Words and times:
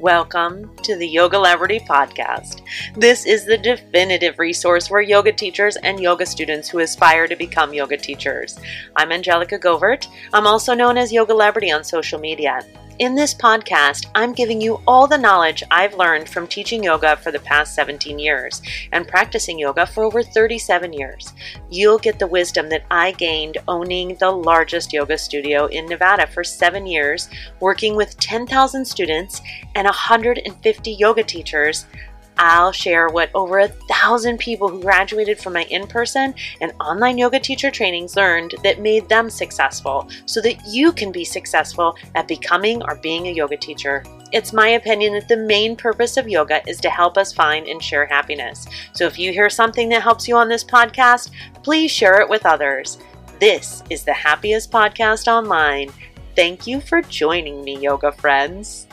Welcome 0.00 0.76
to 0.84 0.94
the 0.94 1.12
Yogalebrity 1.12 1.84
Podcast. 1.84 2.62
This 2.94 3.26
is 3.26 3.44
the 3.44 3.58
definitive 3.58 4.38
resource 4.38 4.86
for 4.86 5.00
yoga 5.00 5.32
teachers 5.32 5.74
and 5.74 5.98
yoga 5.98 6.24
students 6.24 6.68
who 6.68 6.78
aspire 6.78 7.26
to 7.26 7.34
become 7.34 7.74
yoga 7.74 7.96
teachers. 7.96 8.60
I'm 8.94 9.10
Angelica 9.10 9.58
Govert. 9.58 10.06
I'm 10.32 10.46
also 10.46 10.72
known 10.72 10.98
as 10.98 11.10
Yogalebrity 11.10 11.74
on 11.74 11.82
social 11.82 12.20
media. 12.20 12.64
In 12.98 13.14
this 13.14 13.32
podcast, 13.32 14.06
I'm 14.16 14.32
giving 14.32 14.60
you 14.60 14.80
all 14.84 15.06
the 15.06 15.16
knowledge 15.16 15.62
I've 15.70 15.94
learned 15.94 16.28
from 16.28 16.48
teaching 16.48 16.82
yoga 16.82 17.16
for 17.16 17.30
the 17.30 17.38
past 17.38 17.76
17 17.76 18.18
years 18.18 18.60
and 18.90 19.06
practicing 19.06 19.56
yoga 19.56 19.86
for 19.86 20.02
over 20.02 20.20
37 20.20 20.92
years. 20.92 21.32
You'll 21.70 22.00
get 22.00 22.18
the 22.18 22.26
wisdom 22.26 22.68
that 22.70 22.84
I 22.90 23.12
gained 23.12 23.58
owning 23.68 24.16
the 24.16 24.32
largest 24.32 24.92
yoga 24.92 25.16
studio 25.16 25.66
in 25.66 25.86
Nevada 25.86 26.26
for 26.26 26.42
seven 26.42 26.86
years, 26.86 27.28
working 27.60 27.94
with 27.94 28.18
10,000 28.18 28.84
students 28.84 29.42
and 29.76 29.84
150 29.84 30.90
yoga 30.90 31.22
teachers 31.22 31.86
I'll 32.38 32.72
share 32.72 33.08
what 33.08 33.30
over 33.34 33.58
a 33.58 33.68
thousand 33.68 34.38
people 34.38 34.68
who 34.68 34.80
graduated 34.80 35.38
from 35.40 35.54
my 35.54 35.64
in 35.64 35.86
person 35.86 36.34
and 36.60 36.72
online 36.80 37.18
yoga 37.18 37.40
teacher 37.40 37.70
trainings 37.70 38.14
learned 38.14 38.54
that 38.62 38.80
made 38.80 39.08
them 39.08 39.28
successful 39.28 40.08
so 40.24 40.40
that 40.42 40.64
you 40.66 40.92
can 40.92 41.10
be 41.10 41.24
successful 41.24 41.96
at 42.14 42.28
becoming 42.28 42.82
or 42.84 42.94
being 42.96 43.26
a 43.26 43.32
yoga 43.32 43.56
teacher. 43.56 44.04
It's 44.32 44.52
my 44.52 44.68
opinion 44.68 45.14
that 45.14 45.28
the 45.28 45.36
main 45.36 45.74
purpose 45.74 46.16
of 46.16 46.28
yoga 46.28 46.60
is 46.68 46.80
to 46.80 46.90
help 46.90 47.16
us 47.16 47.32
find 47.32 47.66
and 47.66 47.82
share 47.82 48.06
happiness. 48.06 48.66
So 48.92 49.06
if 49.06 49.18
you 49.18 49.32
hear 49.32 49.50
something 49.50 49.88
that 49.88 50.02
helps 50.02 50.28
you 50.28 50.36
on 50.36 50.48
this 50.48 50.64
podcast, 50.64 51.30
please 51.62 51.90
share 51.90 52.20
it 52.20 52.28
with 52.28 52.46
others. 52.46 52.98
This 53.40 53.82
is 53.88 54.04
the 54.04 54.12
happiest 54.12 54.70
podcast 54.70 55.28
online. 55.28 55.90
Thank 56.34 56.66
you 56.66 56.80
for 56.80 57.02
joining 57.02 57.64
me, 57.64 57.78
yoga 57.78 58.12
friends. 58.12 58.87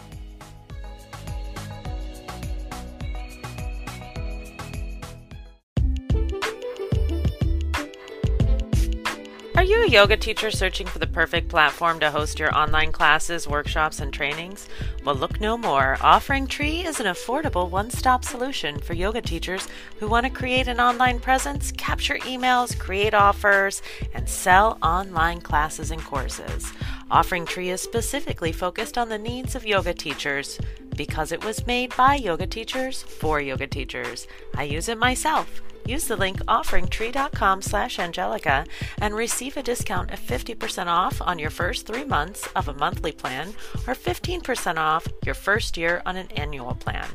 Are 9.55 9.63
you 9.63 9.83
a 9.83 9.87
yoga 9.87 10.17
teacher 10.17 10.51
searching 10.51 10.85
for 10.85 10.99
the 10.99 11.07
perfect 11.07 11.47
platform 11.47 12.01
to 12.01 12.11
host 12.11 12.39
your 12.39 12.53
online 12.53 12.91
classes, 12.91 13.47
workshops, 13.47 14.01
and 14.01 14.11
trainings? 14.11 14.67
Well, 15.05 15.15
look 15.15 15.39
no 15.39 15.57
more. 15.57 15.97
Offering 16.01 16.45
Tree 16.45 16.85
is 16.85 16.99
an 16.99 17.05
affordable 17.05 17.69
one 17.69 17.89
stop 17.89 18.25
solution 18.25 18.79
for 18.79 18.93
yoga 18.93 19.21
teachers 19.21 19.65
who 19.97 20.09
want 20.09 20.25
to 20.25 20.29
create 20.29 20.67
an 20.67 20.81
online 20.81 21.21
presence, 21.21 21.71
capture 21.71 22.17
emails, 22.19 22.77
create 22.77 23.13
offers, 23.13 23.81
and 24.13 24.27
sell 24.27 24.77
online 24.83 25.39
classes 25.39 25.89
and 25.89 26.03
courses. 26.03 26.73
Offering 27.09 27.45
Tree 27.45 27.69
is 27.69 27.79
specifically 27.79 28.51
focused 28.51 28.97
on 28.97 29.07
the 29.07 29.17
needs 29.17 29.55
of 29.55 29.65
yoga 29.65 29.93
teachers 29.93 30.59
because 30.95 31.31
it 31.31 31.43
was 31.43 31.67
made 31.67 31.95
by 31.95 32.15
yoga 32.15 32.47
teachers 32.47 33.03
for 33.03 33.39
yoga 33.41 33.67
teachers. 33.67 34.27
I 34.55 34.63
use 34.63 34.89
it 34.89 34.97
myself. 34.97 35.61
Use 35.85 36.07
the 36.07 36.15
link 36.15 36.39
offeringtree.com 36.45 37.61
slash 37.61 37.99
Angelica 37.99 38.65
and 38.99 39.13
receive 39.13 39.55
a 39.55 39.63
discount 39.63 40.11
of 40.11 40.19
50% 40.19 40.87
off 40.87 41.21
on 41.21 41.37
your 41.37 41.51
first 41.51 41.85
three 41.85 42.03
months 42.03 42.47
of 42.55 42.67
a 42.67 42.73
monthly 42.73 43.11
plan 43.11 43.49
or 43.87 43.93
15% 43.93 44.77
off 44.77 45.07
your 45.23 45.35
first 45.35 45.77
year 45.77 46.01
on 46.05 46.17
an 46.17 46.31
annual 46.31 46.73
plan. 46.73 47.07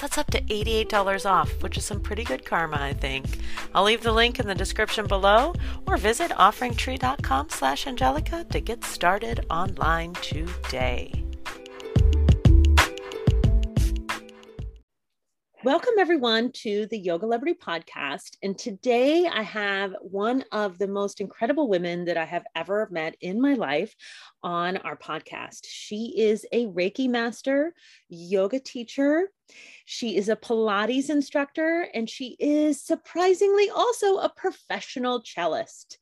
That's 0.00 0.18
up 0.18 0.30
to 0.32 0.42
$88 0.42 1.28
off, 1.28 1.62
which 1.62 1.76
is 1.76 1.84
some 1.84 2.00
pretty 2.00 2.22
good 2.22 2.44
karma, 2.44 2.76
I 2.78 2.92
think. 2.92 3.26
I'll 3.74 3.84
leave 3.84 4.02
the 4.02 4.12
link 4.12 4.38
in 4.38 4.46
the 4.46 4.54
description 4.54 5.06
below 5.06 5.54
or 5.86 5.96
visit 5.96 6.30
offeringtree.com 6.32 7.48
slash 7.48 7.86
Angelica 7.86 8.44
to 8.50 8.60
get 8.60 8.84
started 8.84 9.46
online 9.50 10.12
today. 10.14 11.27
Welcome, 15.64 15.94
everyone, 15.98 16.52
to 16.62 16.86
the 16.86 17.04
Yogalebrity 17.04 17.58
Podcast. 17.58 18.36
And 18.44 18.56
today 18.56 19.26
I 19.26 19.42
have 19.42 19.92
one 20.00 20.44
of 20.52 20.78
the 20.78 20.86
most 20.86 21.20
incredible 21.20 21.68
women 21.68 22.04
that 22.04 22.16
I 22.16 22.24
have 22.26 22.44
ever 22.54 22.86
met 22.92 23.16
in 23.20 23.40
my 23.40 23.54
life 23.54 23.92
on 24.44 24.76
our 24.76 24.96
podcast. 24.96 25.66
She 25.66 26.14
is 26.16 26.46
a 26.52 26.66
Reiki 26.66 27.08
master, 27.08 27.74
yoga 28.08 28.60
teacher. 28.60 29.32
She 29.84 30.16
is 30.16 30.28
a 30.28 30.36
Pilates 30.36 31.10
instructor, 31.10 31.88
and 31.92 32.08
she 32.08 32.36
is 32.38 32.80
surprisingly 32.80 33.68
also 33.68 34.18
a 34.18 34.28
professional 34.28 35.22
cellist. 35.24 35.98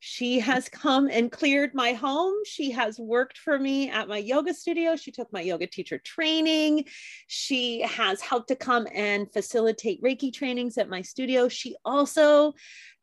She 0.00 0.38
has 0.40 0.68
come 0.68 1.08
and 1.10 1.30
cleared 1.30 1.74
my 1.74 1.92
home. 1.92 2.34
She 2.44 2.70
has 2.70 2.98
worked 2.98 3.38
for 3.38 3.58
me 3.58 3.90
at 3.90 4.08
my 4.08 4.18
yoga 4.18 4.54
studio. 4.54 4.96
She 4.96 5.10
took 5.10 5.32
my 5.32 5.40
yoga 5.40 5.66
teacher 5.66 5.98
training. 5.98 6.84
She 7.26 7.80
has 7.80 8.20
helped 8.20 8.48
to 8.48 8.56
come 8.56 8.86
and 8.94 9.32
facilitate 9.32 10.02
Reiki 10.02 10.32
trainings 10.32 10.78
at 10.78 10.88
my 10.88 11.02
studio. 11.02 11.48
She 11.48 11.74
also 11.84 12.54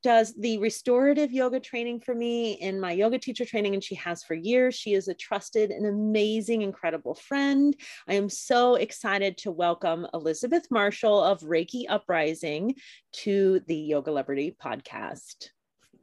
does 0.03 0.35
the 0.35 0.59
restorative 0.59 1.31
yoga 1.31 1.59
training 1.59 1.99
for 1.99 2.13
me 2.13 2.53
in 2.53 2.79
my 2.79 2.91
yoga 2.91 3.17
teacher 3.17 3.43
training, 3.43 3.73
and 3.73 3.83
she 3.83 3.95
has 3.95 4.23
for 4.23 4.35
years. 4.35 4.75
She 4.75 4.93
is 4.93 5.07
a 5.07 5.15
trusted 5.15 5.71
and 5.71 5.87
amazing, 5.87 6.61
incredible 6.61 7.15
friend. 7.15 7.75
I 8.07 8.13
am 8.13 8.29
so 8.29 8.75
excited 8.75 9.37
to 9.39 9.51
welcome 9.51 10.05
Elizabeth 10.13 10.67
Marshall 10.69 11.23
of 11.23 11.41
Reiki 11.41 11.85
Uprising 11.89 12.75
to 13.13 13.61
the 13.67 13.89
Yogalebrity 13.91 14.55
podcast. 14.57 15.49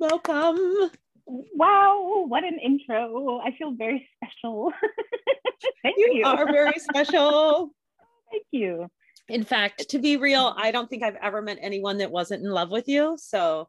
Welcome. 0.03 0.91
Wow, 1.27 2.25
what 2.27 2.43
an 2.43 2.59
intro. 2.59 3.39
I 3.39 3.55
feel 3.57 3.71
very 3.71 4.09
special. 4.17 4.73
Thank 5.85 5.95
you. 5.97 6.15
You 6.15 6.27
are 6.27 6.45
very 6.45 6.73
special. 6.81 7.71
Thank 8.33 8.43
you. 8.51 8.89
In 9.29 9.45
fact, 9.45 9.91
to 9.91 10.01
be 10.01 10.17
real, 10.17 10.57
I 10.59 10.73
don't 10.73 10.91
think 10.91 11.05
I've 11.05 11.19
ever 11.23 11.41
met 11.41 11.59
anyone 11.61 11.99
that 11.99 12.11
wasn't 12.11 12.43
in 12.43 12.51
love 12.51 12.69
with 12.69 12.89
you. 12.89 13.17
So, 13.17 13.69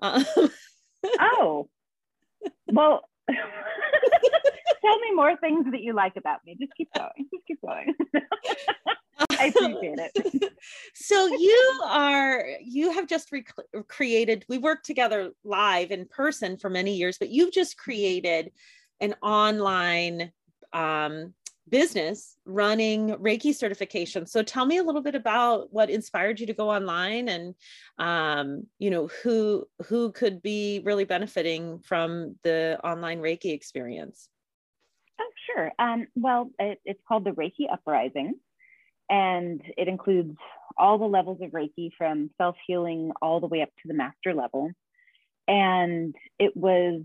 um... 0.00 0.24
oh, 1.18 1.68
well, 2.68 3.08
tell 4.84 4.98
me 4.98 5.12
more 5.14 5.36
things 5.36 5.66
that 5.70 5.82
you 5.82 5.92
like 5.92 6.16
about 6.16 6.40
me. 6.44 6.56
Just 6.58 6.72
keep 6.76 6.90
going. 6.94 7.28
Just 7.32 7.46
keep 7.46 7.60
going. 7.60 7.94
I 9.38 9.46
appreciate 9.46 9.98
it. 9.98 10.52
so 10.94 11.26
you 11.26 11.82
are 11.86 12.44
you 12.62 12.92
have 12.92 13.06
just 13.06 13.32
created. 13.88 14.44
We 14.48 14.58
worked 14.58 14.86
together 14.86 15.30
live 15.44 15.90
in 15.90 16.06
person 16.06 16.56
for 16.56 16.70
many 16.70 16.96
years, 16.96 17.18
but 17.18 17.30
you've 17.30 17.52
just 17.52 17.76
created 17.76 18.52
an 19.00 19.14
online 19.22 20.32
um, 20.72 21.34
business 21.68 22.36
running 22.44 23.10
Reiki 23.16 23.54
certification. 23.54 24.26
So 24.26 24.42
tell 24.42 24.66
me 24.66 24.78
a 24.78 24.82
little 24.82 25.00
bit 25.00 25.14
about 25.14 25.72
what 25.72 25.90
inspired 25.90 26.40
you 26.40 26.46
to 26.46 26.54
go 26.54 26.70
online 26.70 27.28
and 27.28 27.54
um, 27.98 28.66
you 28.78 28.90
know 28.90 29.08
who 29.22 29.66
who 29.86 30.12
could 30.12 30.42
be 30.42 30.80
really 30.84 31.04
benefiting 31.04 31.78
from 31.80 32.36
the 32.42 32.78
online 32.84 33.20
Reiki 33.20 33.52
experience. 33.52 34.28
Oh, 35.20 35.30
sure. 35.46 35.72
Um, 35.78 36.06
well, 36.14 36.50
it, 36.58 36.80
it's 36.84 37.00
called 37.06 37.24
the 37.24 37.30
Reiki 37.30 37.72
Uprising 37.72 38.34
and 39.08 39.60
it 39.76 39.88
includes 39.88 40.36
all 40.76 40.98
the 40.98 41.04
levels 41.04 41.40
of 41.40 41.50
Reiki 41.50 41.90
from 41.96 42.30
self 42.38 42.56
healing 42.66 43.12
all 43.20 43.40
the 43.40 43.46
way 43.46 43.62
up 43.62 43.68
to 43.82 43.88
the 43.88 43.94
master 43.94 44.34
level. 44.34 44.70
And 45.46 46.14
it 46.38 46.56
was 46.56 47.02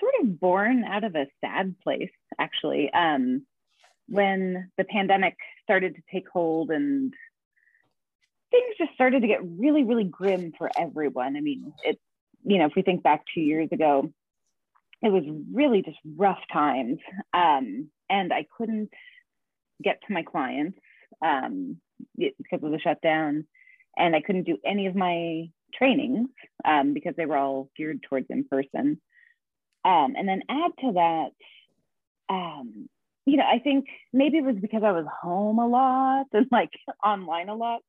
sort 0.00 0.14
of 0.22 0.40
born 0.40 0.84
out 0.84 1.04
of 1.04 1.14
a 1.14 1.26
sad 1.44 1.74
place, 1.82 2.10
actually. 2.38 2.92
Um, 2.92 3.44
when 4.08 4.70
the 4.78 4.84
pandemic 4.84 5.36
started 5.64 5.96
to 5.96 6.02
take 6.12 6.28
hold 6.28 6.70
and 6.70 7.12
things 8.52 8.74
just 8.78 8.94
started 8.94 9.22
to 9.22 9.28
get 9.28 9.40
really, 9.42 9.82
really 9.82 10.04
grim 10.04 10.52
for 10.56 10.70
everyone. 10.76 11.36
I 11.36 11.40
mean, 11.40 11.72
it, 11.82 11.98
you 12.44 12.58
know, 12.58 12.66
if 12.66 12.72
we 12.76 12.82
think 12.82 13.02
back 13.02 13.24
two 13.34 13.40
years 13.40 13.68
ago, 13.72 14.12
it 15.02 15.10
was 15.10 15.24
really 15.52 15.82
just 15.82 15.98
rough 16.16 16.40
times. 16.52 16.98
Um, 17.34 17.88
and 18.08 18.32
I 18.32 18.46
couldn't 18.56 18.90
get 19.82 20.00
to 20.06 20.12
my 20.12 20.22
clients 20.22 20.78
um, 21.24 21.76
because 22.16 22.62
of 22.62 22.70
the 22.70 22.80
shutdown. 22.82 23.46
And 23.96 24.14
I 24.14 24.20
couldn't 24.20 24.44
do 24.44 24.58
any 24.64 24.86
of 24.86 24.94
my 24.94 25.48
trainings 25.74 26.28
um, 26.64 26.94
because 26.94 27.14
they 27.16 27.26
were 27.26 27.36
all 27.36 27.70
geared 27.76 28.02
towards 28.02 28.26
in 28.30 28.44
person. 28.44 29.00
Um, 29.84 30.14
and 30.16 30.28
then 30.28 30.42
add 30.48 30.72
to 30.80 30.92
that, 30.94 31.28
um, 32.28 32.88
you 33.24 33.36
know, 33.36 33.44
I 33.44 33.58
think 33.58 33.86
maybe 34.12 34.38
it 34.38 34.44
was 34.44 34.56
because 34.60 34.82
I 34.84 34.92
was 34.92 35.06
home 35.22 35.58
a 35.58 35.66
lot 35.66 36.26
and 36.32 36.46
like 36.50 36.70
online 37.04 37.48
a 37.48 37.54
lot. 37.54 37.80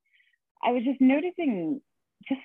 I 0.62 0.72
was 0.72 0.82
just 0.84 1.00
noticing 1.00 1.80
just 2.28 2.40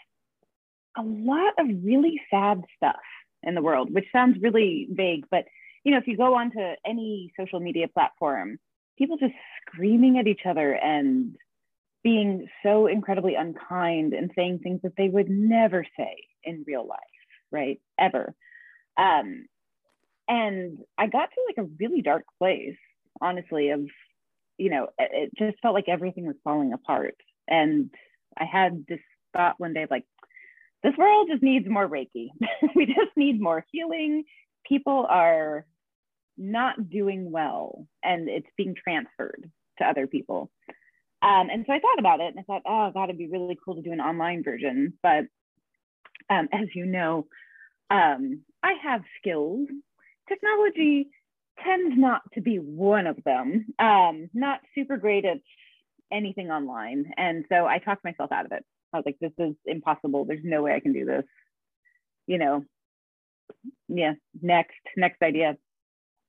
a 0.97 1.01
lot 1.01 1.53
of 1.59 1.67
really 1.83 2.21
sad 2.29 2.61
stuff 2.77 2.95
in 3.43 3.55
the 3.55 3.61
world, 3.61 3.93
which 3.93 4.05
sounds 4.11 4.37
really 4.41 4.87
vague, 4.91 5.25
but 5.29 5.45
you 5.83 5.91
know, 5.91 5.97
if 5.97 6.07
you 6.07 6.15
go 6.15 6.35
onto 6.35 6.59
any 6.85 7.33
social 7.37 7.59
media 7.59 7.87
platform, 7.87 8.57
people 8.97 9.17
just 9.17 9.33
screaming 9.61 10.17
at 10.17 10.27
each 10.27 10.45
other 10.45 10.73
and 10.73 11.35
being 12.03 12.47
so 12.63 12.87
incredibly 12.87 13.35
unkind 13.35 14.13
and 14.13 14.31
saying 14.35 14.59
things 14.59 14.81
that 14.83 14.93
they 14.97 15.09
would 15.09 15.29
never 15.29 15.85
say 15.97 16.15
in 16.43 16.63
real 16.65 16.87
life, 16.87 16.99
right? 17.51 17.79
Ever. 17.99 18.33
Um, 18.97 19.45
and 20.27 20.79
I 20.97 21.07
got 21.07 21.29
to 21.31 21.41
like 21.47 21.65
a 21.65 21.69
really 21.79 22.01
dark 22.01 22.23
place, 22.39 22.77
honestly, 23.21 23.69
of 23.69 23.81
you 24.57 24.69
know, 24.69 24.87
it 24.99 25.31
just 25.37 25.59
felt 25.61 25.73
like 25.73 25.89
everything 25.89 26.25
was 26.25 26.35
falling 26.43 26.73
apart. 26.73 27.15
And 27.47 27.89
I 28.37 28.45
had 28.45 28.85
this 28.87 28.99
thought 29.35 29.59
one 29.59 29.73
day, 29.73 29.87
like, 29.89 30.05
this 30.83 30.93
world 30.97 31.29
just 31.31 31.43
needs 31.43 31.67
more 31.67 31.87
Reiki. 31.87 32.29
we 32.75 32.85
just 32.85 33.15
need 33.15 33.41
more 33.41 33.65
healing. 33.71 34.23
People 34.67 35.05
are 35.09 35.65
not 36.37 36.89
doing 36.89 37.31
well 37.31 37.87
and 38.03 38.27
it's 38.27 38.47
being 38.57 38.75
transferred 38.75 39.49
to 39.77 39.85
other 39.85 40.07
people. 40.07 40.51
Um, 41.21 41.49
and 41.49 41.63
so 41.65 41.73
I 41.73 41.79
thought 41.79 41.99
about 41.99 42.19
it 42.19 42.35
and 42.35 42.39
I 42.39 42.43
thought, 42.43 42.63
oh, 42.65 42.91
God, 42.93 43.05
it'd 43.05 43.17
be 43.17 43.27
really 43.27 43.57
cool 43.63 43.75
to 43.75 43.81
do 43.81 43.93
an 43.93 44.01
online 44.01 44.43
version. 44.43 44.93
But 45.01 45.25
um, 46.29 46.49
as 46.51 46.67
you 46.75 46.85
know, 46.85 47.27
um, 47.89 48.41
I 48.61 48.73
have 48.83 49.01
skills. 49.19 49.67
Technology 50.27 51.07
tends 51.63 51.95
not 51.97 52.21
to 52.33 52.41
be 52.41 52.57
one 52.57 53.07
of 53.07 53.17
them. 53.23 53.67
Um, 53.79 54.29
not 54.33 54.59
super 54.75 54.97
great 54.97 55.23
at 55.23 55.37
anything 56.11 56.49
online. 56.51 57.11
And 57.15 57.45
so 57.49 57.65
I 57.65 57.79
talked 57.79 58.03
myself 58.03 58.31
out 58.31 58.45
of 58.45 58.51
it. 58.51 58.65
I 58.93 58.97
was 58.97 59.05
like, 59.05 59.17
this 59.19 59.31
is 59.37 59.55
impossible. 59.65 60.25
There's 60.25 60.43
no 60.43 60.61
way 60.61 60.73
I 60.73 60.79
can 60.79 60.93
do 60.93 61.05
this. 61.05 61.23
You 62.27 62.37
know, 62.37 62.63
yeah, 63.87 64.13
next, 64.41 64.75
next 64.95 65.21
idea. 65.21 65.57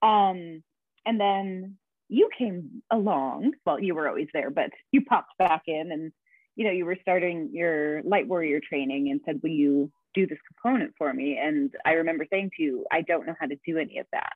Um, 0.03 0.63
and 1.07 1.21
then 1.21 1.77
you 2.09 2.29
came 2.37 2.83
along. 2.91 3.53
Well, 3.65 3.81
you 3.81 3.95
were 3.95 4.09
always 4.09 4.29
there, 4.33 4.51
but 4.51 4.71
you 4.93 5.05
popped 5.05 5.37
back 5.39 5.63
in 5.67 5.93
and, 5.93 6.13
you 6.57 6.65
know, 6.65 6.71
you 6.71 6.85
were 6.85 6.97
starting 7.01 7.51
your 7.53 8.03
light 8.03 8.27
warrior 8.27 8.61
training 8.61 9.11
and 9.11 9.21
said, 9.25 9.41
will 9.43 9.51
you 9.51 9.91
do 10.15 10.27
this 10.27 10.39
component 10.49 10.95
for 10.97 11.13
me? 11.13 11.39
And 11.41 11.73
I 11.85 11.93
remember 11.93 12.27
saying 12.31 12.51
to 12.57 12.63
you, 12.63 12.87
I 12.91 13.03
don't 13.03 13.27
know 13.27 13.35
how 13.39 13.47
to 13.47 13.57
do 13.67 13.79
any 13.79 13.99
of 13.99 14.07
that 14.13 14.33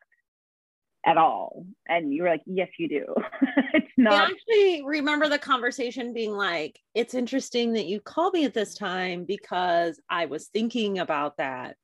at 1.09 1.17
all. 1.17 1.65
And 1.89 2.13
you 2.13 2.23
were 2.23 2.29
like, 2.29 2.43
yes, 2.45 2.69
you 2.79 2.89
do. 2.89 3.05
it's 3.73 3.93
not. 3.97 4.13
I 4.13 4.25
actually 4.27 4.85
remember 4.85 5.29
the 5.29 5.39
conversation 5.39 6.13
being 6.13 6.33
like, 6.33 6.79
it's 6.95 7.15
interesting 7.15 7.73
that 7.73 7.87
you 7.87 8.01
called 8.01 8.35
me 8.35 8.45
at 8.45 8.53
this 8.53 8.75
time 8.75 9.25
because 9.25 9.99
I 10.11 10.27
was 10.27 10.49
thinking 10.49 10.99
about 10.99 11.39
that. 11.39 11.77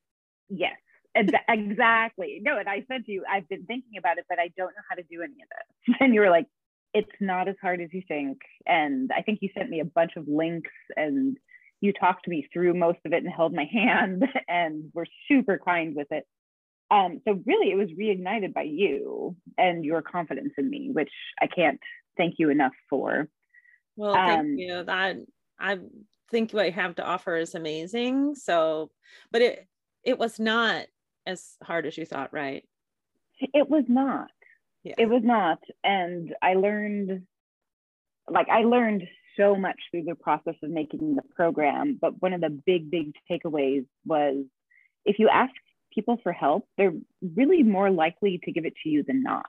Yes, 0.50 0.76
exactly. 1.48 2.40
No, 2.42 2.58
and 2.58 2.68
I 2.68 2.84
said 2.86 3.06
to 3.06 3.12
you, 3.12 3.24
I've 3.30 3.48
been 3.48 3.64
thinking 3.64 3.96
about 3.98 4.18
it, 4.18 4.26
but 4.28 4.38
I 4.38 4.50
don't 4.58 4.68
know 4.68 4.82
how 4.88 4.96
to 4.96 5.02
do 5.02 5.22
any 5.22 5.32
of 5.32 5.48
this. 5.48 5.96
And 6.00 6.12
you 6.14 6.20
were 6.20 6.30
like, 6.30 6.46
it's 6.92 7.10
not 7.18 7.48
as 7.48 7.56
hard 7.62 7.80
as 7.80 7.88
you 7.92 8.02
think. 8.06 8.38
And 8.66 9.10
I 9.16 9.22
think 9.22 9.38
you 9.40 9.48
sent 9.56 9.70
me 9.70 9.80
a 9.80 9.84
bunch 9.84 10.12
of 10.16 10.28
links 10.28 10.70
and 10.96 11.36
you 11.80 11.92
talked 11.92 12.28
me 12.28 12.46
through 12.52 12.74
most 12.74 12.98
of 13.04 13.12
it 13.12 13.24
and 13.24 13.32
held 13.32 13.52
my 13.52 13.64
hand 13.64 14.24
and 14.48 14.90
were 14.94 15.06
super 15.28 15.58
kind 15.64 15.96
with 15.96 16.08
it. 16.10 16.24
Um, 16.90 17.20
so 17.26 17.40
really, 17.46 17.70
it 17.70 17.76
was 17.76 17.90
reignited 17.90 18.52
by 18.52 18.62
you 18.62 19.36
and 19.56 19.84
your 19.84 20.02
confidence 20.02 20.52
in 20.58 20.68
me, 20.68 20.90
which 20.92 21.10
I 21.40 21.46
can't 21.46 21.80
thank 22.16 22.34
you 22.38 22.50
enough 22.50 22.74
for. 22.90 23.28
Well, 23.96 24.14
thank 24.14 24.40
um, 24.40 24.58
you. 24.58 24.84
That 24.84 25.16
I 25.58 25.78
think 26.30 26.52
what 26.52 26.66
you 26.66 26.72
have 26.72 26.96
to 26.96 27.04
offer 27.04 27.36
is 27.36 27.54
amazing. 27.54 28.34
So, 28.34 28.90
but 29.30 29.42
it 29.42 29.68
it 30.04 30.18
was 30.18 30.38
not 30.38 30.86
as 31.26 31.56
hard 31.62 31.86
as 31.86 31.96
you 31.96 32.04
thought, 32.04 32.32
right? 32.32 32.64
It 33.40 33.68
was 33.68 33.84
not. 33.88 34.30
Yeah. 34.82 34.94
It 34.98 35.08
was 35.08 35.22
not, 35.24 35.60
and 35.82 36.34
I 36.42 36.54
learned, 36.54 37.22
like 38.28 38.48
I 38.50 38.64
learned 38.64 39.04
so 39.36 39.56
much 39.56 39.80
through 39.90 40.04
the 40.04 40.14
process 40.14 40.54
of 40.62 40.70
making 40.70 41.16
the 41.16 41.22
program. 41.34 41.98
But 42.00 42.20
one 42.20 42.34
of 42.34 42.42
the 42.42 42.50
big, 42.50 42.90
big 42.90 43.14
takeaways 43.30 43.86
was 44.04 44.44
if 45.04 45.18
you 45.18 45.28
ask 45.28 45.52
people 45.94 46.18
for 46.22 46.32
help, 46.32 46.66
they're 46.76 46.94
really 47.36 47.62
more 47.62 47.90
likely 47.90 48.40
to 48.44 48.52
give 48.52 48.64
it 48.64 48.74
to 48.82 48.88
you 48.88 49.02
than 49.02 49.22
not. 49.22 49.46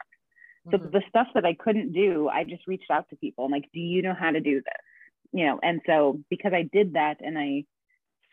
So 0.72 0.78
mm-hmm. 0.78 0.92
the 0.92 1.02
stuff 1.10 1.28
that 1.36 1.46
I 1.46 1.54
couldn't 1.54 1.94
do, 1.94 2.28
I 2.28 2.44
just 2.44 2.68
reached 2.68 2.90
out 2.92 3.10
to 3.10 3.16
people. 3.16 3.46
I'm 3.46 3.52
like, 3.52 3.70
do 3.74 3.80
you 3.80 4.02
know 4.02 4.16
how 4.18 4.32
to 4.32 4.40
do 4.40 4.56
this? 4.56 4.74
You 5.32 5.46
know, 5.46 5.60
and 5.62 5.82
so 5.86 6.20
because 6.30 6.54
I 6.54 6.64
did 6.72 6.94
that 6.94 7.18
and 7.22 7.38
I 7.38 7.66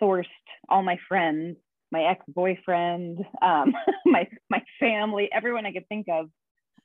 sourced 0.01 0.25
all 0.69 0.83
my 0.83 0.99
friends, 1.09 1.57
my 1.91 2.05
ex-boyfriend, 2.05 3.19
um, 3.43 3.75
my 4.07 4.29
my 4.49 4.63
family, 4.81 5.29
everyone 5.33 5.67
I 5.67 5.73
could 5.73 5.89
think 5.89 6.07
of, 6.11 6.31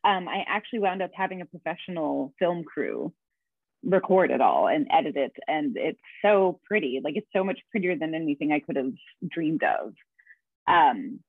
um, 0.03 0.27
I 0.27 0.43
actually 0.47 0.79
wound 0.79 1.01
up 1.01 1.11
having 1.13 1.41
a 1.41 1.45
professional 1.45 2.33
film 2.39 2.63
crew 2.63 3.13
record 3.83 4.31
it 4.31 4.41
all 4.41 4.67
and 4.67 4.87
edit 4.91 5.15
it 5.15 5.31
and 5.47 5.77
it's 5.77 5.99
so 6.21 6.59
pretty 6.65 6.99
like 7.03 7.15
it's 7.15 7.27
so 7.31 7.43
much 7.43 7.59
prettier 7.69 7.95
than 7.95 8.15
anything 8.15 8.51
i 8.51 8.59
could 8.59 8.75
have 8.75 8.91
dreamed 9.29 9.61
of 9.63 9.93
um, 10.67 11.19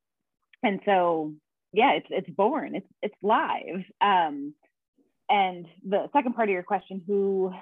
and 0.63 0.81
so, 0.85 1.35
yeah, 1.73 1.93
it's 1.93 2.07
it's 2.11 2.31
born. 2.31 2.75
It's 2.75 2.87
it's 3.03 3.15
live. 3.23 3.85
Um, 4.01 4.55
and 5.29 5.67
the 5.87 6.09
second 6.13 6.35
part 6.35 6.49
of 6.49 6.53
your 6.53 6.63
question, 6.63 7.03
who 7.07 7.53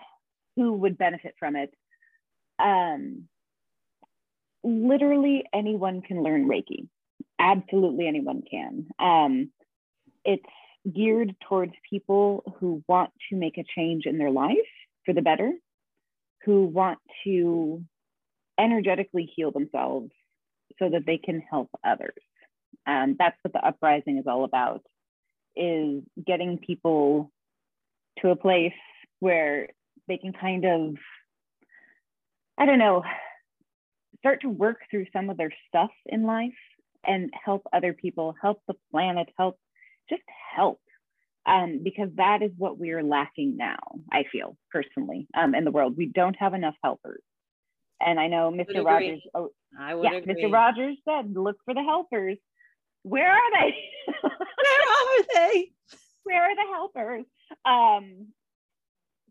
who 0.57 0.73
would 0.75 0.97
benefit 0.97 1.35
from 1.39 1.57
it? 1.57 1.75
Um, 2.59 3.29
literally 4.65 5.45
anyone 5.53 6.01
can 6.03 6.23
learn 6.23 6.49
Reiki. 6.49 6.89
Absolutely 7.39 8.09
anyone 8.09 8.43
can. 8.51 8.87
Um, 8.99 9.51
it's 10.25 10.43
geared 10.95 11.35
towards 11.49 11.73
people 11.89 12.55
who 12.59 12.83
want 12.89 13.11
to 13.31 13.37
make 13.37 13.59
a 13.59 13.65
change 13.77 14.07
in 14.07 14.19
their 14.19 14.31
life 14.31 14.57
for 15.05 15.13
the 15.13 15.23
better, 15.23 15.53
who 16.45 16.65
want 16.65 16.99
to 17.25 17.85
energetically 18.59 19.31
heal 19.37 19.51
themselves 19.51 20.11
so 20.79 20.89
that 20.91 21.07
they 21.07 21.19
can 21.19 21.41
help 21.41 21.71
others. 21.85 22.15
Um, 22.87 23.17
that's 23.19 23.37
what 23.43 23.53
the 23.53 23.67
uprising 23.67 24.19
is 24.19 24.27
all 24.27 24.45
about, 24.45 24.83
is 25.57 26.03
getting 26.25 26.59
people 26.59 27.33
to 28.21 28.31
a 28.31 28.37
place 28.37 28.73
where 29.21 29.69
they 30.09 30.19
can 30.19 30.33
kind 30.33 30.65
of, 30.65 30.97
I 32.59 32.67
don't 32.67 32.79
know, 32.79 33.03
start 34.19 34.43
to 34.43 34.49
work 34.49 34.79
through 34.91 35.07
some 35.13 35.31
of 35.31 35.37
their 35.37 35.53
stuff 35.69 35.91
in 36.07 36.25
life 36.25 36.53
and 37.07 37.31
help 37.45 37.63
other 37.73 37.93
people, 37.93 38.35
help 38.41 38.61
the 38.67 38.75
planet, 38.91 39.29
help, 39.39 39.59
just 40.09 40.23
help. 40.55 40.81
Um, 41.47 41.81
because 41.85 42.09
that 42.17 42.43
is 42.43 42.51
what 42.59 42.77
we're 42.77 43.05
lacking 43.05 43.57
now, 43.57 43.79
I 44.11 44.25
feel 44.33 44.57
personally, 44.73 45.29
um, 45.37 45.55
in 45.55 45.65
the 45.65 45.71
world. 45.71 45.97
We 45.97 46.07
don't 46.07 46.35
have 46.41 46.55
enough 46.55 46.75
helpers. 46.83 47.23
And 48.01 48.21
I 48.21 48.29
know 48.29 48.51
Mr. 48.51 48.85
Rogers, 48.85 49.23
oh, 49.35 49.51
I 49.79 49.95
would 49.95 50.05
yeah, 50.05 50.19
agree. 50.19 50.45
Mr. 50.45 50.53
Rogers 50.53 50.97
said, 51.09 51.35
look 51.35 51.57
for 51.65 51.75
the 51.75 51.83
helpers. 51.83 52.37
Where 53.03 53.31
are 53.31 53.53
they? 53.53 53.75
Where 54.23 54.33
are 54.33 55.25
they? 55.35 55.73
Where 56.25 56.43
are 56.43 56.55
the 56.55 56.73
helpers? 56.73 57.25
Um, 57.65 58.29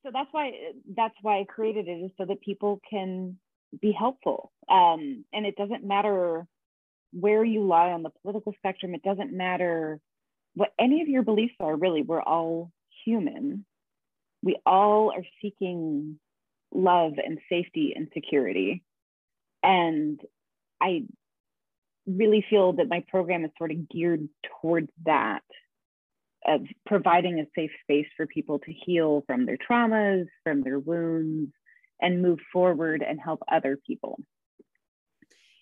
so 0.03 0.11
that's 0.13 0.29
why 0.31 0.51
that's 0.95 1.15
why 1.21 1.39
I 1.39 1.43
created 1.45 1.87
it 1.87 2.05
is 2.05 2.11
so 2.17 2.25
that 2.25 2.41
people 2.41 2.79
can 2.89 3.37
be 3.81 3.91
helpful. 3.91 4.51
Um, 4.69 5.25
and 5.33 5.45
it 5.45 5.55
doesn't 5.57 5.83
matter 5.83 6.47
where 7.11 7.43
you 7.43 7.65
lie 7.65 7.91
on 7.91 8.03
the 8.03 8.11
political 8.21 8.53
spectrum. 8.57 8.93
It 8.93 9.03
doesn't 9.03 9.33
matter 9.33 9.99
what 10.53 10.69
any 10.79 11.01
of 11.01 11.07
your 11.07 11.23
beliefs 11.23 11.55
are. 11.59 11.75
Really, 11.75 12.01
we're 12.01 12.21
all 12.21 12.71
human. 13.03 13.65
We 14.41 14.57
all 14.65 15.11
are 15.11 15.25
seeking 15.41 16.19
love 16.75 17.13
and 17.23 17.39
safety 17.49 17.93
and 17.95 18.07
security. 18.13 18.83
And 19.63 20.19
I 20.81 21.05
really 22.05 22.45
feel 22.49 22.73
that 22.73 22.89
my 22.89 23.03
program 23.07 23.45
is 23.45 23.51
sort 23.57 23.71
of 23.71 23.89
geared 23.89 24.27
towards 24.61 24.89
that 25.05 25.43
of 26.45 26.61
providing 26.85 27.39
a 27.39 27.47
safe 27.55 27.71
space 27.81 28.05
for 28.15 28.27
people 28.27 28.59
to 28.59 28.71
heal 28.71 29.23
from 29.25 29.45
their 29.45 29.57
traumas, 29.57 30.27
from 30.43 30.61
their 30.61 30.77
wounds, 30.77 31.51
and 31.99 32.21
move 32.21 32.39
forward 32.53 33.03
and 33.07 33.19
help 33.19 33.41
other 33.51 33.79
people. 33.87 34.19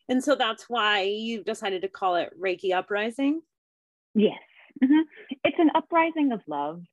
And 0.10 0.22
so 0.22 0.36
that's 0.36 0.70
why 0.70 1.04
you've 1.04 1.46
decided 1.46 1.84
to 1.84 1.88
call 1.88 2.18
it 2.18 2.34
Reiki 2.40 2.74
Uprising? 2.74 3.42
Yes. 4.14 4.40
Mm-hmm. 4.84 5.02
It's 5.44 5.60
an 5.60 5.72
uprising 5.76 6.34
of 6.34 6.42
love. 6.48 6.84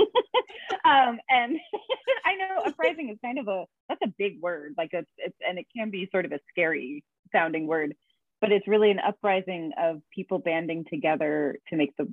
um, 0.84 1.18
and 1.28 1.58
I 2.24 2.34
know 2.36 2.62
uprising 2.66 3.10
is 3.10 3.18
kind 3.22 3.38
of 3.38 3.48
a 3.48 3.64
that's 3.88 4.02
a 4.02 4.12
big 4.18 4.40
word, 4.40 4.74
like 4.76 4.90
it's 4.92 5.10
it's 5.18 5.36
and 5.46 5.58
it 5.58 5.66
can 5.76 5.90
be 5.90 6.08
sort 6.10 6.24
of 6.24 6.32
a 6.32 6.40
scary 6.50 7.04
sounding 7.32 7.66
word, 7.66 7.94
but 8.40 8.52
it's 8.52 8.68
really 8.68 8.90
an 8.90 9.00
uprising 9.00 9.72
of 9.78 10.00
people 10.14 10.38
banding 10.38 10.84
together 10.88 11.58
to 11.68 11.76
make 11.76 11.96
the 11.96 12.08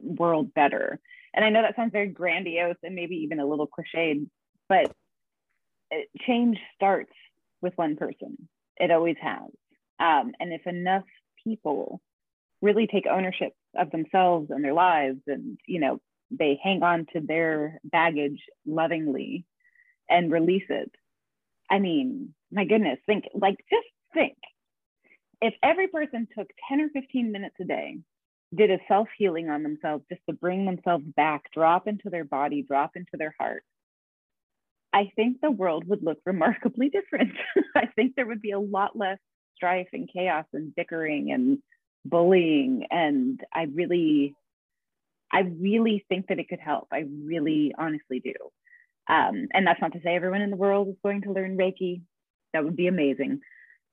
world 0.00 0.54
better. 0.54 0.98
And 1.34 1.44
I 1.44 1.50
know 1.50 1.62
that 1.62 1.76
sounds 1.76 1.92
very 1.92 2.08
grandiose 2.08 2.76
and 2.82 2.94
maybe 2.94 3.16
even 3.16 3.40
a 3.40 3.46
little 3.46 3.68
cliched, 3.68 4.28
but 4.68 4.92
change 6.26 6.58
starts 6.74 7.12
with 7.60 7.74
one 7.76 7.96
person. 7.96 8.48
It 8.78 8.90
always 8.90 9.16
has. 9.20 9.50
Um, 9.98 10.32
and 10.40 10.52
if 10.52 10.66
enough 10.66 11.04
people 11.44 12.00
really 12.62 12.86
take 12.86 13.06
ownership 13.06 13.52
of 13.76 13.90
themselves 13.90 14.50
and 14.50 14.64
their 14.64 14.72
lives 14.72 15.20
and 15.26 15.58
you 15.66 15.80
know 15.80 16.00
they 16.30 16.58
hang 16.62 16.82
on 16.82 17.06
to 17.12 17.20
their 17.20 17.80
baggage 17.84 18.40
lovingly 18.66 19.44
and 20.08 20.32
release 20.32 20.66
it. 20.68 20.90
I 21.70 21.78
mean, 21.78 22.34
my 22.52 22.64
goodness, 22.64 22.98
think 23.06 23.24
like 23.34 23.56
just 23.70 23.86
think 24.14 24.36
if 25.40 25.54
every 25.62 25.88
person 25.88 26.26
took 26.36 26.48
10 26.68 26.80
or 26.80 26.88
15 26.90 27.32
minutes 27.32 27.56
a 27.60 27.64
day 27.64 27.98
did 28.54 28.70
a 28.70 28.78
self 28.88 29.08
healing 29.18 29.50
on 29.50 29.62
themselves 29.62 30.04
just 30.08 30.22
to 30.28 30.34
bring 30.34 30.64
themselves 30.64 31.04
back, 31.16 31.50
drop 31.52 31.88
into 31.88 32.10
their 32.10 32.24
body, 32.24 32.62
drop 32.62 32.92
into 32.94 33.16
their 33.18 33.34
heart, 33.38 33.64
I 34.92 35.10
think 35.16 35.40
the 35.40 35.50
world 35.50 35.86
would 35.88 36.02
look 36.02 36.18
remarkably 36.24 36.88
different. 36.90 37.32
I 37.74 37.86
think 37.96 38.14
there 38.14 38.26
would 38.26 38.40
be 38.40 38.52
a 38.52 38.60
lot 38.60 38.96
less 38.96 39.18
strife 39.54 39.88
and 39.92 40.08
chaos 40.10 40.46
and 40.52 40.74
bickering 40.74 41.32
and 41.32 41.58
bullying. 42.04 42.86
And 42.90 43.40
I 43.52 43.64
really, 43.64 44.34
I 45.32 45.40
really 45.40 46.04
think 46.08 46.28
that 46.28 46.38
it 46.38 46.48
could 46.48 46.60
help. 46.60 46.88
I 46.92 47.04
really 47.24 47.74
honestly 47.76 48.20
do. 48.20 48.34
Um, 49.08 49.48
and 49.52 49.66
that's 49.66 49.80
not 49.80 49.92
to 49.92 50.00
say 50.02 50.14
everyone 50.14 50.42
in 50.42 50.50
the 50.50 50.56
world 50.56 50.88
is 50.88 50.96
going 51.02 51.22
to 51.22 51.32
learn 51.32 51.56
Reiki. 51.56 52.02
That 52.52 52.64
would 52.64 52.76
be 52.76 52.86
amazing. 52.86 53.40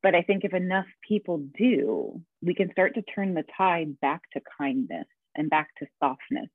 But 0.01 0.15
I 0.15 0.21
think 0.21 0.43
if 0.43 0.53
enough 0.53 0.85
people 1.07 1.45
do, 1.57 2.21
we 2.41 2.53
can 2.53 2.71
start 2.71 2.95
to 2.95 3.01
turn 3.01 3.33
the 3.33 3.45
tide 3.57 3.99
back 4.01 4.21
to 4.33 4.41
kindness 4.57 5.07
and 5.35 5.49
back 5.49 5.69
to 5.79 5.87
softness 6.01 6.49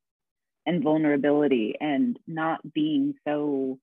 and 0.67 0.83
vulnerability 0.83 1.75
and 1.81 2.19
not 2.27 2.61
being 2.73 3.15
so 3.27 3.79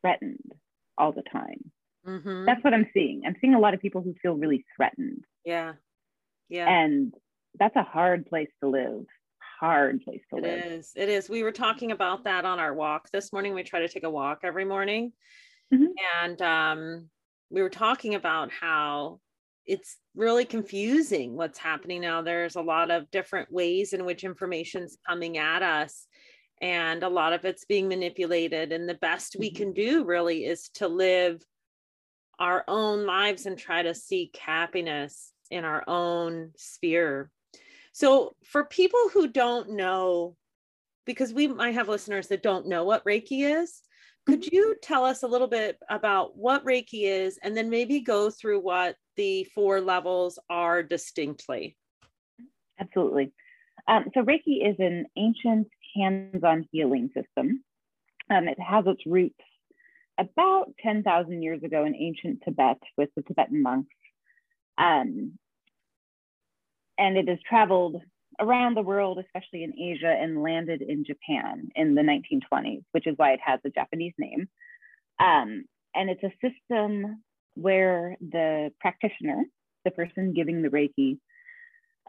threatened 0.00 0.52
all 0.96 1.12
the 1.12 1.22
time. 1.30 1.70
Mm-hmm. 2.06 2.46
That's 2.46 2.64
what 2.64 2.74
I'm 2.74 2.88
seeing. 2.94 3.22
I'm 3.26 3.36
seeing 3.40 3.54
a 3.54 3.60
lot 3.60 3.74
of 3.74 3.80
people 3.80 4.00
who 4.00 4.14
feel 4.22 4.34
really 4.34 4.64
threatened. 4.76 5.24
Yeah. 5.44 5.74
Yeah. 6.48 6.68
And 6.68 7.14
that's 7.58 7.76
a 7.76 7.82
hard 7.82 8.26
place 8.26 8.48
to 8.62 8.70
live. 8.70 9.04
Hard 9.62 10.02
place 10.02 10.22
to 10.30 10.38
it 10.38 10.42
live. 10.42 10.58
It 10.58 10.72
is. 10.72 10.92
It 10.96 11.08
is. 11.08 11.30
We 11.30 11.44
were 11.44 11.52
talking 11.52 11.92
about 11.92 12.24
that 12.24 12.44
on 12.44 12.58
our 12.58 12.74
walk 12.74 13.08
this 13.12 13.32
morning. 13.32 13.54
We 13.54 13.62
try 13.62 13.78
to 13.78 13.88
take 13.88 14.02
a 14.02 14.10
walk 14.10 14.40
every 14.42 14.64
morning. 14.64 15.12
Mm-hmm. 15.72 15.84
And 16.20 16.42
um, 16.42 17.08
we 17.48 17.62
were 17.62 17.70
talking 17.70 18.16
about 18.16 18.50
how 18.50 19.20
it's 19.64 19.98
really 20.16 20.44
confusing 20.44 21.36
what's 21.36 21.60
happening 21.60 22.00
now. 22.00 22.22
There's 22.22 22.56
a 22.56 22.60
lot 22.60 22.90
of 22.90 23.08
different 23.12 23.52
ways 23.52 23.92
in 23.92 24.04
which 24.04 24.24
information's 24.24 24.98
coming 25.08 25.38
at 25.38 25.62
us 25.62 26.08
and 26.60 27.04
a 27.04 27.08
lot 27.08 27.32
of 27.32 27.44
it's 27.44 27.64
being 27.64 27.86
manipulated 27.86 28.72
and 28.72 28.88
the 28.88 28.94
best 28.94 29.36
we 29.38 29.50
mm-hmm. 29.50 29.56
can 29.58 29.72
do 29.74 30.04
really 30.04 30.44
is 30.44 30.70
to 30.74 30.88
live 30.88 31.40
our 32.40 32.64
own 32.66 33.06
lives 33.06 33.46
and 33.46 33.56
try 33.56 33.84
to 33.84 33.94
seek 33.94 34.36
happiness 34.36 35.30
in 35.52 35.64
our 35.64 35.84
own 35.86 36.50
sphere 36.56 37.30
so 37.92 38.34
for 38.44 38.64
people 38.64 39.00
who 39.12 39.28
don't 39.28 39.70
know 39.70 40.36
because 41.04 41.32
we 41.32 41.46
might 41.46 41.74
have 41.74 41.88
listeners 41.88 42.28
that 42.28 42.42
don't 42.42 42.66
know 42.66 42.84
what 42.84 43.04
reiki 43.04 43.60
is 43.60 43.82
could 44.26 44.42
mm-hmm. 44.42 44.54
you 44.54 44.76
tell 44.82 45.04
us 45.04 45.22
a 45.22 45.28
little 45.28 45.48
bit 45.48 45.78
about 45.90 46.36
what 46.36 46.64
reiki 46.64 47.04
is 47.04 47.38
and 47.42 47.56
then 47.56 47.70
maybe 47.70 48.00
go 48.00 48.30
through 48.30 48.60
what 48.60 48.96
the 49.16 49.44
four 49.54 49.80
levels 49.80 50.38
are 50.48 50.82
distinctly 50.82 51.76
absolutely 52.80 53.32
um, 53.88 54.06
so 54.14 54.22
reiki 54.22 54.68
is 54.68 54.76
an 54.78 55.06
ancient 55.16 55.68
hands-on 55.94 56.68
healing 56.70 57.10
system. 57.14 57.62
Um, 58.30 58.48
it 58.48 58.58
has 58.60 58.84
its 58.86 59.04
roots 59.06 59.34
about 60.18 60.72
10,000 60.82 61.42
years 61.42 61.62
ago 61.62 61.84
in 61.84 61.94
ancient 61.94 62.42
Tibet 62.44 62.78
with 62.96 63.10
the 63.16 63.22
Tibetan 63.22 63.62
monks. 63.62 63.94
Um, 64.78 65.38
and 66.98 67.16
it 67.16 67.28
has 67.28 67.38
traveled 67.48 68.02
around 68.40 68.74
the 68.74 68.82
world, 68.82 69.18
especially 69.18 69.62
in 69.62 69.78
Asia, 69.78 70.08
and 70.08 70.42
landed 70.42 70.82
in 70.82 71.04
Japan 71.04 71.68
in 71.74 71.94
the 71.94 72.02
1920s, 72.02 72.82
which 72.92 73.06
is 73.06 73.14
why 73.16 73.32
it 73.32 73.40
has 73.44 73.60
a 73.64 73.70
Japanese 73.70 74.14
name. 74.18 74.48
Um, 75.20 75.64
and 75.94 76.10
it's 76.10 76.22
a 76.22 76.32
system 76.40 77.22
where 77.54 78.16
the 78.20 78.72
practitioner, 78.80 79.44
the 79.84 79.90
person 79.90 80.32
giving 80.32 80.62
the 80.62 80.68
Reiki, 80.68 81.18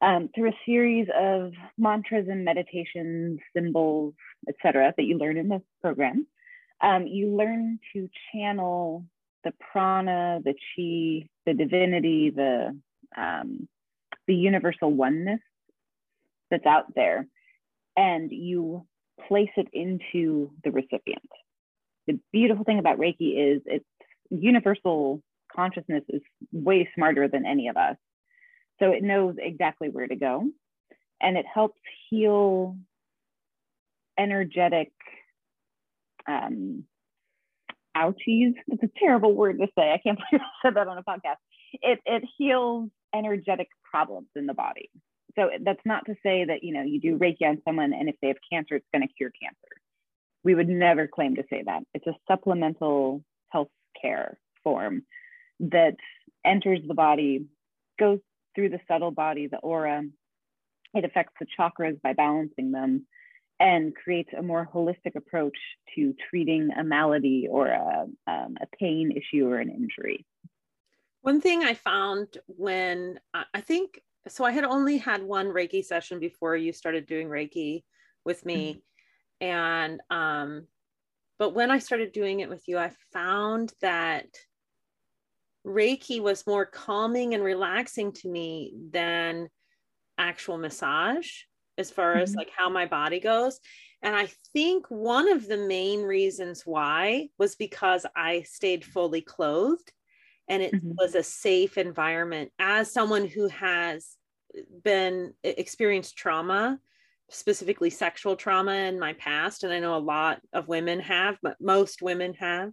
um, 0.01 0.29
through 0.33 0.49
a 0.49 0.59
series 0.65 1.07
of 1.15 1.53
mantras 1.77 2.27
and 2.29 2.43
meditations, 2.43 3.39
symbols, 3.55 4.13
etc., 4.49 4.93
that 4.95 5.03
you 5.03 5.17
learn 5.17 5.37
in 5.37 5.49
this 5.49 5.61
program. 5.81 6.25
Um, 6.81 7.07
you 7.07 7.35
learn 7.35 7.79
to 7.93 8.09
channel 8.31 9.05
the 9.43 9.53
prana, 9.71 10.39
the 10.43 10.53
chi, 10.53 11.27
the 11.45 11.53
divinity, 11.53 12.31
the 12.31 12.77
um, 13.15 13.67
the 14.27 14.35
universal 14.35 14.91
oneness 14.91 15.39
that's 16.49 16.65
out 16.65 16.93
there, 16.95 17.27
and 17.95 18.31
you 18.31 18.85
place 19.27 19.49
it 19.57 19.67
into 19.73 20.51
the 20.63 20.71
recipient. 20.71 21.29
The 22.07 22.19
beautiful 22.31 22.65
thing 22.65 22.79
about 22.79 22.99
Reiki 22.99 23.55
is 23.55 23.61
it's 23.65 23.85
universal 24.29 25.21
consciousness 25.55 26.03
is 26.09 26.21
way 26.51 26.89
smarter 26.95 27.27
than 27.27 27.45
any 27.45 27.67
of 27.67 27.77
us. 27.77 27.95
So 28.79 28.91
it 28.91 29.03
knows 29.03 29.35
exactly 29.37 29.89
where 29.89 30.07
to 30.07 30.15
go 30.15 30.45
and 31.21 31.37
it 31.37 31.45
helps 31.51 31.79
heal 32.09 32.77
energetic 34.19 34.91
um, 36.27 36.83
ouchies. 37.95 38.53
It's 38.67 38.83
a 38.83 38.89
terrible 38.99 39.33
word 39.33 39.59
to 39.59 39.67
say. 39.77 39.91
I 39.91 39.99
can't 40.03 40.19
believe 40.29 40.41
I 40.41 40.67
said 40.67 40.75
that 40.75 40.87
on 40.87 40.97
a 40.97 41.03
podcast. 41.03 41.37
It, 41.73 41.99
it 42.05 42.23
heals 42.37 42.89
energetic 43.15 43.69
problems 43.93 44.29
in 44.35 44.47
the 44.47 44.55
body. 44.55 44.89
So 45.35 45.49
that's 45.63 45.85
not 45.85 46.05
to 46.07 46.15
say 46.23 46.45
that, 46.45 46.63
you 46.63 46.73
know, 46.73 46.81
you 46.81 46.99
do 46.99 47.17
Reiki 47.17 47.43
on 47.43 47.61
someone 47.65 47.93
and 47.93 48.09
if 48.09 48.15
they 48.21 48.29
have 48.29 48.37
cancer, 48.51 48.75
it's 48.75 48.87
going 48.91 49.07
to 49.07 49.13
cure 49.13 49.31
cancer. 49.39 49.75
We 50.43 50.55
would 50.55 50.67
never 50.67 51.07
claim 51.07 51.35
to 51.35 51.43
say 51.49 51.63
that. 51.65 51.83
It's 51.93 52.07
a 52.07 52.15
supplemental 52.27 53.23
health 53.49 53.69
care 53.99 54.37
form 54.63 55.03
that 55.59 55.95
enters 56.43 56.79
the 56.87 56.93
body, 56.93 57.45
goes 57.99 58.19
through 58.55 58.69
the 58.69 58.79
subtle 58.87 59.11
body, 59.11 59.47
the 59.47 59.57
aura. 59.57 60.03
It 60.93 61.05
affects 61.05 61.33
the 61.39 61.47
chakras 61.57 62.01
by 62.01 62.13
balancing 62.13 62.71
them 62.71 63.05
and 63.59 63.95
creates 63.95 64.29
a 64.37 64.41
more 64.41 64.67
holistic 64.73 65.15
approach 65.15 65.57
to 65.95 66.13
treating 66.29 66.69
a 66.77 66.83
malady 66.83 67.47
or 67.49 67.67
a, 67.67 68.05
um, 68.27 68.57
a 68.61 68.67
pain 68.79 69.11
issue 69.11 69.47
or 69.47 69.59
an 69.59 69.69
injury. 69.69 70.25
One 71.23 71.39
thing 71.39 71.63
I 71.63 71.73
found 71.73 72.37
when 72.47 73.17
I 73.33 73.61
think 73.61 74.01
so, 74.27 74.43
I 74.43 74.51
had 74.51 74.65
only 74.65 74.97
had 74.97 75.23
one 75.23 75.47
Reiki 75.47 75.83
session 75.83 76.19
before 76.19 76.55
you 76.57 76.73
started 76.73 77.05
doing 77.05 77.29
Reiki 77.29 77.83
with 78.25 78.45
me. 78.45 78.81
Mm-hmm. 79.41 79.47
And, 79.47 80.01
um, 80.09 80.67
but 81.39 81.53
when 81.53 81.71
I 81.71 81.79
started 81.79 82.11
doing 82.11 82.41
it 82.41 82.49
with 82.49 82.67
you, 82.67 82.77
I 82.77 82.91
found 83.13 83.71
that 83.81 84.27
Reiki 85.65 86.21
was 86.21 86.45
more 86.45 86.65
calming 86.65 87.33
and 87.33 87.43
relaxing 87.43 88.11
to 88.15 88.29
me 88.29 88.73
than 88.91 89.47
actual 90.17 90.57
massage 90.57 91.31
as 91.77 91.89
far 91.89 92.15
mm-hmm. 92.15 92.23
as 92.23 92.35
like 92.35 92.49
how 92.55 92.69
my 92.69 92.85
body 92.85 93.21
goes. 93.21 93.61
And 94.01 94.13
I 94.13 94.27
think 94.51 94.87
one 94.89 95.31
of 95.31 95.47
the 95.47 95.57
main 95.57 96.01
reasons 96.01 96.63
why 96.65 97.29
was 97.39 97.55
because 97.55 98.05
I 98.13 98.41
stayed 98.41 98.83
fully 98.83 99.21
clothed 99.21 99.89
and 100.47 100.61
it 100.61 100.73
mm-hmm. 100.73 100.91
was 100.97 101.15
a 101.15 101.23
safe 101.23 101.77
environment 101.77 102.51
as 102.59 102.91
someone 102.91 103.27
who 103.27 103.47
has 103.47 104.17
been 104.83 105.33
experienced 105.43 106.15
trauma 106.15 106.79
specifically 107.29 107.89
sexual 107.89 108.35
trauma 108.35 108.73
in 108.73 108.99
my 108.99 109.13
past 109.13 109.63
and 109.63 109.73
i 109.73 109.79
know 109.79 109.95
a 109.95 109.97
lot 109.97 110.39
of 110.51 110.67
women 110.67 110.99
have 110.99 111.37
but 111.41 111.55
most 111.59 112.01
women 112.01 112.33
have 112.33 112.71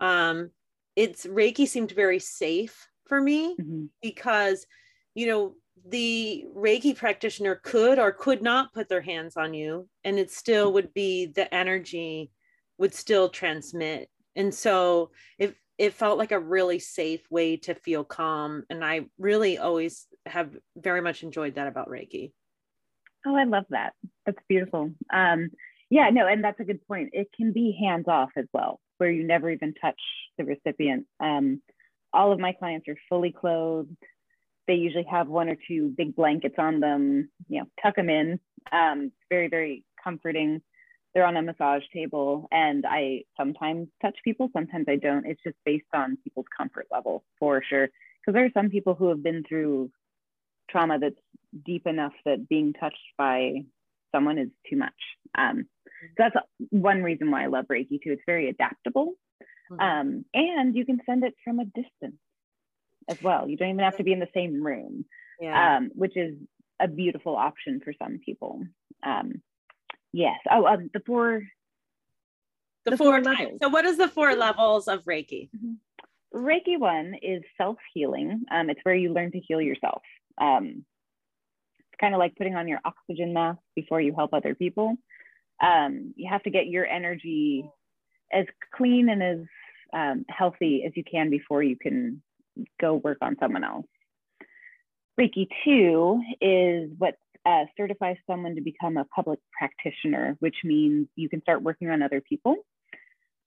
um, 0.00 0.50
it's 0.96 1.24
Reiki 1.24 1.66
seemed 1.66 1.92
very 1.92 2.18
safe 2.18 2.88
for 3.06 3.20
me 3.20 3.56
mm-hmm. 3.56 3.84
because, 4.02 4.66
you 5.14 5.26
know, 5.26 5.54
the 5.88 6.44
Reiki 6.54 6.94
practitioner 6.94 7.60
could 7.62 7.98
or 7.98 8.12
could 8.12 8.42
not 8.42 8.72
put 8.74 8.88
their 8.88 9.00
hands 9.00 9.36
on 9.36 9.54
you, 9.54 9.88
and 10.04 10.18
it 10.18 10.30
still 10.30 10.72
would 10.74 10.92
be 10.92 11.26
the 11.26 11.52
energy 11.54 12.30
would 12.78 12.94
still 12.94 13.28
transmit. 13.28 14.08
And 14.36 14.54
so 14.54 15.10
it 15.38 15.54
it 15.78 15.94
felt 15.94 16.18
like 16.18 16.32
a 16.32 16.38
really 16.38 16.78
safe 16.78 17.22
way 17.30 17.56
to 17.58 17.74
feel 17.74 18.04
calm. 18.04 18.64
And 18.70 18.84
I 18.84 19.06
really 19.18 19.58
always 19.58 20.06
have 20.26 20.56
very 20.76 21.00
much 21.00 21.22
enjoyed 21.22 21.54
that 21.56 21.66
about 21.66 21.88
Reiki. 21.88 22.32
Oh, 23.26 23.36
I 23.36 23.44
love 23.44 23.64
that. 23.70 23.94
That's 24.26 24.38
beautiful. 24.48 24.92
Um, 25.12 25.50
yeah, 25.90 26.10
no, 26.10 26.26
and 26.26 26.42
that's 26.42 26.60
a 26.60 26.64
good 26.64 26.86
point. 26.86 27.10
It 27.12 27.28
can 27.36 27.52
be 27.52 27.76
hands 27.80 28.06
off 28.08 28.30
as 28.36 28.46
well 28.52 28.80
where 29.02 29.10
you 29.10 29.24
never 29.24 29.50
even 29.50 29.74
touch 29.74 30.00
the 30.38 30.44
recipient. 30.44 31.06
Um, 31.18 31.60
all 32.12 32.32
of 32.32 32.38
my 32.38 32.52
clients 32.52 32.86
are 32.86 32.96
fully 33.08 33.32
clothed. 33.32 33.96
They 34.68 34.74
usually 34.74 35.06
have 35.10 35.26
one 35.26 35.48
or 35.48 35.56
two 35.66 35.92
big 35.96 36.14
blankets 36.14 36.54
on 36.56 36.78
them, 36.78 37.28
you 37.48 37.60
know, 37.60 37.66
tuck 37.82 37.96
them 37.96 38.08
in. 38.08 38.38
Um, 38.70 39.10
very, 39.28 39.48
very 39.48 39.84
comforting. 40.02 40.62
They're 41.14 41.26
on 41.26 41.36
a 41.36 41.42
massage 41.42 41.82
table, 41.92 42.48
and 42.50 42.86
I 42.86 43.24
sometimes 43.36 43.88
touch 44.00 44.16
people, 44.24 44.48
sometimes 44.52 44.86
I 44.88 44.96
don't. 44.96 45.26
It's 45.26 45.42
just 45.42 45.56
based 45.64 45.84
on 45.94 46.16
people's 46.24 46.46
comfort 46.56 46.86
level 46.90 47.24
for 47.38 47.62
sure. 47.68 47.88
Because 48.20 48.34
there 48.34 48.44
are 48.46 48.50
some 48.54 48.70
people 48.70 48.94
who 48.94 49.08
have 49.08 49.22
been 49.22 49.44
through 49.46 49.90
trauma 50.70 50.98
that's 50.98 51.16
deep 51.66 51.86
enough 51.86 52.14
that 52.24 52.48
being 52.48 52.72
touched 52.72 52.96
by 53.18 53.64
someone 54.14 54.38
is 54.38 54.48
too 54.68 54.76
much. 54.76 54.92
Um, 55.36 55.66
so 56.00 56.14
that's 56.18 56.36
one 56.70 57.02
reason 57.02 57.30
why 57.30 57.44
I 57.44 57.48
love 57.48 57.66
Reiki 57.66 58.02
too. 58.02 58.12
It's 58.12 58.22
very 58.26 58.48
adaptable. 58.48 59.14
Mm-hmm. 59.70 59.80
Um, 59.80 60.24
and 60.34 60.74
you 60.74 60.84
can 60.84 61.00
send 61.06 61.24
it 61.24 61.34
from 61.44 61.58
a 61.58 61.64
distance 61.64 62.20
as 63.08 63.20
well. 63.22 63.48
You 63.48 63.56
don't 63.56 63.70
even 63.70 63.84
have 63.84 63.96
to 63.98 64.04
be 64.04 64.12
in 64.12 64.20
the 64.20 64.28
same 64.34 64.62
room, 64.62 65.04
yeah. 65.40 65.76
um, 65.76 65.90
which 65.94 66.16
is 66.16 66.34
a 66.80 66.88
beautiful 66.88 67.36
option 67.36 67.80
for 67.84 67.92
some 68.00 68.18
people. 68.24 68.62
Um, 69.02 69.42
yes. 70.12 70.38
Oh, 70.50 70.66
um, 70.66 70.90
the 70.92 71.00
four. 71.00 71.42
The, 72.84 72.92
the 72.92 72.96
four, 72.96 73.22
four 73.22 73.32
levels. 73.32 73.58
So, 73.62 73.68
what 73.68 73.84
is 73.84 73.96
the 73.96 74.08
four 74.08 74.34
levels 74.34 74.88
of 74.88 75.04
Reiki? 75.04 75.50
Mm-hmm. 75.56 75.72
Reiki 76.34 76.78
one 76.78 77.14
is 77.22 77.42
self 77.56 77.76
healing. 77.92 78.44
Um, 78.50 78.70
it's 78.70 78.80
where 78.82 78.94
you 78.94 79.12
learn 79.12 79.32
to 79.32 79.40
heal 79.40 79.60
yourself. 79.60 80.02
Um, 80.38 80.84
it's 81.78 82.00
kind 82.00 82.14
of 82.14 82.18
like 82.18 82.36
putting 82.36 82.56
on 82.56 82.68
your 82.68 82.80
oxygen 82.84 83.32
mask 83.32 83.60
before 83.76 84.00
you 84.00 84.14
help 84.14 84.32
other 84.32 84.54
people. 84.54 84.96
Um, 85.62 86.14
you 86.16 86.28
have 86.28 86.42
to 86.44 86.50
get 86.50 86.66
your 86.66 86.86
energy 86.86 87.64
as 88.32 88.46
clean 88.74 89.08
and 89.08 89.22
as 89.22 89.38
um, 89.92 90.24
healthy 90.28 90.84
as 90.86 90.92
you 90.96 91.04
can 91.04 91.30
before 91.30 91.62
you 91.62 91.76
can 91.76 92.22
go 92.80 92.94
work 92.94 93.18
on 93.20 93.36
someone 93.38 93.62
else. 93.62 93.86
Reiki 95.20 95.46
2 95.64 96.22
is 96.40 96.90
what 96.98 97.16
uh, 97.44 97.64
someone 98.26 98.54
to 98.54 98.60
become 98.60 98.96
a 98.96 99.04
public 99.04 99.38
practitioner, 99.56 100.36
which 100.40 100.56
means 100.64 101.08
you 101.16 101.28
can 101.28 101.42
start 101.42 101.62
working 101.62 101.90
on 101.90 102.02
other 102.02 102.20
people 102.20 102.56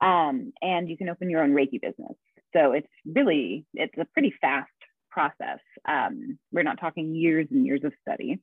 um, 0.02 0.52
and 0.62 0.90
you 0.90 0.98
can 0.98 1.10
open 1.10 1.30
your 1.30 1.44
own 1.44 1.52
Reiki 1.52 1.82
business. 1.82 2.16
So 2.54 2.72
it's 2.72 2.88
really, 3.06 3.66
it's 3.74 3.98
a 3.98 4.06
pretty 4.14 4.34
fast 4.42 4.70
process. 5.10 5.60
Um, 5.88 6.38
we're 6.52 6.64
not 6.64 6.80
talking 6.80 7.16
years 7.16 7.48
and 7.52 7.66
years 7.66 7.82
of 7.84 7.94
study. 8.02 8.40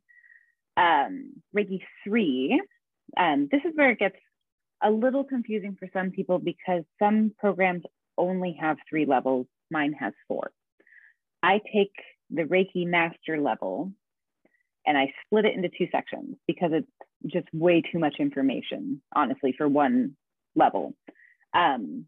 Um, 0.77 1.35
Reiki 1.57 1.81
3, 2.05 2.63
um, 3.17 3.49
this 3.51 3.61
is 3.65 3.73
where 3.75 3.91
it 3.91 3.99
gets 3.99 4.17
a 4.83 4.91
little 4.91 5.25
confusing 5.25 5.77
for 5.79 5.89
some 5.93 6.11
people 6.11 6.39
because 6.39 6.83
some 6.99 7.33
programs 7.39 7.83
only 8.19 8.57
have 8.61 8.77
three 8.89 9.07
levels, 9.07 9.47
mine 9.71 9.95
has 9.99 10.13
four. 10.29 10.51
I 11.43 11.61
take 11.73 11.93
the 12.31 12.43
Reiki 12.43 12.87
master 12.87 13.41
level 13.41 13.93
and 14.87 14.99
I 14.99 15.13
split 15.25 15.45
it 15.45 15.55
into 15.55 15.69
two 15.69 15.89
sections 15.93 16.37
because 16.47 16.71
it's 16.73 17.33
just 17.33 17.47
way 17.53 17.83
too 17.83 17.99
much 17.99 18.17
information, 18.19 19.01
honestly, 19.15 19.55
for 19.57 19.69
one 19.69 20.17
level. 20.55 20.95
Um, 21.55 22.07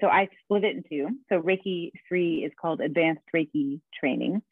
so 0.00 0.08
I 0.08 0.28
split 0.42 0.64
it 0.64 0.76
in 0.76 0.84
two. 0.88 1.08
So 1.28 1.40
Reiki 1.40 1.92
3 2.08 2.44
is 2.44 2.52
called 2.60 2.80
Advanced 2.80 3.22
Reiki 3.34 3.80
Training. 3.98 4.42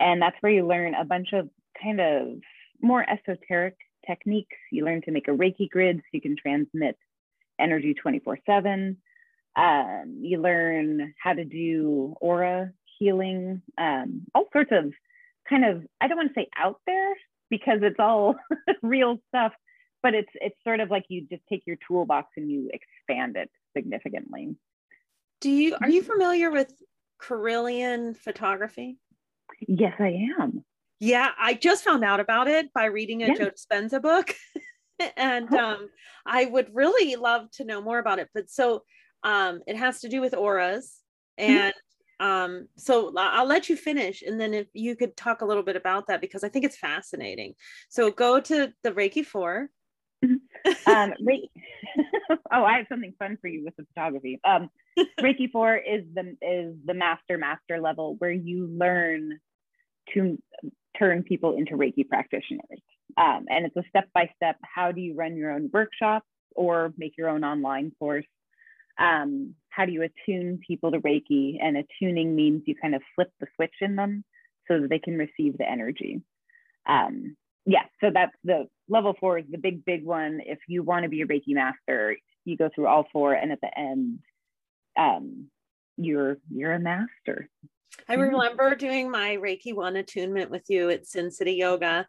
And 0.00 0.22
that's 0.22 0.36
where 0.40 0.52
you 0.52 0.66
learn 0.66 0.94
a 0.94 1.04
bunch 1.04 1.32
of 1.32 1.48
kind 1.82 2.00
of 2.00 2.38
more 2.80 3.04
esoteric 3.08 3.76
techniques. 4.06 4.56
You 4.70 4.84
learn 4.84 5.02
to 5.02 5.10
make 5.10 5.28
a 5.28 5.32
Reiki 5.32 5.68
grid 5.68 5.98
so 5.98 6.08
you 6.12 6.20
can 6.20 6.36
transmit 6.36 6.96
energy 7.60 7.94
24 7.94 8.38
7. 8.46 8.96
Um, 9.56 10.18
you 10.20 10.40
learn 10.40 11.14
how 11.20 11.32
to 11.32 11.44
do 11.44 12.14
aura 12.20 12.72
healing, 12.98 13.62
um, 13.76 14.22
all 14.34 14.46
sorts 14.52 14.70
of 14.72 14.92
kind 15.48 15.64
of, 15.64 15.84
I 16.00 16.08
don't 16.08 16.16
want 16.16 16.34
to 16.34 16.40
say 16.40 16.48
out 16.56 16.80
there 16.86 17.14
because 17.50 17.80
it's 17.82 17.98
all 17.98 18.36
real 18.82 19.18
stuff, 19.28 19.52
but 20.02 20.14
it's 20.14 20.30
it's 20.34 20.56
sort 20.64 20.80
of 20.80 20.90
like 20.90 21.04
you 21.08 21.26
just 21.28 21.42
take 21.48 21.62
your 21.66 21.76
toolbox 21.86 22.28
and 22.36 22.50
you 22.50 22.70
expand 22.72 23.36
it 23.36 23.50
significantly. 23.76 24.56
Do 25.40 25.50
you 25.50 25.76
are 25.80 25.88
you 25.88 26.02
familiar 26.02 26.50
with 26.50 26.72
Kirlian 27.20 28.16
photography? 28.16 28.98
Yes, 29.66 29.94
I 29.98 30.26
am. 30.40 30.64
Yeah, 31.00 31.30
I 31.38 31.54
just 31.54 31.84
found 31.84 32.04
out 32.04 32.20
about 32.20 32.48
it 32.48 32.72
by 32.72 32.86
reading 32.86 33.22
a 33.22 33.28
yeah. 33.28 33.34
Joe 33.34 33.50
Dispenza 33.50 34.02
book. 34.02 34.34
and 35.16 35.52
um, 35.54 35.88
I 36.26 36.44
would 36.46 36.74
really 36.74 37.16
love 37.16 37.50
to 37.52 37.64
know 37.64 37.80
more 37.80 37.98
about 37.98 38.18
it. 38.18 38.28
But 38.34 38.50
so 38.50 38.82
um, 39.22 39.60
it 39.66 39.76
has 39.76 40.00
to 40.00 40.08
do 40.08 40.20
with 40.20 40.34
auras. 40.34 40.96
Mm-hmm. 41.38 41.52
And 41.52 41.74
um, 42.20 42.68
so 42.76 43.12
I'll 43.16 43.46
let 43.46 43.68
you 43.68 43.76
finish. 43.76 44.22
And 44.22 44.40
then 44.40 44.54
if 44.54 44.66
you 44.72 44.96
could 44.96 45.16
talk 45.16 45.42
a 45.42 45.44
little 45.44 45.62
bit 45.62 45.76
about 45.76 46.08
that, 46.08 46.20
because 46.20 46.44
I 46.44 46.48
think 46.48 46.64
it's 46.64 46.76
fascinating. 46.76 47.54
So 47.88 48.10
go 48.10 48.40
to 48.40 48.72
the 48.82 48.92
Reiki 48.92 49.24
4. 49.24 49.70
Mm-hmm. 50.24 50.68
um, 50.90 51.12
Reiki. 51.22 51.50
oh, 52.52 52.64
I 52.64 52.78
have 52.78 52.86
something 52.88 53.14
fun 53.18 53.38
for 53.40 53.48
you 53.48 53.64
with 53.64 53.76
the 53.76 53.86
photography. 53.94 54.40
Um, 54.44 54.68
Reiki 55.20 55.50
4 55.50 55.76
is 55.76 56.04
the 56.12 56.36
is 56.42 56.74
the 56.84 56.94
master 56.94 57.38
master 57.38 57.80
level 57.80 58.16
where 58.18 58.32
you 58.32 58.66
learn 58.66 59.38
to 60.14 60.38
turn 60.98 61.22
people 61.22 61.56
into 61.56 61.76
Reiki 61.76 62.08
practitioners. 62.08 62.80
Um, 63.16 63.46
and 63.48 63.66
it's 63.66 63.76
a 63.76 63.82
step 63.88 64.08
by 64.12 64.30
step 64.36 64.56
how 64.62 64.92
do 64.92 65.00
you 65.00 65.14
run 65.14 65.36
your 65.36 65.52
own 65.52 65.70
workshop 65.72 66.24
or 66.54 66.92
make 66.96 67.14
your 67.16 67.28
own 67.28 67.44
online 67.44 67.92
course? 67.98 68.26
Um, 68.98 69.54
how 69.70 69.84
do 69.84 69.92
you 69.92 70.02
attune 70.02 70.60
people 70.66 70.90
to 70.90 71.00
Reiki? 71.00 71.58
And 71.62 71.76
attuning 71.76 72.34
means 72.34 72.62
you 72.66 72.74
kind 72.74 72.94
of 72.94 73.02
flip 73.14 73.30
the 73.40 73.46
switch 73.56 73.74
in 73.80 73.96
them 73.96 74.24
so 74.66 74.80
that 74.80 74.90
they 74.90 74.98
can 74.98 75.16
receive 75.16 75.56
the 75.56 75.68
energy. 75.68 76.22
Um, 76.86 77.36
yeah, 77.64 77.84
so 78.00 78.10
that's 78.12 78.34
the 78.44 78.66
level 78.88 79.14
four 79.20 79.38
is 79.38 79.44
the 79.50 79.58
big, 79.58 79.84
big 79.84 80.04
one. 80.04 80.40
If 80.44 80.58
you 80.68 80.82
want 80.82 81.02
to 81.02 81.08
be 81.08 81.22
a 81.22 81.26
Reiki 81.26 81.54
master, 81.54 82.16
you 82.44 82.56
go 82.56 82.70
through 82.74 82.86
all 82.86 83.06
four, 83.12 83.34
and 83.34 83.52
at 83.52 83.60
the 83.60 83.78
end, 83.78 84.20
um, 84.98 85.48
you're 85.96 86.38
you're 86.50 86.72
a 86.72 86.80
master. 86.80 87.48
I 88.08 88.14
mm-hmm. 88.14 88.22
remember 88.22 88.74
doing 88.74 89.10
my 89.10 89.36
Reiki 89.36 89.74
one 89.74 89.96
attunement 89.96 90.50
with 90.50 90.64
you 90.68 90.88
at 90.88 91.06
Sin 91.06 91.30
City 91.30 91.52
Yoga 91.52 92.06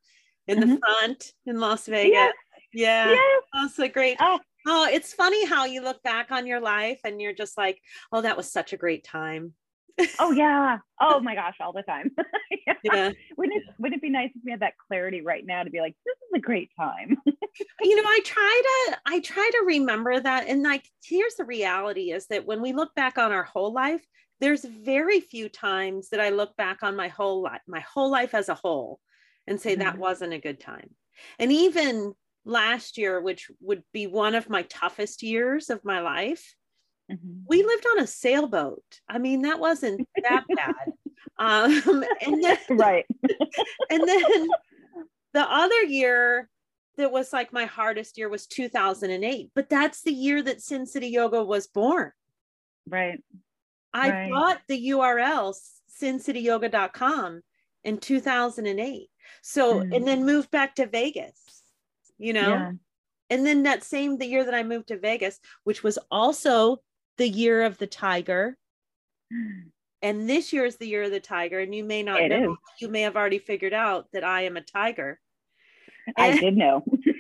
in 0.48 0.60
mm-hmm. 0.60 0.70
the 0.70 0.80
front 0.80 1.34
in 1.46 1.60
Las 1.60 1.88
Vegas. 1.88 2.12
Yes. 2.14 2.34
Yeah. 2.74 3.10
Yes. 3.12 3.44
That's 3.54 3.76
so 3.76 3.88
great. 3.90 4.18
Oh. 4.20 4.40
Oh, 4.70 4.88
it's 4.92 5.14
funny 5.14 5.46
how 5.46 5.66
you 5.66 5.82
look 5.82 6.02
back 6.04 6.32
on 6.32 6.46
your 6.46 6.62
life 6.62 7.00
and 7.04 7.20
you're 7.20 7.34
just 7.34 7.58
like, 7.58 7.82
oh, 8.12 8.22
that 8.22 8.38
was 8.38 8.52
such 8.52 8.72
a 8.72 8.78
great 8.78 9.04
time. 9.04 9.54
oh 10.20 10.32
yeah. 10.32 10.78
Oh 11.02 11.22
my 11.22 11.34
gosh, 11.34 11.56
all 11.62 11.72
the 11.72 11.82
time. 11.82 12.12
yeah. 12.68 12.74
yeah. 12.84 13.12
Wouldn't 13.38 13.58
it 13.58 13.64
wouldn't 13.80 14.00
it 14.00 14.02
be 14.02 14.10
nice 14.10 14.32
if 14.36 14.42
we 14.44 14.52
had 14.52 14.60
that 14.60 14.74
clarity 14.86 15.22
right 15.22 15.46
now 15.46 15.64
to 15.64 15.70
be 15.70 15.80
like, 15.80 15.96
this 16.06 16.18
is 16.18 16.30
a 16.36 16.40
great 16.40 16.70
time. 16.78 17.16
you 17.26 17.96
know, 17.96 18.04
I 18.06 18.20
try 18.26 18.62
to 18.66 18.98
I 19.06 19.20
try 19.22 19.50
to 19.50 19.64
remember 19.66 20.20
that. 20.20 20.48
And 20.48 20.62
like 20.62 20.84
here's 21.02 21.36
the 21.36 21.46
reality 21.46 22.12
is 22.12 22.28
that 22.28 22.46
when 22.46 22.62
we 22.62 22.74
look 22.74 22.94
back 22.96 23.18
on 23.18 23.32
our 23.32 23.44
whole 23.44 23.72
life, 23.72 24.06
there's 24.42 24.66
very 24.66 25.22
few 25.22 25.48
times 25.48 26.10
that 26.10 26.20
I 26.20 26.32
look 26.32 26.56
back 26.58 26.84
on 26.84 26.98
my 26.98 27.08
whole 27.08 27.42
life, 27.42 27.62
my 27.66 27.80
whole 27.80 28.12
life 28.12 28.34
as 28.34 28.50
a 28.50 28.56
whole, 28.56 29.00
and 29.48 29.60
say 29.60 29.72
mm-hmm. 29.72 29.84
that 29.84 29.98
wasn't 29.98 30.34
a 30.34 30.40
good 30.40 30.60
time. 30.60 30.90
And 31.40 31.54
even 31.54 32.14
last 32.50 32.98
year, 32.98 33.22
which 33.22 33.52
would 33.62 33.84
be 33.94 34.08
one 34.08 34.36
of 34.36 34.50
my 34.50 34.64
toughest 34.64 35.24
years 35.24 35.70
of 35.70 35.86
my 35.86 36.02
life, 36.02 36.56
mm-hmm. 37.12 37.42
we 37.48 37.64
lived 37.64 37.86
on 37.92 38.00
a 38.00 38.08
sailboat. 38.08 38.84
I 39.08 39.20
mean, 39.20 39.44
that 39.44 39.60
wasn't 39.60 40.08
that 40.24 40.46
bad. 40.56 40.94
Um, 41.38 42.04
and 42.22 42.44
then, 42.44 42.58
right. 42.72 43.06
and 43.90 44.08
then 44.08 44.50
the 45.34 45.50
other 45.50 45.84
year 45.84 46.50
that 46.98 47.12
was 47.12 47.32
like 47.32 47.54
my 47.54 47.66
hardest 47.66 48.18
year 48.18 48.28
was 48.28 48.46
2008, 48.48 49.52
but 49.56 49.70
that's 49.70 50.02
the 50.02 50.12
year 50.12 50.42
that 50.42 50.62
Sin 50.62 50.86
City 50.86 51.08
Yoga 51.08 51.44
was 51.44 51.68
born. 51.68 52.12
Right. 52.88 53.24
I 53.94 54.10
right. 54.10 54.32
bought 54.32 54.62
the 54.68 54.90
URL 54.90 55.56
sincityyoga.com 56.02 57.42
in 57.84 57.98
2008. 57.98 59.10
So, 59.42 59.80
mm. 59.80 59.96
and 59.96 60.08
then 60.08 60.26
moved 60.26 60.52
back 60.52 60.76
to 60.76 60.88
Vegas, 60.88 61.59
you 62.20 62.34
know? 62.34 62.50
Yeah. 62.50 62.72
And 63.32 63.46
then 63.46 63.64
that 63.64 63.84
same 63.84 64.18
the 64.18 64.28
year 64.28 64.44
that 64.44 64.54
I 64.54 64.64
moved 64.64 64.90
to 64.90 65.00
Vegas, 65.00 65.40
which 65.64 65.84
was 65.84 65.98
also 66.12 66.78
the 67.18 67.28
year 67.28 67.64
of 67.64 67.78
the 67.78 67.88
tiger. 67.88 68.58
And 70.02 70.30
this 70.30 70.54
year 70.54 70.64
is 70.64 70.78
the 70.78 70.88
year 70.88 71.04
of 71.04 71.12
the 71.12 71.20
tiger. 71.20 71.60
And 71.60 71.76
you 71.76 71.84
may 71.84 72.04
not 72.04 72.22
it 72.22 72.30
know, 72.30 72.54
is. 72.54 72.58
you 72.80 72.88
may 72.88 73.02
have 73.02 73.18
already 73.18 73.38
figured 73.38 73.74
out 73.74 74.08
that 74.14 74.24
I 74.24 74.44
am 74.44 74.56
a 74.56 74.62
tiger. 74.62 75.20
I 76.18 76.40
did 76.40 76.56
know. 76.56 76.86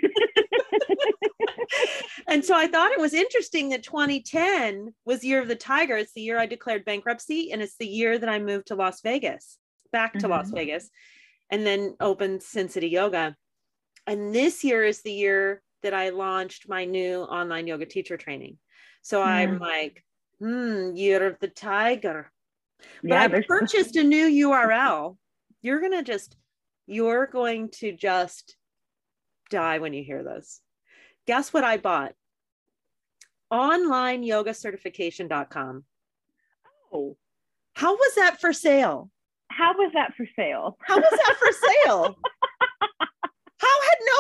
and 2.28 2.44
so 2.44 2.56
I 2.56 2.68
thought 2.68 2.92
it 2.92 3.00
was 3.00 3.14
interesting 3.14 3.70
that 3.70 3.84
2010 3.84 4.94
was 5.06 5.24
year 5.24 5.42
of 5.42 5.48
the 5.48 5.56
tiger. 5.56 5.98
It's 5.98 6.14
the 6.14 6.22
year 6.22 6.40
I 6.40 6.46
declared 6.46 6.86
bankruptcy, 6.86 7.52
and 7.52 7.62
it's 7.62 7.78
the 7.78 7.88
year 7.88 8.18
that 8.18 8.30
I 8.30 8.40
moved 8.40 8.68
to 8.68 8.76
Las 8.76 9.02
Vegas, 9.02 9.58
back 9.92 10.14
to 10.14 10.20
mm-hmm. 10.20 10.32
Las 10.32 10.52
Vegas, 10.52 10.90
and 11.50 11.66
then 11.66 11.96
opened 12.00 12.44
Sin 12.44 12.70
City 12.70 12.88
Yoga. 12.88 13.36
And 14.08 14.34
this 14.34 14.64
year 14.64 14.84
is 14.84 15.02
the 15.02 15.12
year 15.12 15.62
that 15.84 15.94
I 15.94 16.10
launched 16.10 16.68
my 16.68 16.86
new 16.86 17.22
online 17.22 17.68
yoga 17.68 17.86
teacher 17.86 18.18
training. 18.18 18.58
So 19.02 19.22
mm. 19.22 19.26
I'm 19.26 19.60
like, 19.60 20.04
hmm, 20.40 20.96
year 20.96 21.28
of 21.28 21.38
the 21.40 21.48
tiger. 21.48 22.32
But 23.02 23.12
yeah, 23.12 23.38
I 23.38 23.42
purchased 23.48 23.96
a 23.96 24.04
new 24.04 24.50
URL. 24.50 25.18
You're 25.62 25.82
gonna 25.82 26.04
just, 26.04 26.36
you're 26.88 27.28
going 27.28 27.70
to 27.80 27.92
just 27.92 28.56
die 29.50 29.80
when 29.80 29.94
you 29.94 30.04
hear 30.04 30.24
this. 30.24 30.62
Guess 31.28 31.54
what 31.54 31.64
I 31.64 31.78
bought? 31.78 32.14
Onlineyogacertification.com. 33.52 35.84
Oh. 36.94 37.18
How 37.74 37.94
was 37.94 38.16
that 38.16 38.42
for 38.42 38.54
sale? 38.54 39.10
How 39.50 39.74
was 39.74 39.92
that 39.94 40.16
for 40.16 40.26
sale? 40.36 40.78
How 40.82 40.98
was 40.98 41.10
that 41.10 41.36
for 41.38 41.52
sale? 41.68 42.18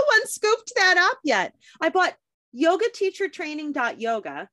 How 0.10 0.16
had 0.16 0.20
no 0.20 0.20
one 0.20 0.28
scooped 0.28 0.74
that 0.76 0.98
up 0.98 1.20
yet? 1.24 1.54
I 1.82 1.90
bought 1.90 2.16
yoga 2.52 2.86
teacher 2.94 3.30
training.yoga 3.30 4.50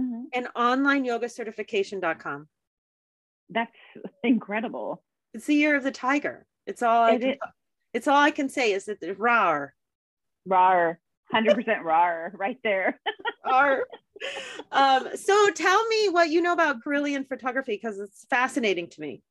mm-hmm. 0.00 0.22
and 0.32 0.48
online 0.56 1.04
yoga 1.04 1.28
certification.com. 1.28 2.48
That's 3.50 3.76
incredible. 4.24 5.02
It's 5.34 5.46
the 5.46 5.54
year 5.54 5.76
of 5.76 5.84
the 5.84 5.90
tiger. 5.90 6.46
It's 6.66 6.82
all 6.82 7.02
I 7.02 7.12
it, 7.12 7.38
It's 7.92 8.08
all 8.08 8.18
I 8.18 8.30
can 8.30 8.48
say 8.48 8.72
is 8.72 8.84
that 8.86 9.00
the 9.00 9.14
rar. 9.14 9.74
Rar. 10.46 11.00
100% 11.32 11.82
rar 11.82 12.32
right 12.34 12.58
there. 12.62 13.00
Um, 14.70 15.16
so 15.16 15.50
tell 15.50 15.88
me 15.88 16.10
what 16.10 16.28
you 16.28 16.42
know 16.42 16.52
about 16.52 16.84
Kirlian 16.84 17.26
photography 17.26 17.72
because 17.82 17.98
it's 17.98 18.26
fascinating 18.28 18.88
to 18.90 19.00
me. 19.00 19.22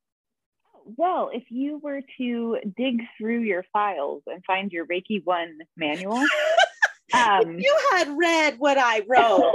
Well, 0.98 1.30
if 1.34 1.44
you 1.50 1.80
were 1.80 2.02
to 2.18 2.58
dig 2.78 3.02
through 3.18 3.42
your 3.42 3.66
files 3.72 4.24
and 4.28 4.44
find 4.46 4.72
your 4.72 4.86
Reiki 4.86 5.24
1 5.24 5.60
manual, 5.78 6.18
um, 7.14 7.60
you 7.60 7.78
had 7.92 8.18
read 8.18 8.56
what 8.60 8.78
I 8.78 9.02
wrote. 9.08 9.54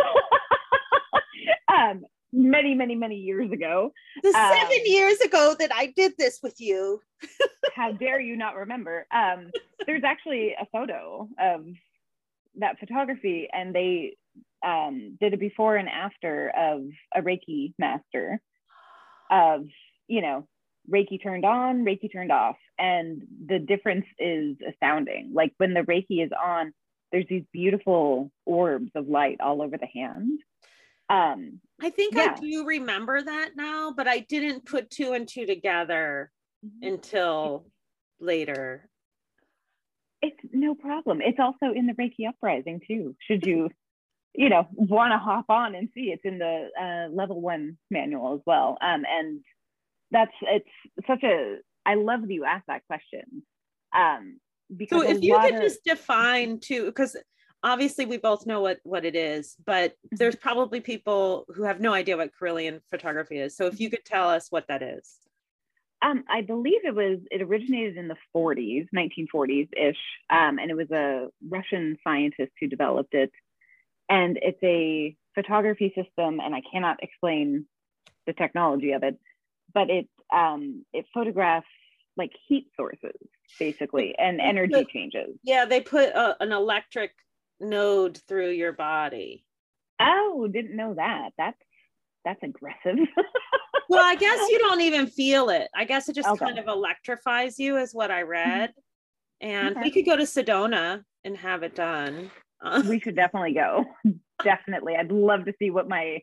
um, 1.74 2.04
many, 2.34 2.74
many, 2.74 2.94
many 2.94 3.16
years 3.16 3.50
ago. 3.52 3.92
The 4.22 4.32
seven 4.32 4.78
um, 4.80 4.86
years 4.86 5.20
ago 5.20 5.54
that 5.58 5.70
I 5.72 5.92
did 5.96 6.14
this 6.18 6.40
with 6.42 6.60
you. 6.60 7.00
how 7.74 7.92
dare 7.92 8.20
you 8.20 8.36
not 8.36 8.56
remember? 8.56 9.06
Um, 9.14 9.50
there's 9.86 10.04
actually 10.04 10.54
a 10.60 10.66
photo 10.72 11.28
of 11.40 11.66
that 12.56 12.78
photography, 12.78 13.48
and 13.52 13.74
they 13.74 14.16
um, 14.64 15.16
did 15.20 15.34
a 15.34 15.36
before 15.36 15.76
and 15.76 15.88
after 15.88 16.50
of 16.56 16.82
a 17.14 17.22
Reiki 17.22 17.74
master 17.78 18.40
of, 19.30 19.66
you 20.08 20.20
know, 20.20 20.46
Reiki 20.92 21.22
turned 21.22 21.44
on, 21.44 21.84
Reiki 21.84 22.12
turned 22.12 22.32
off. 22.32 22.56
And 22.78 23.22
the 23.46 23.58
difference 23.58 24.06
is 24.18 24.56
astounding. 24.68 25.30
Like 25.32 25.52
when 25.58 25.74
the 25.74 25.80
Reiki 25.80 26.24
is 26.24 26.30
on, 26.32 26.72
there's 27.12 27.26
these 27.28 27.44
beautiful 27.52 28.30
orbs 28.44 28.90
of 28.94 29.08
light 29.08 29.40
all 29.40 29.62
over 29.62 29.76
the 29.78 29.86
hand. 29.86 30.40
Um, 31.08 31.60
I 31.80 31.90
think 31.90 32.14
yeah. 32.14 32.34
I 32.36 32.40
do 32.40 32.64
remember 32.66 33.22
that 33.22 33.50
now, 33.56 33.92
but 33.96 34.08
I 34.08 34.20
didn't 34.20 34.64
put 34.64 34.90
two 34.90 35.12
and 35.12 35.28
two 35.28 35.46
together 35.46 36.30
mm-hmm. 36.64 36.94
until 36.94 37.66
later. 38.20 38.88
It's 40.22 40.40
no 40.52 40.74
problem. 40.74 41.20
It's 41.20 41.38
also 41.38 41.72
in 41.74 41.86
the 41.86 41.92
Reiki 41.92 42.26
Uprising 42.26 42.80
too. 42.88 43.14
Should 43.20 43.44
you, 43.46 43.68
you 44.34 44.48
know, 44.48 44.66
want 44.72 45.12
to 45.12 45.18
hop 45.18 45.46
on 45.50 45.74
and 45.74 45.90
see, 45.94 46.10
it's 46.10 46.24
in 46.24 46.38
the 46.38 46.70
uh, 46.80 47.14
level 47.14 47.40
one 47.40 47.76
manual 47.90 48.34
as 48.34 48.40
well. 48.46 48.78
Um, 48.80 49.04
and 49.06 49.40
that's 50.10 50.32
it's 50.42 51.06
such 51.06 51.22
a. 51.22 51.56
I 51.86 51.94
love 51.94 52.22
that 52.22 52.30
you 52.30 52.44
asked 52.44 52.66
that 52.68 52.86
question. 52.86 53.42
Um, 53.94 54.38
because 54.74 55.02
so 55.02 55.08
if 55.08 55.22
you 55.22 55.38
could 55.38 55.54
of, 55.56 55.62
just 55.62 55.84
define 55.84 56.58
too, 56.58 56.86
because 56.86 57.16
obviously 57.64 58.04
we 58.04 58.18
both 58.18 58.46
know 58.46 58.60
what 58.60 58.78
what 58.84 59.04
it 59.04 59.16
is 59.16 59.56
but 59.66 59.92
mm-hmm. 59.92 60.16
there's 60.16 60.36
probably 60.36 60.80
people 60.80 61.46
who 61.54 61.64
have 61.64 61.80
no 61.80 61.92
idea 61.92 62.16
what 62.16 62.30
Kirlian 62.40 62.80
photography 62.90 63.38
is 63.38 63.56
so 63.56 63.66
if 63.66 63.80
you 63.80 63.90
could 63.90 64.04
tell 64.04 64.28
us 64.28 64.46
what 64.50 64.66
that 64.68 64.82
is 64.82 65.16
um, 66.02 66.22
I 66.28 66.42
believe 66.42 66.84
it 66.84 66.94
was 66.94 67.18
it 67.30 67.40
originated 67.40 67.96
in 67.96 68.08
the 68.08 68.16
40s 68.36 68.86
1940s 68.94 69.68
ish 69.76 69.96
um, 70.30 70.58
and 70.58 70.70
it 70.70 70.76
was 70.76 70.90
a 70.90 71.28
Russian 71.48 71.96
scientist 72.04 72.52
who 72.60 72.68
developed 72.68 73.14
it 73.14 73.32
and 74.08 74.38
it's 74.42 74.62
a 74.62 75.16
photography 75.34 75.88
system 75.96 76.40
and 76.40 76.54
I 76.54 76.62
cannot 76.70 77.02
explain 77.02 77.66
the 78.26 78.34
technology 78.34 78.92
of 78.92 79.02
it 79.02 79.18
but 79.74 79.90
it 79.90 80.08
um, 80.34 80.84
it 80.92 81.06
photographs 81.12 81.66
like 82.16 82.30
heat 82.46 82.68
sources 82.76 83.12
basically 83.58 84.14
and 84.18 84.40
energy 84.40 84.72
put, 84.72 84.88
changes 84.88 85.36
yeah 85.42 85.64
they 85.64 85.80
put 85.80 86.08
a, 86.10 86.36
an 86.40 86.52
electric 86.52 87.10
node 87.60 88.20
through 88.28 88.50
your 88.50 88.72
body. 88.72 89.44
Oh, 90.00 90.48
didn't 90.50 90.76
know 90.76 90.94
that. 90.94 91.30
That's 91.38 91.58
that's 92.24 92.42
aggressive. 92.42 92.96
well, 93.88 94.04
I 94.04 94.14
guess 94.14 94.48
you 94.48 94.58
don't 94.58 94.80
even 94.80 95.06
feel 95.06 95.50
it. 95.50 95.68
I 95.74 95.84
guess 95.84 96.08
it 96.08 96.16
just 96.16 96.28
okay. 96.28 96.44
kind 96.44 96.58
of 96.58 96.68
electrifies 96.68 97.58
you, 97.58 97.76
is 97.76 97.92
what 97.92 98.10
I 98.10 98.22
mm-hmm. 98.22 98.30
read. 98.30 98.72
And 99.40 99.76
okay. 99.76 99.82
we 99.82 99.90
could 99.90 100.06
go 100.06 100.16
to 100.16 100.22
Sedona 100.22 101.02
and 101.24 101.36
have 101.36 101.62
it 101.62 101.74
done. 101.74 102.30
we 102.88 102.98
should 103.00 103.16
definitely 103.16 103.52
go. 103.52 103.84
definitely. 104.42 104.96
I'd 104.96 105.12
love 105.12 105.44
to 105.46 105.54
see 105.58 105.70
what 105.70 105.88
my 105.88 106.20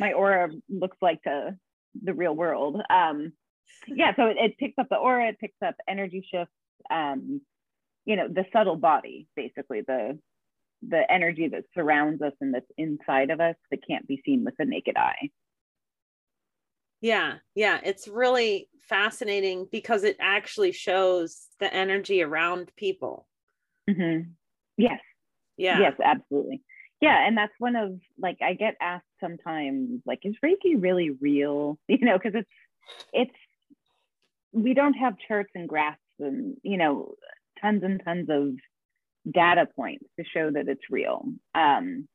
my 0.00 0.12
aura 0.12 0.50
looks 0.68 0.96
like 1.00 1.22
to 1.22 1.56
the 2.02 2.14
real 2.14 2.34
world. 2.34 2.80
Um, 2.90 3.32
yeah, 3.86 4.14
so 4.16 4.26
it, 4.26 4.36
it 4.38 4.58
picks 4.58 4.78
up 4.78 4.88
the 4.90 4.96
aura, 4.96 5.28
it 5.28 5.38
picks 5.38 5.60
up 5.64 5.76
energy 5.88 6.26
shifts, 6.30 6.52
um, 6.90 7.40
you 8.04 8.16
know, 8.16 8.28
the 8.28 8.44
subtle 8.52 8.76
body, 8.76 9.26
basically 9.36 9.82
the 9.82 10.18
the 10.88 11.10
energy 11.10 11.48
that 11.48 11.64
surrounds 11.74 12.22
us 12.22 12.32
and 12.40 12.54
that's 12.54 12.70
inside 12.76 13.30
of 13.30 13.40
us 13.40 13.56
that 13.70 13.80
can't 13.84 14.06
be 14.06 14.22
seen 14.24 14.44
with 14.44 14.54
the 14.58 14.64
naked 14.64 14.96
eye. 14.96 15.30
Yeah, 17.00 17.34
yeah, 17.54 17.80
it's 17.84 18.08
really 18.08 18.68
fascinating 18.88 19.68
because 19.70 20.04
it 20.04 20.16
actually 20.20 20.72
shows 20.72 21.46
the 21.60 21.72
energy 21.72 22.22
around 22.22 22.72
people. 22.76 23.26
Mm-hmm. 23.88 24.30
Yes. 24.76 25.00
Yeah. 25.56 25.80
Yes, 25.80 25.94
absolutely. 26.02 26.62
Yeah, 27.00 27.26
and 27.26 27.36
that's 27.36 27.52
one 27.58 27.76
of 27.76 28.00
like 28.18 28.38
I 28.42 28.54
get 28.54 28.76
asked 28.80 29.04
sometimes 29.20 30.00
like 30.06 30.20
is 30.24 30.34
Reiki 30.44 30.80
really 30.80 31.10
real? 31.10 31.78
You 31.88 32.04
know, 32.04 32.18
because 32.18 32.34
it's 32.34 32.48
it's 33.12 33.38
we 34.52 34.74
don't 34.74 34.94
have 34.94 35.16
charts 35.26 35.50
and 35.54 35.68
graphs 35.68 35.98
and 36.18 36.56
you 36.62 36.76
know 36.76 37.14
tons 37.60 37.82
and 37.82 38.00
tons 38.04 38.28
of 38.30 38.54
data 39.30 39.66
points 39.76 40.04
to 40.18 40.24
show 40.24 40.50
that 40.50 40.68
it's 40.68 40.90
real. 40.90 41.24
Um, 41.54 42.08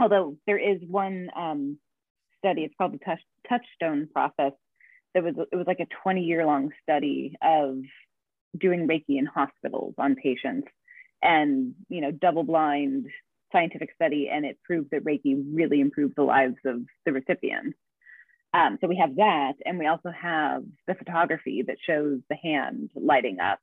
although 0.00 0.36
there 0.46 0.58
is 0.58 0.78
one 0.86 1.30
um, 1.36 1.78
study, 2.38 2.62
it's 2.62 2.74
called 2.76 2.94
the 2.94 2.98
touch, 2.98 3.20
Touchstone 3.48 4.08
process. 4.12 4.52
That 5.14 5.24
was 5.24 5.34
it 5.50 5.56
was 5.56 5.66
like 5.66 5.80
a 5.80 5.86
20 6.02 6.22
year 6.22 6.44
long 6.46 6.70
study 6.82 7.36
of 7.42 7.78
doing 8.58 8.86
Reiki 8.86 9.18
in 9.18 9.26
hospitals 9.26 9.94
on 9.98 10.14
patients, 10.14 10.68
and 11.22 11.74
you 11.88 12.00
know 12.00 12.10
double 12.10 12.44
blind 12.44 13.06
scientific 13.52 13.90
study, 13.94 14.28
and 14.32 14.44
it 14.44 14.58
proved 14.64 14.90
that 14.92 15.04
Reiki 15.04 15.42
really 15.52 15.80
improved 15.80 16.14
the 16.16 16.22
lives 16.22 16.56
of 16.64 16.82
the 17.04 17.12
recipients. 17.12 17.76
Um, 18.54 18.78
so 18.80 18.88
we 18.88 18.96
have 18.96 19.16
that, 19.16 19.54
and 19.64 19.78
we 19.78 19.86
also 19.86 20.10
have 20.10 20.64
the 20.86 20.94
photography 20.94 21.64
that 21.66 21.76
shows 21.86 22.20
the 22.30 22.36
hand 22.36 22.90
lighting 22.94 23.40
up 23.40 23.58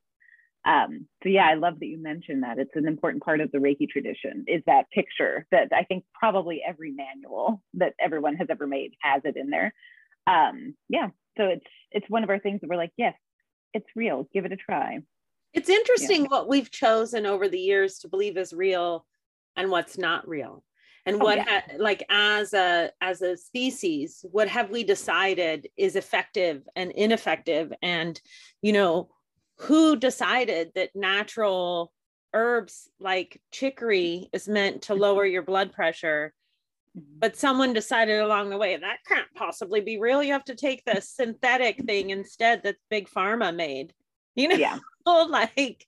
um, 0.65 1.07
so 1.21 1.29
yeah, 1.29 1.45
I 1.45 1.53
love 1.53 1.79
that 1.79 1.85
you 1.85 2.01
mentioned 2.01 2.43
that. 2.43 2.57
It's 2.57 2.75
an 2.75 2.87
important 2.87 3.23
part 3.23 3.39
of 3.39 3.51
the 3.51 3.59
Reiki 3.59 3.87
tradition 3.87 4.45
is 4.47 4.63
that 4.65 4.89
picture 4.89 5.45
that 5.51 5.69
I 5.71 5.83
think 5.83 6.05
probably 6.13 6.61
every 6.67 6.91
manual 6.91 7.61
that 7.75 7.93
everyone 7.99 8.35
has 8.37 8.47
ever 8.49 8.65
made 8.65 8.95
has 9.01 9.21
it 9.25 9.37
in 9.37 9.51
there. 9.51 9.73
Um, 10.25 10.75
yeah, 10.89 11.09
so 11.37 11.45
it's 11.45 11.65
it's 11.91 12.09
one 12.09 12.23
of 12.23 12.31
our 12.31 12.39
things 12.39 12.61
that 12.61 12.69
we're 12.69 12.77
like, 12.77 12.93
yes, 12.97 13.13
it's 13.73 13.85
real. 13.95 14.27
Give 14.33 14.45
it 14.45 14.51
a 14.51 14.57
try. 14.57 14.99
It's 15.53 15.69
interesting 15.69 16.23
yeah. 16.23 16.29
what 16.29 16.49
we've 16.49 16.71
chosen 16.71 17.27
over 17.27 17.47
the 17.47 17.59
years 17.59 17.99
to 17.99 18.07
believe 18.07 18.35
is 18.35 18.51
real 18.51 19.05
and 19.55 19.69
what's 19.69 19.97
not 19.97 20.27
real. 20.27 20.63
And 21.05 21.17
oh, 21.17 21.25
what 21.25 21.37
yeah. 21.37 21.45
ha- 21.47 21.77
like 21.77 22.03
as 22.09 22.53
a 22.53 22.91
as 22.99 23.21
a 23.21 23.37
species, 23.37 24.25
what 24.31 24.47
have 24.47 24.71
we 24.71 24.83
decided 24.83 25.67
is 25.77 25.95
effective 25.95 26.67
and 26.75 26.91
ineffective 26.91 27.71
and 27.81 28.19
you 28.61 28.73
know 28.73 29.09
who 29.57 29.95
decided 29.95 30.71
that 30.75 30.95
natural 30.95 31.91
herbs 32.33 32.89
like 32.99 33.41
chicory 33.51 34.29
is 34.33 34.47
meant 34.47 34.83
to 34.83 34.93
lower 34.93 35.25
your 35.25 35.41
blood 35.41 35.71
pressure 35.71 36.33
mm-hmm. 36.95 37.19
but 37.19 37.37
someone 37.37 37.71
decided 37.71 38.19
along 38.19 38.49
the 38.49 38.57
way 38.57 38.75
that 38.75 38.97
can't 39.07 39.27
possibly 39.35 39.79
be 39.79 39.97
real 39.97 40.21
you 40.21 40.33
have 40.33 40.43
to 40.43 40.55
take 40.55 40.83
the 40.83 40.99
synthetic 41.01 41.77
thing 41.85 42.09
instead 42.09 42.61
that 42.61 42.75
big 42.89 43.09
pharma 43.09 43.55
made 43.55 43.93
you 44.35 44.49
know 44.49 44.55
yeah. 44.55 44.77
like 45.05 45.87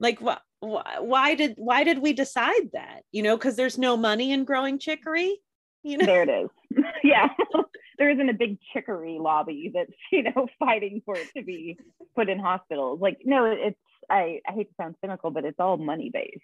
like 0.00 0.20
what 0.22 0.40
why 0.62 1.34
did 1.34 1.54
why 1.56 1.84
did 1.84 1.98
we 1.98 2.12
decide 2.12 2.70
that? 2.72 3.02
You 3.10 3.22
know 3.22 3.36
because 3.36 3.56
there's 3.56 3.78
no 3.78 3.96
money 3.96 4.32
in 4.32 4.44
growing 4.44 4.78
chicory 4.78 5.40
you 5.82 5.98
know? 5.98 6.06
There 6.06 6.22
it 6.22 6.28
is. 6.28 6.50
Yeah. 7.04 7.28
There 7.98 8.10
isn't 8.10 8.30
a 8.30 8.34
big 8.34 8.58
chicory 8.72 9.18
lobby 9.20 9.70
that's 9.72 9.92
you 10.10 10.24
know 10.24 10.48
fighting 10.58 11.02
for 11.04 11.14
it 11.14 11.28
to 11.36 11.44
be 11.44 11.78
put 12.16 12.28
in 12.28 12.38
hospitals. 12.38 13.00
Like 13.00 13.18
no 13.24 13.44
it's 13.44 13.78
i, 14.10 14.40
I 14.48 14.52
hate 14.52 14.68
to 14.70 14.74
sound 14.76 14.96
cynical 15.00 15.30
but 15.30 15.44
it's 15.44 15.60
all 15.60 15.76
money 15.76 16.10
based 16.12 16.40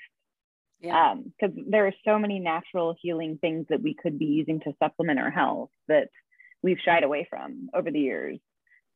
yeah. 0.81 1.15
Because 1.15 1.57
um, 1.57 1.65
there 1.71 1.89
are 1.89 1.95
so 2.05 2.17
many 2.17 2.39
natural 2.39 2.95
healing 3.01 3.39
things 3.41 3.67
that 3.71 3.83
we 3.83 3.95
could 3.95 4.19
be 4.19 4.27
using 4.27 4.61
to 4.61 4.75
supplement 4.79 5.19
our 5.19 5.31
health 5.31 5.71
that 5.89 6.11
we've 6.63 6.79
shied 6.85 7.03
away 7.03 7.27
from 7.29 7.71
over 7.75 7.91
the 7.91 7.99
years 7.99 8.39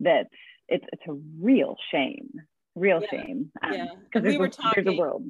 that 0.01 0.29
it's 0.69 0.85
it's 0.93 1.03
a 1.09 1.19
real 1.41 1.77
shame 1.91 2.43
real 2.75 3.03
yeah. 3.03 3.11
shame 3.11 3.51
um, 3.63 3.73
yeah 3.73 3.87
because 4.05 4.27
we 4.27 4.39
were 4.39 4.49
talking 4.49 4.85
there's 4.85 4.97
a 4.97 4.99
world 4.99 5.25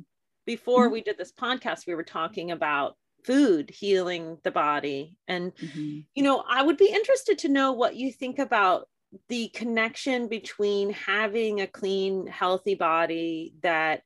before 0.46 0.84
mm-hmm. 0.84 0.94
we 0.94 1.00
did 1.02 1.18
this 1.18 1.32
podcast 1.32 1.86
we 1.86 1.94
were 1.94 2.02
talking 2.02 2.50
about 2.50 2.96
food 3.24 3.70
healing 3.70 4.36
the 4.42 4.50
body 4.50 5.16
and 5.28 5.54
mm-hmm. 5.56 6.00
you 6.14 6.22
know 6.22 6.42
i 6.48 6.62
would 6.62 6.76
be 6.76 6.88
interested 6.88 7.38
to 7.38 7.48
know 7.48 7.72
what 7.72 7.96
you 7.96 8.12
think 8.12 8.38
about 8.38 8.88
the 9.28 9.48
connection 9.48 10.28
between 10.28 10.90
having 10.90 11.60
a 11.60 11.66
clean 11.66 12.26
healthy 12.26 12.74
body 12.74 13.54
that 13.62 14.02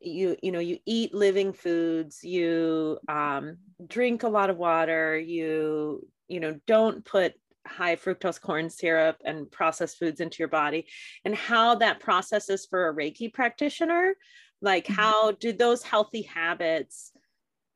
you 0.00 0.36
you 0.42 0.52
know 0.52 0.58
you 0.58 0.78
eat 0.84 1.14
living 1.14 1.52
foods 1.52 2.22
you 2.22 2.98
um, 3.08 3.56
drink 3.86 4.22
a 4.22 4.28
lot 4.28 4.50
of 4.50 4.56
water 4.56 5.18
you 5.18 6.06
you 6.28 6.40
know 6.40 6.58
don't 6.66 7.04
put 7.04 7.34
high 7.66 7.96
fructose 7.96 8.40
corn 8.40 8.68
syrup 8.68 9.16
and 9.24 9.50
processed 9.50 9.98
foods 9.98 10.20
into 10.20 10.38
your 10.38 10.48
body 10.48 10.86
and 11.24 11.34
how 11.34 11.74
that 11.76 12.00
processes 12.00 12.66
for 12.68 12.88
a 12.88 12.94
reiki 12.94 13.32
practitioner 13.32 14.14
like 14.60 14.86
Mhm. 14.86 14.94
how 14.94 15.32
do 15.32 15.52
those 15.52 15.82
healthy 15.82 16.22
habits 16.22 17.12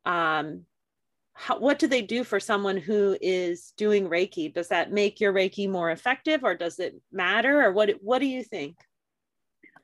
um 0.04 0.64
how, 1.38 1.58
what 1.58 1.78
do 1.78 1.86
they 1.86 2.00
do 2.02 2.24
for 2.24 2.40
someone 2.40 2.78
who 2.78 3.16
is 3.20 3.72
doing 3.76 4.08
reiki 4.08 4.52
does 4.52 4.68
that 4.68 4.90
make 4.92 5.20
your 5.20 5.32
reiki 5.32 5.68
more 5.68 5.90
effective 5.90 6.42
or 6.44 6.54
does 6.54 6.78
it 6.78 7.00
matter 7.12 7.62
or 7.62 7.72
what 7.72 7.90
what 8.02 8.18
do 8.18 8.26
you 8.26 8.42
think 8.42 8.76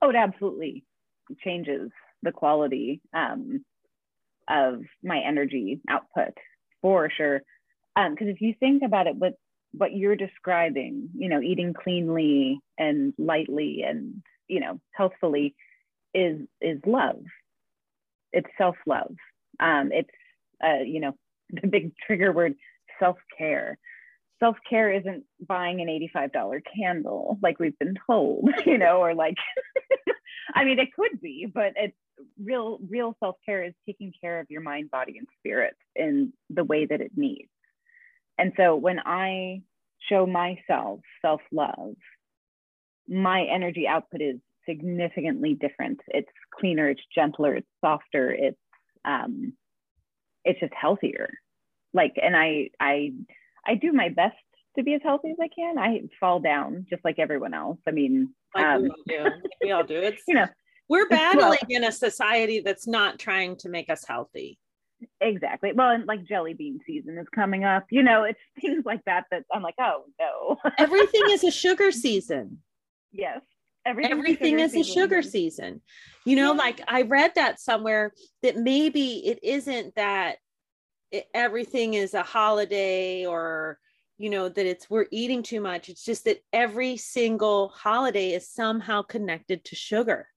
Oh, 0.01 0.11
it 0.11 0.17
absolutely 0.17 0.85
changes 1.45 1.91
the 2.23 2.33
quality 2.33 3.01
um, 3.15 3.65
of 4.49 4.83
my 5.03 5.19
energy 5.21 5.81
output 5.88 6.37
for 6.81 7.09
sure. 7.09 7.43
Because 7.95 8.29
if 8.29 8.41
you 8.41 8.55
think 8.59 8.83
about 8.83 9.07
it, 9.07 9.17
what 9.17 9.35
what 9.72 9.94
you're 9.94 10.16
describing, 10.16 11.08
you 11.14 11.28
know, 11.28 11.40
eating 11.40 11.74
cleanly 11.74 12.61
and 12.78 13.14
lightly 13.18 13.82
and 13.87 14.22
you 14.48 14.61
know 14.61 14.80
healthfully, 14.94 15.54
is 16.14 16.40
is 16.61 16.80
love. 16.87 17.22
It's 18.32 18.48
self 18.58 18.76
love. 18.87 19.14
Um, 19.61 19.90
it's 19.92 20.11
uh, 20.64 20.82
you 20.85 21.00
know 21.00 21.14
the 21.50 21.66
big 21.66 21.92
trigger 22.06 22.32
word 22.32 22.54
self 22.98 23.16
care. 23.37 23.78
Self 24.40 24.56
care 24.68 24.92
isn't 24.92 25.22
buying 25.46 25.80
an 25.80 25.87
$85 26.16 26.62
candle 26.76 27.38
like 27.42 27.61
we've 27.61 27.78
been 27.78 27.94
told, 28.08 28.50
you 28.66 28.76
know, 28.76 28.98
or 28.98 29.14
like, 29.14 29.37
I 30.54 30.64
mean, 30.64 30.80
it 30.80 30.92
could 30.92 31.20
be, 31.20 31.46
but 31.52 31.74
it's 31.76 31.96
real, 32.42 32.80
real 32.88 33.14
self 33.20 33.37
care 33.46 33.62
is 33.62 33.72
taking 33.87 34.12
care 34.20 34.40
of 34.40 34.50
your 34.50 34.61
mind, 34.61 34.90
body, 34.90 35.16
and 35.16 35.28
spirit 35.38 35.76
in 35.94 36.32
the 36.50 36.64
way 36.64 36.87
that 36.87 37.00
it 37.00 37.12
needs. 37.14 37.52
And 38.38 38.53
so 38.57 38.77
when 38.77 38.99
I 39.05 39.62
show 40.09 40.27
myself 40.27 41.01
self 41.21 41.40
love, 41.53 41.95
my 43.09 43.45
energy 43.45 43.87
output 43.87 44.21
is 44.21 44.37
significantly 44.68 45.55
different. 45.55 46.01
It's 46.09 46.31
cleaner, 46.59 46.88
it's 46.88 47.03
gentler, 47.14 47.57
it's 47.57 47.68
softer, 47.81 48.31
it's 48.31 48.59
um, 49.05 49.53
it's 50.45 50.61
just 50.61 50.73
healthier. 50.75 51.31
Like, 51.92 52.14
and 52.21 52.37
I 52.37 52.71
I 52.81 53.12
I 53.66 53.75
do 53.75 53.92
my 53.92 54.09
best 54.09 54.37
to 54.77 54.83
be 54.83 54.95
as 54.95 55.03
healthy 55.03 55.31
as 55.31 55.37
I 55.40 55.49
can. 55.49 55.79
I 55.79 56.03
fall 56.18 56.40
down 56.40 56.87
just 56.88 57.05
like 57.05 57.18
everyone 57.18 57.55
else. 57.55 57.79
I 57.87 57.90
mean, 57.90 58.33
like 58.55 58.64
um, 58.64 58.83
we 58.83 59.18
all 59.18 59.25
do 59.25 59.31
we 59.62 59.73
all 59.73 59.85
do 59.85 59.97
it's 60.03 60.23
you 60.27 60.35
know, 60.35 60.47
we're 60.88 61.09
well- 61.11 61.35
battling 61.35 61.59
in 61.71 61.85
a 61.85 61.92
society 61.92 62.61
that's 62.61 62.87
not 62.87 63.18
trying 63.18 63.57
to 63.59 63.68
make 63.68 63.90
us 63.90 64.05
healthy 64.07 64.59
exactly. 65.21 65.73
Well, 65.75 65.91
and 65.91 66.07
like 66.07 66.25
jelly 66.25 66.55
bean 66.55 66.81
season 66.87 67.19
is 67.19 67.27
coming 67.35 67.65
up. 67.65 67.87
You 67.91 68.03
know, 68.03 68.25
it's 68.25 68.38
things 68.61 68.85
like 68.85 69.05
that 69.07 69.25
that 69.31 69.45
I'm 69.53 69.62
like, 69.62 69.75
oh 69.81 70.05
no. 70.21 70.57
everything 70.79 71.23
is 71.31 71.45
a 71.45 71.51
sugar 71.51 71.93
season 71.93 72.59
yes. 73.12 73.41
Everything's 73.85 74.19
everything 74.19 74.59
is 74.61 74.77
a 74.77 74.85
sugar 74.85 75.23
season 75.23 75.81
you 76.25 76.37
know 76.37 76.53
Yeah. 76.53 76.59
like 76.59 76.81
i 76.87 77.03
read 77.03 77.33
that 77.35 77.59
somewhere 77.61 78.12
that 78.43 78.57
maybe 78.57 79.27
it 79.27 79.41
isn't 79.43 79.97
that 79.97 80.37
it, 81.11 81.27
everything 81.35 81.95
is 81.95 82.15
a 82.15 82.23
holiday 82.23 83.27
or 83.27 83.79
you 84.19 84.31
know 84.31 84.49
that 84.49 84.67
it's 84.67 84.88
we're 84.88 85.07
eating 85.11 85.43
too 85.43 85.61
much 85.61 85.88
it's 85.88 86.05
just 86.05 86.25
that 86.27 86.38
every 86.53 86.97
single 86.97 87.69
holiday 87.71 88.31
is 88.31 88.49
somehow 88.49 89.03
connected 89.03 89.65
to 89.65 89.75
sugar 89.75 90.29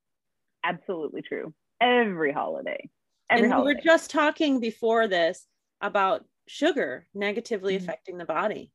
Absolutely 0.63 1.21
true. 1.21 1.53
Every 1.79 2.31
holiday. 2.31 2.89
Every 3.29 3.49
and 3.49 3.57
we 3.57 3.63
were 3.63 3.81
just 3.81 4.11
talking 4.11 4.59
before 4.59 5.07
this 5.07 5.47
about 5.81 6.25
sugar 6.47 7.07
negatively 7.13 7.73
Mhm. 7.73 7.81
affecting 7.81 8.17
the 8.17 8.25
body. 8.25 8.71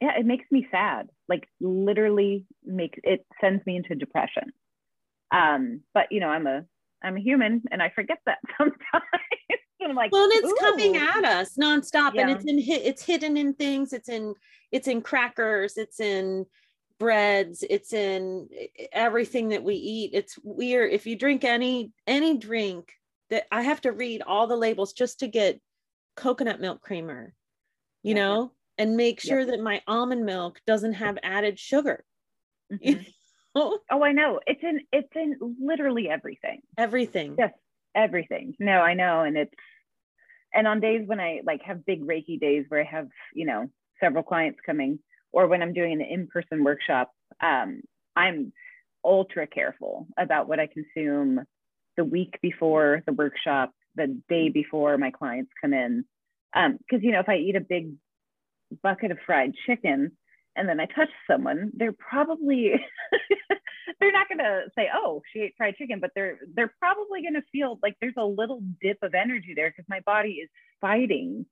Yeah, 0.00 0.16
it 0.18 0.26
makes 0.26 0.44
me 0.50 0.68
sad. 0.70 1.10
Like 1.28 1.48
literally 1.60 2.46
makes 2.62 2.98
it 3.02 3.26
sends 3.40 3.64
me 3.66 3.76
into 3.76 3.94
depression. 3.94 4.52
Um, 5.30 5.82
but 5.94 6.10
you 6.12 6.20
know, 6.20 6.28
I'm 6.28 6.46
a 6.46 6.66
I'm 7.02 7.16
a 7.16 7.20
human 7.20 7.62
and 7.70 7.82
I 7.82 7.90
forget 7.90 8.18
that 8.26 8.38
sometimes. 8.58 8.78
and 9.80 9.90
I'm 9.90 9.94
like, 9.96 10.12
well 10.12 10.24
and 10.24 10.32
it's 10.34 10.60
coming 10.60 10.96
at 10.96 11.24
us 11.24 11.56
nonstop 11.56 12.18
and 12.18 12.30
it's 12.30 12.44
in 12.44 12.58
it's 12.58 13.02
hidden 13.04 13.36
in 13.36 13.54
things. 13.54 13.92
It's 13.92 14.08
in 14.08 14.34
it's 14.70 14.88
in 14.88 15.00
crackers. 15.02 15.76
It's 15.76 15.98
in 16.00 16.46
breads. 16.98 17.64
It's 17.68 17.92
in 17.92 18.48
everything 18.92 19.48
that 19.50 19.62
we 19.64 19.74
eat. 19.76 20.10
It's 20.12 20.38
weird. 20.42 20.92
If 20.92 21.06
you 21.06 21.16
drink 21.16 21.44
any 21.44 21.92
any 22.06 22.36
drink 22.36 22.92
that 23.30 23.46
i 23.50 23.62
have 23.62 23.80
to 23.80 23.92
read 23.92 24.22
all 24.22 24.46
the 24.46 24.56
labels 24.56 24.92
just 24.92 25.20
to 25.20 25.28
get 25.28 25.60
coconut 26.16 26.60
milk 26.60 26.80
creamer 26.80 27.34
you 28.02 28.14
Yeah. 28.14 28.22
know 28.22 28.52
and 28.76 28.96
make 28.96 29.20
sure 29.20 29.44
that 29.44 29.60
my 29.60 29.82
almond 29.86 30.24
milk 30.24 30.60
doesn't 30.66 30.94
have 30.94 31.18
added 31.22 31.58
sugar 31.58 32.04
Mhm. 32.84 33.06
Oh, 33.54 33.80
I 33.90 34.12
know. 34.12 34.38
It's 34.46 34.62
in 34.62 34.80
it's 34.92 35.08
in 35.16 35.36
literally 35.60 36.08
everything. 36.08 36.60
everything 36.76 37.34
Yes, 37.36 37.52
everything. 37.94 38.54
No, 38.60 38.80
I 38.80 38.94
know. 38.94 39.22
And 39.22 39.36
it's 39.36 39.54
and 40.54 40.66
on 40.68 40.80
days 40.80 41.02
when 41.06 41.18
I 41.18 41.40
like 41.44 41.62
have 41.62 41.84
big 41.84 42.02
Reiki 42.06 42.38
days 42.38 42.66
where 42.68 42.80
I 42.80 42.84
have, 42.84 43.08
you 43.34 43.46
know, 43.46 43.66
several 44.00 44.22
clients 44.22 44.60
coming, 44.64 45.00
or 45.32 45.48
when 45.48 45.62
I'm 45.62 45.72
doing 45.72 45.94
an 45.94 46.02
in-person 46.02 46.62
workshop, 46.62 47.10
um, 47.42 47.82
I'm 48.14 48.52
ultra 49.04 49.46
careful 49.46 50.06
about 50.16 50.48
what 50.48 50.60
I 50.60 50.66
consume 50.68 51.40
the 51.98 52.04
week 52.04 52.38
before 52.40 53.02
the 53.04 53.12
workshop, 53.12 53.72
the 53.96 54.18
day 54.28 54.48
before 54.48 54.96
my 54.96 55.10
clients 55.10 55.50
come 55.60 55.74
in. 55.74 56.04
Um, 56.54 56.78
because 56.78 57.04
you 57.04 57.12
know, 57.12 57.20
if 57.20 57.28
I 57.28 57.36
eat 57.36 57.56
a 57.56 57.60
big 57.60 57.92
bucket 58.82 59.10
of 59.10 59.18
fried 59.26 59.52
chicken 59.66 60.12
and 60.56 60.68
then 60.68 60.80
I 60.80 60.86
touch 60.86 61.10
someone, 61.30 61.72
they're 61.74 61.92
probably 61.92 62.72
they're 64.00 64.12
not 64.12 64.28
gonna 64.28 64.62
say, 64.76 64.88
"Oh, 64.94 65.20
she 65.32 65.40
ate 65.40 65.54
fried 65.58 65.76
chicken," 65.76 65.98
but 66.00 66.12
they're 66.14 66.38
they're 66.54 66.72
probably 66.78 67.22
gonna 67.22 67.44
feel 67.52 67.78
like 67.82 67.96
there's 68.00 68.14
a 68.16 68.24
little 68.24 68.62
dip 68.80 68.98
of 69.02 69.14
energy 69.14 69.52
there 69.54 69.70
because 69.70 69.88
my 69.88 70.00
body 70.00 70.34
is 70.34 70.48
fighting 70.80 71.44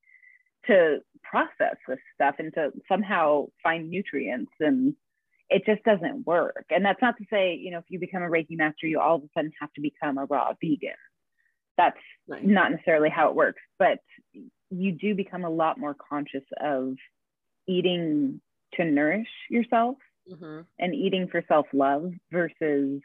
to 0.68 0.98
process 1.22 1.76
this 1.88 1.98
stuff 2.14 2.36
and 2.38 2.54
to 2.54 2.70
somehow 2.88 3.46
find 3.62 3.90
nutrients 3.90 4.52
and 4.60 4.94
it 5.48 5.64
just 5.64 5.82
doesn't 5.84 6.26
work. 6.26 6.66
And 6.70 6.84
that's 6.84 7.00
not 7.00 7.16
to 7.18 7.24
say, 7.30 7.54
you 7.54 7.70
know, 7.70 7.78
if 7.78 7.84
you 7.88 7.98
become 7.98 8.22
a 8.22 8.28
Reiki 8.28 8.56
master, 8.56 8.86
you 8.86 9.00
all 9.00 9.16
of 9.16 9.22
a 9.22 9.28
sudden 9.34 9.52
have 9.60 9.72
to 9.74 9.80
become 9.80 10.18
a 10.18 10.24
raw 10.24 10.52
vegan. 10.60 10.94
That's 11.76 11.98
Right. 12.26 12.44
not 12.44 12.72
necessarily 12.72 13.10
how 13.10 13.28
it 13.28 13.36
works, 13.36 13.62
but 13.78 14.00
you 14.70 14.92
do 14.92 15.14
become 15.14 15.44
a 15.44 15.50
lot 15.50 15.78
more 15.78 15.94
conscious 15.94 16.44
of 16.60 16.96
eating 17.68 18.40
to 18.74 18.84
nourish 18.84 19.28
yourself 19.48 19.96
Mhm. 20.28 20.66
and 20.78 20.94
eating 20.94 21.28
for 21.28 21.42
self-love 21.46 22.12
versus 22.32 23.00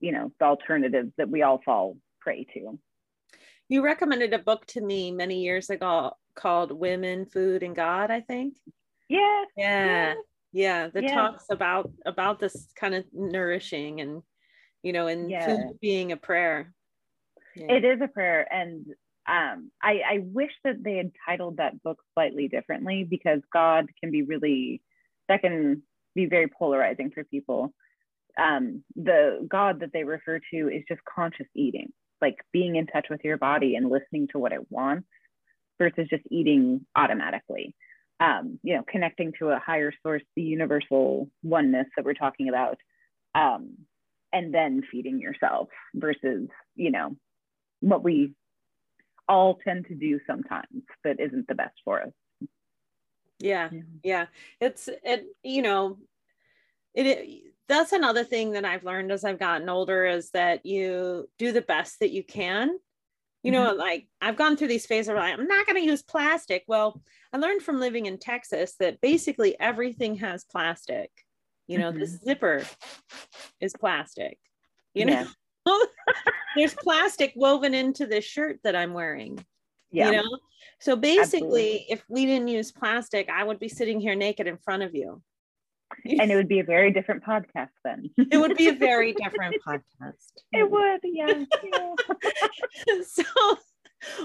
you 0.00 0.12
know 0.12 0.32
the 0.38 0.44
alternatives 0.44 1.12
that 1.16 1.28
we 1.30 1.42
all 1.42 1.58
fall 1.62 1.96
prey 2.20 2.44
to 2.44 2.78
you 3.68 3.82
recommended 3.82 4.32
a 4.32 4.38
book 4.38 4.64
to 4.66 4.80
me 4.80 5.10
many 5.12 5.42
years 5.42 5.70
ago 5.70 6.12
called 6.34 6.72
women 6.72 7.24
food 7.26 7.62
and 7.62 7.74
god 7.76 8.10
i 8.10 8.20
think 8.20 8.56
yeah 9.08 9.44
yeah 9.56 9.86
yeah 9.86 10.14
that 10.52 11.04
Yeah. 11.04 11.14
talks 11.14 11.44
about 11.50 11.90
about 12.06 12.40
this 12.40 12.72
kind 12.78 12.94
of 12.94 13.04
nourishing 13.12 14.00
and 14.00 14.22
you 14.82 14.92
know 14.92 15.06
and 15.06 15.30
Yeah. 15.30 15.44
food 15.46 15.78
being 15.80 16.12
a 16.12 16.16
prayer 16.16 16.72
Yeah. 17.54 17.72
it 17.74 17.84
is 17.84 18.00
a 18.00 18.08
prayer 18.08 18.46
and 18.52 18.86
um, 19.28 19.70
I, 19.80 20.00
I 20.14 20.18
wish 20.22 20.50
that 20.64 20.82
they 20.82 20.96
had 20.96 21.12
titled 21.24 21.58
that 21.58 21.80
book 21.82 22.02
slightly 22.14 22.48
differently 22.48 23.04
because 23.04 23.40
god 23.52 23.86
can 24.00 24.10
be 24.10 24.22
really 24.22 24.82
that 25.28 25.42
can 25.42 25.82
be 26.14 26.26
very 26.26 26.48
polarizing 26.48 27.10
for 27.10 27.24
people 27.24 27.72
um, 28.38 28.82
the 28.96 29.46
god 29.48 29.80
that 29.80 29.92
they 29.92 30.04
refer 30.04 30.40
to 30.52 30.68
is 30.68 30.82
just 30.88 31.00
conscious 31.04 31.46
eating 31.54 31.92
like 32.20 32.36
being 32.52 32.76
in 32.76 32.86
touch 32.86 33.06
with 33.08 33.20
your 33.24 33.36
body 33.38 33.76
and 33.76 33.88
listening 33.88 34.28
to 34.28 34.38
what 34.38 34.52
it 34.52 34.70
wants 34.70 35.08
versus 35.78 36.08
just 36.10 36.24
eating 36.30 36.86
automatically 36.96 37.74
um, 38.20 38.58
you 38.62 38.76
know 38.76 38.84
connecting 38.86 39.32
to 39.38 39.48
a 39.48 39.58
higher 39.58 39.92
source 40.02 40.22
the 40.36 40.42
universal 40.42 41.28
oneness 41.42 41.86
that 41.96 42.04
we're 42.04 42.14
talking 42.14 42.48
about 42.48 42.78
um, 43.34 43.76
and 44.32 44.54
then 44.54 44.82
feeding 44.90 45.18
yourself 45.20 45.68
versus 45.94 46.48
you 46.76 46.90
know 46.90 47.16
what 47.80 48.04
we 48.04 48.32
all 49.28 49.58
tend 49.64 49.86
to 49.86 49.94
do 49.94 50.20
sometimes 50.26 50.82
that 51.04 51.20
isn't 51.20 51.46
the 51.46 51.54
best 51.54 51.74
for 51.84 52.02
us. 52.02 52.10
Yeah 53.38 53.70
yeah. 54.04 54.26
it's 54.60 54.88
it 54.88 55.24
you 55.42 55.62
know 55.62 55.96
it, 56.94 57.06
it 57.06 57.42
that's 57.68 57.92
another 57.92 58.24
thing 58.24 58.50
that 58.50 58.64
i've 58.64 58.84
learned 58.84 59.12
as 59.12 59.24
i've 59.24 59.38
gotten 59.38 59.68
older 59.68 60.04
is 60.04 60.30
that 60.32 60.66
you 60.66 61.28
do 61.38 61.52
the 61.52 61.62
best 61.62 62.00
that 62.00 62.10
you 62.10 62.24
can 62.24 62.76
you 63.42 63.50
know 63.52 63.72
like 63.72 64.06
i've 64.20 64.36
gone 64.36 64.56
through 64.56 64.68
these 64.68 64.86
phases 64.86 65.08
where 65.08 65.16
like, 65.16 65.38
i'm 65.38 65.46
not 65.46 65.66
going 65.66 65.76
to 65.76 65.84
use 65.84 66.02
plastic 66.02 66.64
well 66.68 67.02
i 67.32 67.36
learned 67.36 67.62
from 67.62 67.80
living 67.80 68.06
in 68.06 68.18
texas 68.18 68.74
that 68.78 69.00
basically 69.00 69.58
everything 69.60 70.14
has 70.16 70.44
plastic 70.44 71.10
you 71.66 71.78
know 71.78 71.90
the 71.92 72.00
Mhm. 72.00 72.24
zipper 72.24 72.62
is 73.60 73.72
plastic 73.74 74.38
you 74.94 75.04
know 75.06 75.26
Yeah. 75.66 75.76
there's 76.56 76.74
plastic 76.74 77.32
woven 77.36 77.74
into 77.74 78.06
this 78.06 78.24
shirt 78.24 78.60
that 78.64 78.76
i'm 78.76 78.92
wearing 78.92 79.44
Yeah. 79.92 80.06
You 80.10 80.16
know? 80.18 80.38
So 80.78 80.94
basically, 80.96 81.82
Absolutely. 81.82 81.86
if 81.90 82.04
we 82.08 82.24
didn't 82.26 82.48
use 82.48 82.70
plastic, 82.70 83.28
I 83.28 83.42
would 83.44 83.58
be 83.58 83.68
sitting 83.68 83.98
here 84.00 84.14
naked 84.14 84.46
in 84.46 84.56
front 84.56 84.82
of 84.84 84.94
you. 84.94 85.20
And 86.04 86.30
it 86.30 86.36
would 86.36 86.48
be 86.48 86.60
a 86.60 86.64
very 86.64 86.92
different 86.92 87.24
podcast 87.24 87.70
then. 87.84 88.10
it 88.16 88.36
would 88.36 88.56
be 88.56 88.68
a 88.68 88.74
very 88.74 89.12
different 89.24 89.56
podcast. 89.66 90.32
It 90.52 90.70
would, 90.70 91.00
yeah. 91.04 91.44
yeah. 91.64 93.02
so 93.06 93.24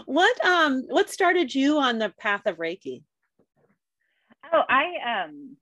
what 0.05 0.45
um 0.45 0.83
what 0.87 1.09
started 1.09 1.53
you 1.53 1.77
on 1.79 1.99
the 1.99 2.13
path 2.19 2.45
of 2.45 2.57
Reiki? 2.57 3.03
Oh, 4.53 4.61
I 4.69 5.25
um 5.25 5.57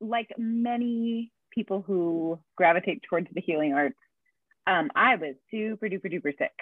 like 0.00 0.32
many 0.38 1.32
people 1.50 1.82
who 1.84 2.38
gravitate 2.56 3.02
towards 3.08 3.28
the 3.32 3.40
healing 3.40 3.72
arts, 3.72 3.98
um, 4.66 4.90
I 4.94 5.16
was 5.16 5.34
super 5.50 5.88
duper 5.88 6.12
duper 6.12 6.36
sick 6.36 6.52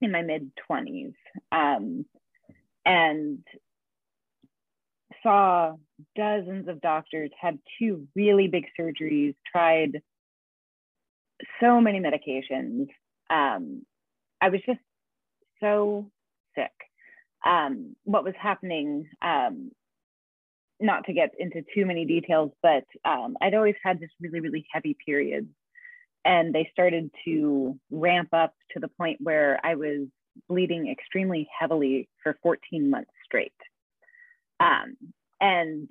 in 0.00 0.12
my 0.12 0.22
mid 0.22 0.52
20s 0.70 1.14
um, 1.50 2.04
and 2.86 3.44
saw 5.22 5.74
dozens 6.16 6.68
of 6.68 6.80
doctors, 6.80 7.30
had 7.40 7.58
two 7.78 8.06
really 8.14 8.48
big 8.48 8.64
surgeries, 8.78 9.34
tried 9.50 10.02
so 11.60 11.80
many 11.80 12.00
medications. 12.00 12.88
Um, 13.30 13.84
I 14.40 14.48
was 14.48 14.60
just 14.66 14.80
so 15.60 16.10
sick. 16.54 16.72
Um, 17.44 17.96
what 18.04 18.24
was 18.24 18.34
happening, 18.40 19.08
um, 19.22 19.70
not 20.80 21.04
to 21.06 21.12
get 21.12 21.30
into 21.38 21.62
too 21.74 21.86
many 21.86 22.04
details, 22.04 22.52
but 22.62 22.84
um, 23.04 23.36
I'd 23.40 23.54
always 23.54 23.74
had 23.82 24.00
this 24.00 24.10
really, 24.20 24.40
really 24.40 24.66
heavy 24.72 24.96
periods 25.04 25.48
and 26.24 26.54
they 26.54 26.68
started 26.72 27.10
to 27.24 27.78
ramp 27.90 28.28
up 28.32 28.54
to 28.72 28.80
the 28.80 28.88
point 28.88 29.18
where 29.20 29.58
I 29.64 29.76
was 29.76 30.08
bleeding 30.48 30.88
extremely 30.90 31.48
heavily 31.58 32.08
for 32.22 32.36
14 32.42 32.90
months 32.90 33.10
straight. 33.24 33.52
Um, 34.60 34.96
and 35.40 35.88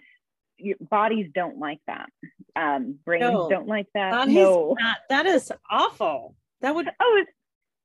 your 0.58 0.78
bodies 0.80 1.30
don't 1.34 1.60
like 1.60 1.80
that. 1.88 2.10
Um, 2.56 3.00
brains 3.06 3.22
no, 3.22 3.50
don't 3.50 3.68
like 3.68 3.88
that. 3.94 4.12
That 4.12 4.28
no, 4.30 4.72
is 4.72 4.78
not, 4.80 4.98
that 5.10 5.26
is 5.26 5.52
awful. 5.70 6.36
That 6.62 6.74
would 6.74 6.90
oh, 7.00 7.22
it's 7.22 7.32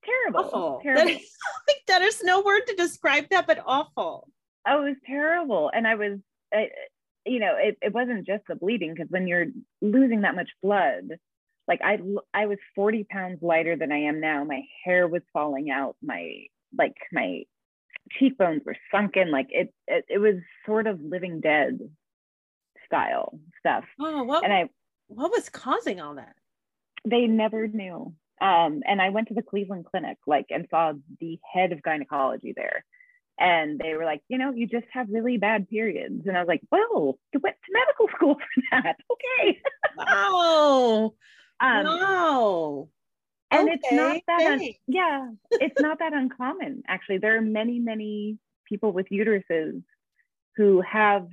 terrible. 0.05 0.41
Awful. 0.41 0.81
terrible. 0.83 1.05
That 1.05 1.11
is, 1.11 1.37
that 1.89 2.03
is 2.03 2.23
no 2.23 2.43
word 2.43 2.63
to 2.69 2.75
describe 2.75 3.27
that, 3.31 3.47
but 3.47 3.63
awful. 3.67 4.29
Oh, 4.67 4.85
it 4.85 4.89
was 4.91 4.97
terrible, 5.07 5.71
and 5.75 5.87
I 5.87 5.97
was, 5.97 6.19
I, 6.55 6.69
you 7.27 7.41
know, 7.41 7.57
it, 7.59 7.77
it 7.83 7.93
wasn't 7.93 8.27
just 8.27 8.45
the 8.49 8.55
bleeding 8.55 8.95
because 8.95 9.11
when 9.11 9.27
you're 9.27 9.47
losing 9.81 10.23
that 10.23 10.37
much 10.37 10.51
blood, 10.63 11.09
like 11.69 11.81
I 11.83 11.99
I 12.33 12.47
was 12.47 12.59
40 12.75 13.05
pounds 13.05 13.39
lighter 13.43 13.77
than 13.77 13.93
I 13.93 14.03
am 14.05 14.21
now. 14.21 14.45
My 14.45 14.63
hair 14.85 15.07
was 15.07 15.23
falling 15.33 15.71
out. 15.71 15.97
My 16.03 16.47
like 16.77 16.97
my 17.13 17.45
cheekbones 18.11 18.63
were 18.65 18.77
sunken. 18.91 19.31
Like 19.31 19.49
it 19.51 19.73
it, 19.87 20.05
it 20.09 20.19
was 20.19 20.37
sort 20.67 20.87
of 20.87 21.01
living 21.01 21.41
dead 21.41 21.79
style 22.87 23.39
stuff. 23.59 23.85
Oh, 24.01 24.25
what 24.25 24.45
and 24.45 24.53
I 24.53 24.69
what 25.09 25.31
was 25.31 25.49
causing 25.49 26.01
all 26.01 26.15
that? 26.17 26.35
They 27.05 27.27
never 27.27 27.67
knew. 27.67 28.15
Um, 28.41 28.83
and 28.87 29.01
I 29.01 29.11
went 29.11 29.29
to 29.29 29.35
the 29.35 29.43
Cleveland 29.43 29.87
Clinic 29.87 30.19
like 30.27 30.47
and 30.51 30.67
saw 30.71 30.93
the 31.21 31.39
head 31.53 31.73
of 31.73 31.83
gynecology 31.83 32.53
there. 32.57 32.85
And 33.39 33.79
they 33.79 33.95
were 33.95 34.05
like, 34.05 34.23
you 34.29 34.39
know, 34.39 34.53
you 34.53 34.67
just 34.67 34.87
have 34.93 35.09
really 35.11 35.39
bad 35.39 35.69
periods. 35.69 36.27
And 36.27 36.37
I 36.37 36.41
was 36.41 36.49
like, 36.49 36.63
well, 36.71 37.19
you 37.33 37.41
went 37.41 37.57
to 37.57 37.73
medical 37.73 38.09
school 38.17 38.35
for 38.35 38.63
that. 38.73 38.97
Okay. 39.11 39.61
wow. 39.97 41.15
Um, 41.61 41.85
wow. 41.85 42.89
And 43.53 43.69
okay, 43.69 43.79
it's 43.81 43.93
not 43.93 44.21
that, 44.27 44.53
un- 44.53 44.69
yeah, 44.87 45.29
it's 45.53 45.81
not 45.81 45.99
that 45.99 46.15
uncommon. 46.15 46.83
Actually, 46.89 47.19
there 47.19 47.37
are 47.37 47.43
many, 47.43 47.79
many 47.79 48.39
people 48.67 48.93
with 48.93 49.09
uteruses 49.11 49.83
who 50.57 50.81
have 50.81 51.29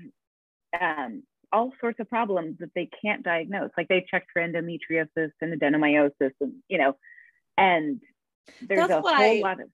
um, 0.80 1.24
all 1.52 1.74
sorts 1.80 2.00
of 2.00 2.10
problems 2.10 2.58
that 2.60 2.72
they 2.76 2.90
can't 3.02 3.24
diagnose. 3.24 3.72
Like 3.78 3.88
they 3.88 4.06
checked 4.10 4.32
for 4.34 4.42
endometriosis 4.42 5.32
and 5.42 5.60
adenomyosis, 5.60 6.32
and 6.42 6.56
you 6.68 6.78
know, 6.78 6.96
and 7.58 8.02
there's 8.62 8.88
That's 8.88 9.06
a 9.06 9.16
whole 9.16 9.42
lot 9.42 9.62
of. 9.62 9.70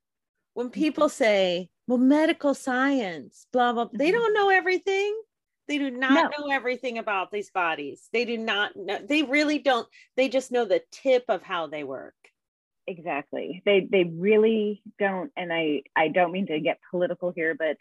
When 0.53 0.69
people 0.69 1.09
say, 1.09 1.69
"Well, 1.87 1.97
medical 1.97 2.53
science," 2.53 3.47
blah 3.51 3.73
blah, 3.73 3.89
they 3.93 4.11
mm-hmm. 4.11 4.17
don't 4.17 4.33
know 4.33 4.49
everything. 4.49 5.19
They 5.67 5.79
do 5.79 5.89
not 5.89 6.31
no. 6.37 6.45
know 6.45 6.53
everything 6.53 6.99
about 6.99 7.31
these 7.31 7.49
bodies. 7.49 8.07
They 8.13 8.23
do 8.23 8.37
not 8.37 8.75
know. 8.75 8.99
They 9.03 9.23
really 9.23 9.59
don't. 9.59 9.87
They 10.15 10.29
just 10.29 10.51
know 10.51 10.65
the 10.65 10.81
tip 10.91 11.25
of 11.27 11.41
how 11.41 11.67
they 11.67 11.83
work. 11.83 12.13
Exactly. 12.87 13.61
They 13.65 13.87
they 13.91 14.03
really 14.03 14.81
don't. 14.99 15.31
And 15.35 15.51
I 15.51 15.83
I 15.95 16.09
don't 16.09 16.31
mean 16.31 16.47
to 16.47 16.59
get 16.59 16.79
political 16.91 17.31
here, 17.35 17.55
but 17.55 17.77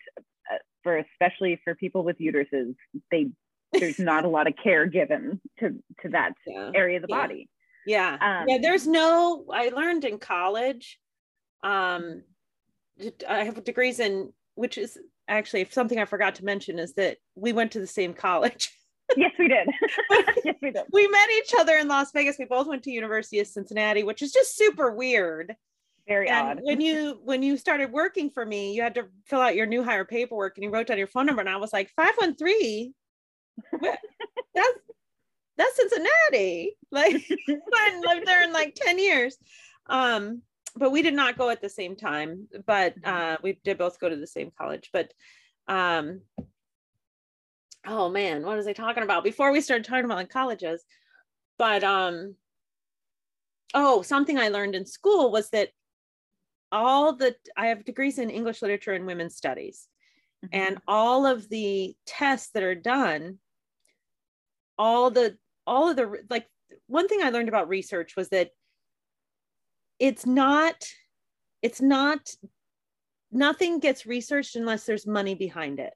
uh, 0.51 0.59
for 0.83 0.97
especially 0.97 1.61
for 1.63 1.75
people 1.75 2.05
with 2.05 2.19
uteruses, 2.19 2.75
they 3.11 3.29
there's 3.73 3.99
not 3.99 4.25
a 4.25 4.29
lot 4.29 4.47
of 4.47 4.55
care 4.63 4.87
given 4.87 5.41
to 5.59 5.71
to 6.03 6.09
that 6.11 6.33
yeah. 6.47 6.71
area 6.75 6.97
of 6.97 7.03
the 7.03 7.09
yeah. 7.11 7.21
body. 7.21 7.49
Yeah. 7.87 8.17
Um, 8.21 8.49
yeah. 8.49 8.59
There's 8.63 8.87
no. 8.87 9.45
I 9.53 9.69
learned 9.69 10.05
in 10.05 10.19
college. 10.19 10.99
Um, 11.63 12.23
I 13.29 13.45
have 13.45 13.63
degrees 13.65 14.01
in 14.01 14.33
which 14.55 14.79
is 14.79 14.99
actually 15.29 15.67
something 15.71 15.99
I 15.99 16.05
forgot 16.05 16.37
to 16.37 16.45
mention 16.45 16.79
is 16.79 16.95
that 16.95 17.19
we 17.35 17.53
went 17.53 17.73
to 17.73 17.81
the 17.81 17.87
same 17.87 18.15
college. 18.27 18.71
Yes, 19.17 19.33
we 19.39 19.49
did. 19.49 19.69
yes, 20.45 20.57
we 20.63 20.71
did. 20.71 20.85
We 20.93 21.09
met 21.09 21.29
each 21.39 21.53
other 21.59 21.77
in 21.77 21.89
Las 21.89 22.13
Vegas. 22.13 22.37
We 22.39 22.45
both 22.45 22.67
went 22.67 22.83
to 22.85 22.91
University 22.91 23.41
of 23.41 23.47
Cincinnati, 23.47 24.03
which 24.03 24.23
is 24.23 24.33
just 24.33 24.57
super 24.57 24.93
weird. 24.93 25.55
Very 26.07 26.29
and 26.29 26.59
odd. 26.59 26.61
when 26.63 26.81
you 26.81 27.19
when 27.25 27.43
you 27.43 27.57
started 27.57 27.91
working 27.91 28.31
for 28.31 28.45
me, 28.45 28.75
you 28.75 28.83
had 28.83 28.95
to 28.95 29.07
fill 29.27 29.41
out 29.41 29.57
your 29.57 29.67
new 29.67 29.83
hire 29.83 30.05
paperwork 30.05 30.57
and 30.57 30.65
you 30.65 30.71
wrote 30.71 30.87
down 30.87 30.99
your 30.99 31.07
phone 31.07 31.27
number. 31.27 31.41
And 31.41 31.49
I 31.49 31.57
was 31.57 31.73
like, 31.73 31.91
513. 31.97 32.95
that's 34.55 34.79
that's 35.57 35.77
Cincinnati. 35.77 36.77
Like 36.91 37.23
I 37.75 38.01
lived 38.07 38.27
there 38.27 38.45
in 38.45 38.53
like 38.53 38.75
10 38.75 38.99
years. 38.99 39.37
Um, 39.87 40.43
but 40.77 40.91
we 40.91 41.03
did 41.03 41.15
not 41.15 41.39
go 41.39 41.51
at 41.51 41.63
the 41.63 41.69
same 41.69 41.95
time, 41.95 42.49
but 42.67 43.01
mm-hmm. 43.01 43.15
uh, 43.15 43.37
we 43.43 43.61
did 43.65 43.79
both 43.79 44.01
go 44.01 44.09
to 44.09 44.17
the 44.17 44.27
same 44.27 44.51
college. 44.59 44.91
But 44.93 45.13
um, 45.69 46.21
oh 47.87 48.09
man, 48.09 48.45
what 48.45 48.57
was 48.57 48.67
I 48.67 48.73
talking 48.73 49.03
about 49.03 49.25
before 49.25 49.53
we 49.53 49.61
started 49.61 49.85
talking 49.85 50.05
about 50.05 50.19
the 50.19 50.33
colleges? 50.33 50.85
But 51.59 51.85
um, 51.85 52.35
oh, 53.75 54.03
something 54.03 54.39
I 54.39 54.49
learned 54.49 54.75
in 54.75 54.87
school 54.87 55.31
was 55.31 55.51
that 55.51 55.71
all 56.73 57.15
the 57.15 57.35
I 57.57 57.69
have 57.69 57.85
degrees 57.85 58.19
in 58.19 58.31
English 58.31 58.63
literature 58.63 58.93
and 58.93 59.07
women's 59.07 59.37
studies, 59.37 59.89
mm-hmm. 60.45 60.55
and 60.55 60.79
all 60.89 61.27
of 61.27 61.49
the 61.49 61.95
tests 62.07 62.51
that 62.55 62.63
are 62.63 62.75
done, 62.75 63.39
all 64.79 65.11
the 65.11 65.37
all 65.67 65.91
of 65.91 65.97
the 65.97 66.23
like 66.31 66.47
one 66.87 67.09
thing 67.09 67.23
I 67.23 67.31
learned 67.31 67.49
about 67.49 67.69
research 67.69 68.17
was 68.17 68.31
that 68.31 68.51
it's 69.99 70.27
not 70.27 70.75
it's 71.63 71.81
not 71.81 72.29
nothing 73.31 73.79
gets 73.79 74.07
researched 74.07 74.57
unless 74.57 74.85
there's 74.85 75.07
money 75.07 75.35
behind 75.35 75.81
it 75.81 75.93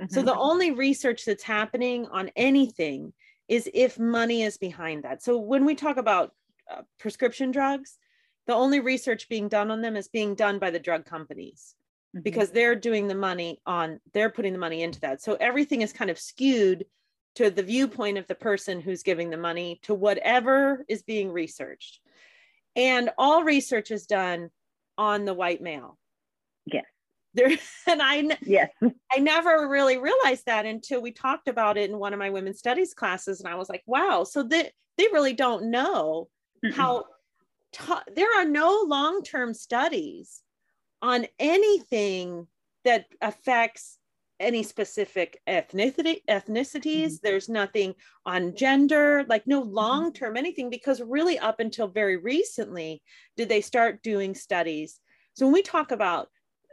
mm-hmm. 0.00 0.12
so 0.12 0.22
the 0.22 0.34
only 0.34 0.70
research 0.70 1.24
that's 1.24 1.42
happening 1.42 2.06
on 2.06 2.30
anything 2.36 3.12
is 3.48 3.68
if 3.74 3.98
money 3.98 4.42
is 4.42 4.56
behind 4.56 5.04
that. 5.04 5.22
So 5.22 5.38
when 5.38 5.64
we 5.64 5.74
talk 5.74 5.96
about 5.98 6.32
uh, 6.70 6.82
prescription 6.98 7.50
drugs 7.50 7.98
the 8.46 8.54
only 8.54 8.80
research 8.80 9.28
being 9.28 9.48
done 9.48 9.70
on 9.70 9.80
them 9.80 9.96
is 9.96 10.08
being 10.08 10.34
done 10.34 10.58
by 10.58 10.70
the 10.70 10.78
drug 10.78 11.04
companies 11.04 11.74
mm-hmm. 12.14 12.22
because 12.22 12.50
they're 12.50 12.74
doing 12.74 13.08
the 13.08 13.14
money 13.14 13.60
on 13.66 14.00
they're 14.12 14.30
putting 14.30 14.52
the 14.52 14.58
money 14.58 14.82
into 14.82 15.00
that. 15.00 15.22
So 15.22 15.36
everything 15.40 15.82
is 15.82 15.92
kind 15.92 16.10
of 16.10 16.18
skewed 16.18 16.84
to 17.36 17.50
the 17.50 17.62
viewpoint 17.62 18.18
of 18.18 18.26
the 18.26 18.34
person 18.34 18.80
who's 18.80 19.02
giving 19.02 19.30
the 19.30 19.36
money 19.36 19.80
to 19.82 19.94
whatever 19.94 20.84
is 20.88 21.02
being 21.02 21.32
researched. 21.32 22.00
And 22.76 23.10
all 23.18 23.44
research 23.44 23.90
is 23.90 24.06
done 24.06 24.50
on 24.98 25.24
the 25.24 25.34
white 25.34 25.62
male. 25.62 25.98
Yes 26.66 26.84
there 27.34 27.48
and 27.86 28.02
i 28.02 28.26
yes 28.42 28.70
i 29.12 29.18
never 29.18 29.68
really 29.68 29.98
realized 29.98 30.46
that 30.46 30.66
until 30.66 31.02
we 31.02 31.10
talked 31.10 31.48
about 31.48 31.76
it 31.76 31.90
in 31.90 31.98
one 31.98 32.12
of 32.12 32.18
my 32.18 32.30
women's 32.30 32.58
studies 32.58 32.94
classes 32.94 33.40
and 33.40 33.48
i 33.48 33.54
was 33.54 33.68
like 33.68 33.82
wow 33.86 34.24
so 34.24 34.42
that 34.42 34.50
they, 34.96 35.04
they 35.04 35.12
really 35.12 35.32
don't 35.32 35.70
know 35.70 36.28
Mm-mm. 36.64 36.72
how 36.74 37.04
t- 37.72 38.12
there 38.14 38.38
are 38.38 38.44
no 38.44 38.84
long-term 38.86 39.54
studies 39.54 40.42
on 41.02 41.26
anything 41.38 42.46
that 42.84 43.06
affects 43.20 43.98
any 44.40 44.62
specific 44.62 45.40
ethnicity 45.48 46.18
ethnicities 46.28 47.04
mm-hmm. 47.04 47.14
there's 47.22 47.48
nothing 47.48 47.94
on 48.26 48.54
gender 48.56 49.24
like 49.28 49.46
no 49.46 49.62
mm-hmm. 49.62 49.74
long 49.74 50.12
term 50.12 50.36
anything 50.36 50.70
because 50.70 51.00
really 51.00 51.38
up 51.38 51.60
until 51.60 51.86
very 51.86 52.16
recently 52.16 53.00
did 53.36 53.48
they 53.48 53.60
start 53.60 54.02
doing 54.02 54.34
studies 54.34 55.00
so 55.34 55.46
when 55.46 55.52
we 55.52 55.62
talk 55.62 55.92
about 55.92 56.28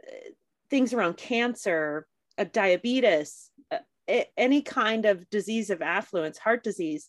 uh, 0.08 0.30
things 0.72 0.92
around 0.92 1.16
cancer 1.16 2.06
uh, 2.38 2.44
diabetes 2.52 3.50
uh, 3.70 4.22
any 4.36 4.62
kind 4.62 5.04
of 5.04 5.28
disease 5.30 5.70
of 5.70 5.82
affluence 5.82 6.38
heart 6.38 6.64
disease 6.64 7.08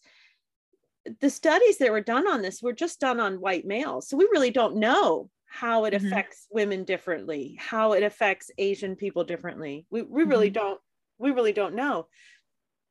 the 1.20 1.30
studies 1.30 1.80
that 1.80 1.91
were 1.91 2.01
done 2.01 2.28
on 2.28 2.41
this 2.41 2.61
were 2.61 2.74
just 2.74 2.99
done 2.99 3.20
on 3.20 3.41
white 3.41 3.66
males 3.66 4.07
so 4.07 4.16
we 4.16 4.30
really 4.32 4.51
don't 4.51 4.76
know 4.76 5.30
how 5.53 5.86
it 5.86 5.93
mm-hmm. 5.93 6.07
affects 6.07 6.47
women 6.51 6.84
differently, 6.84 7.55
how 7.59 7.91
it 7.91 8.01
affects 8.01 8.49
Asian 8.57 8.95
people 8.95 9.24
differently. 9.24 9.86
We, 9.91 10.01
we 10.01 10.24
really 10.24 10.47
mm-hmm. 10.47 10.53
don't 10.53 10.82
we 11.20 11.30
really 11.30 11.53
don't 11.53 11.76
know. 11.76 12.07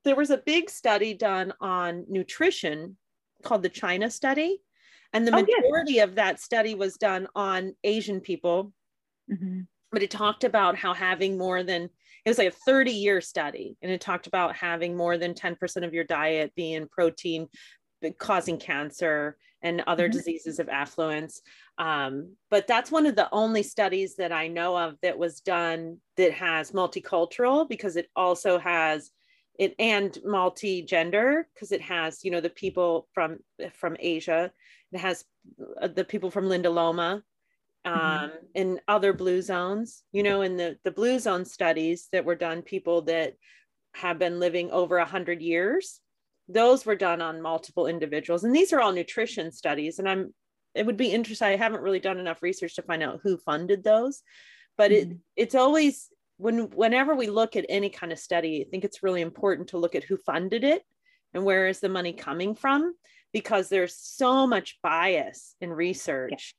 There 0.04 0.14
was 0.14 0.30
a 0.30 0.38
big 0.38 0.70
study 0.70 1.12
done 1.12 1.52
on 1.60 2.06
nutrition 2.08 2.96
called 3.42 3.64
the 3.64 3.68
China 3.68 4.10
study. 4.10 4.62
And 5.12 5.26
the 5.26 5.34
oh, 5.34 5.42
majority 5.42 5.94
yes. 5.94 6.08
of 6.08 6.14
that 6.14 6.40
study 6.40 6.76
was 6.76 6.96
done 6.96 7.26
on 7.34 7.74
Asian 7.82 8.20
people. 8.20 8.72
Mm-hmm. 9.30 9.62
But 9.92 10.02
it 10.02 10.10
talked 10.10 10.44
about 10.44 10.76
how 10.76 10.94
having 10.94 11.38
more 11.38 11.62
than, 11.62 11.82
it 12.24 12.30
was 12.30 12.38
like 12.38 12.48
a 12.48 12.56
30 12.66 12.90
year 12.90 13.20
study. 13.20 13.76
And 13.82 13.92
it 13.92 14.00
talked 14.00 14.26
about 14.26 14.56
having 14.56 14.96
more 14.96 15.18
than 15.18 15.34
10% 15.34 15.84
of 15.84 15.94
your 15.94 16.04
diet 16.04 16.52
being 16.56 16.88
protein 16.88 17.48
causing 18.18 18.58
cancer 18.58 19.36
and 19.62 19.82
other 19.86 20.08
mm-hmm. 20.08 20.16
diseases 20.16 20.58
of 20.58 20.68
affluence. 20.68 21.40
Um, 21.78 22.36
but 22.50 22.66
that's 22.66 22.90
one 22.90 23.06
of 23.06 23.16
the 23.16 23.28
only 23.32 23.62
studies 23.62 24.16
that 24.16 24.32
I 24.32 24.48
know 24.48 24.76
of 24.76 24.96
that 25.02 25.18
was 25.18 25.40
done 25.40 25.98
that 26.16 26.32
has 26.32 26.72
multicultural 26.72 27.68
because 27.68 27.96
it 27.96 28.08
also 28.16 28.58
has 28.58 29.10
it 29.58 29.74
and 29.78 30.18
multi-gender 30.24 31.46
because 31.54 31.72
it 31.72 31.82
has 31.82 32.24
you 32.24 32.30
know 32.30 32.40
the 32.40 32.48
people 32.48 33.06
from 33.12 33.38
from 33.74 33.94
asia 34.00 34.50
it 34.92 34.98
has 34.98 35.24
uh, 35.80 35.88
the 35.88 36.04
people 36.04 36.30
from 36.30 36.48
linda 36.48 36.70
loma. 36.70 37.22
Um, 37.84 37.94
mm-hmm. 37.94 38.36
in 38.54 38.80
other 38.88 39.12
blue 39.12 39.42
zones 39.42 40.02
you 40.12 40.22
know 40.22 40.42
in 40.42 40.56
the 40.56 40.76
the 40.84 40.90
blue 40.90 41.18
zone 41.18 41.44
studies 41.44 42.08
that 42.12 42.24
were 42.24 42.34
done 42.34 42.62
people 42.62 43.02
that 43.02 43.34
have 43.94 44.18
been 44.18 44.40
living 44.40 44.70
over 44.70 44.98
100 44.98 45.42
years 45.42 46.00
those 46.48 46.84
were 46.86 46.96
done 46.96 47.20
on 47.20 47.42
multiple 47.42 47.86
individuals 47.86 48.44
and 48.44 48.54
these 48.54 48.72
are 48.72 48.80
all 48.80 48.92
nutrition 48.92 49.50
studies 49.50 49.98
and 49.98 50.08
i'm 50.08 50.32
it 50.74 50.86
would 50.86 50.96
be 50.96 51.12
interesting 51.12 51.48
i 51.48 51.56
haven't 51.56 51.82
really 51.82 52.00
done 52.00 52.18
enough 52.18 52.42
research 52.42 52.74
to 52.76 52.82
find 52.82 53.02
out 53.02 53.20
who 53.22 53.36
funded 53.36 53.84
those 53.84 54.22
but 54.76 54.90
mm-hmm. 54.90 55.12
it 55.12 55.16
it's 55.36 55.54
always 55.54 56.08
when 56.42 56.70
whenever 56.70 57.14
we 57.14 57.28
look 57.28 57.54
at 57.54 57.66
any 57.68 57.88
kind 57.88 58.10
of 58.10 58.18
study, 58.18 58.64
I 58.66 58.70
think 58.70 58.84
it's 58.84 59.02
really 59.02 59.20
important 59.20 59.68
to 59.68 59.78
look 59.78 59.94
at 59.94 60.02
who 60.02 60.16
funded 60.16 60.64
it 60.64 60.82
and 61.32 61.44
where 61.44 61.68
is 61.68 61.78
the 61.78 61.88
money 61.88 62.12
coming 62.12 62.56
from 62.56 62.94
because 63.32 63.68
there's 63.68 63.96
so 63.96 64.46
much 64.46 64.78
bias 64.82 65.54
in 65.60 65.70
research. 65.70 66.54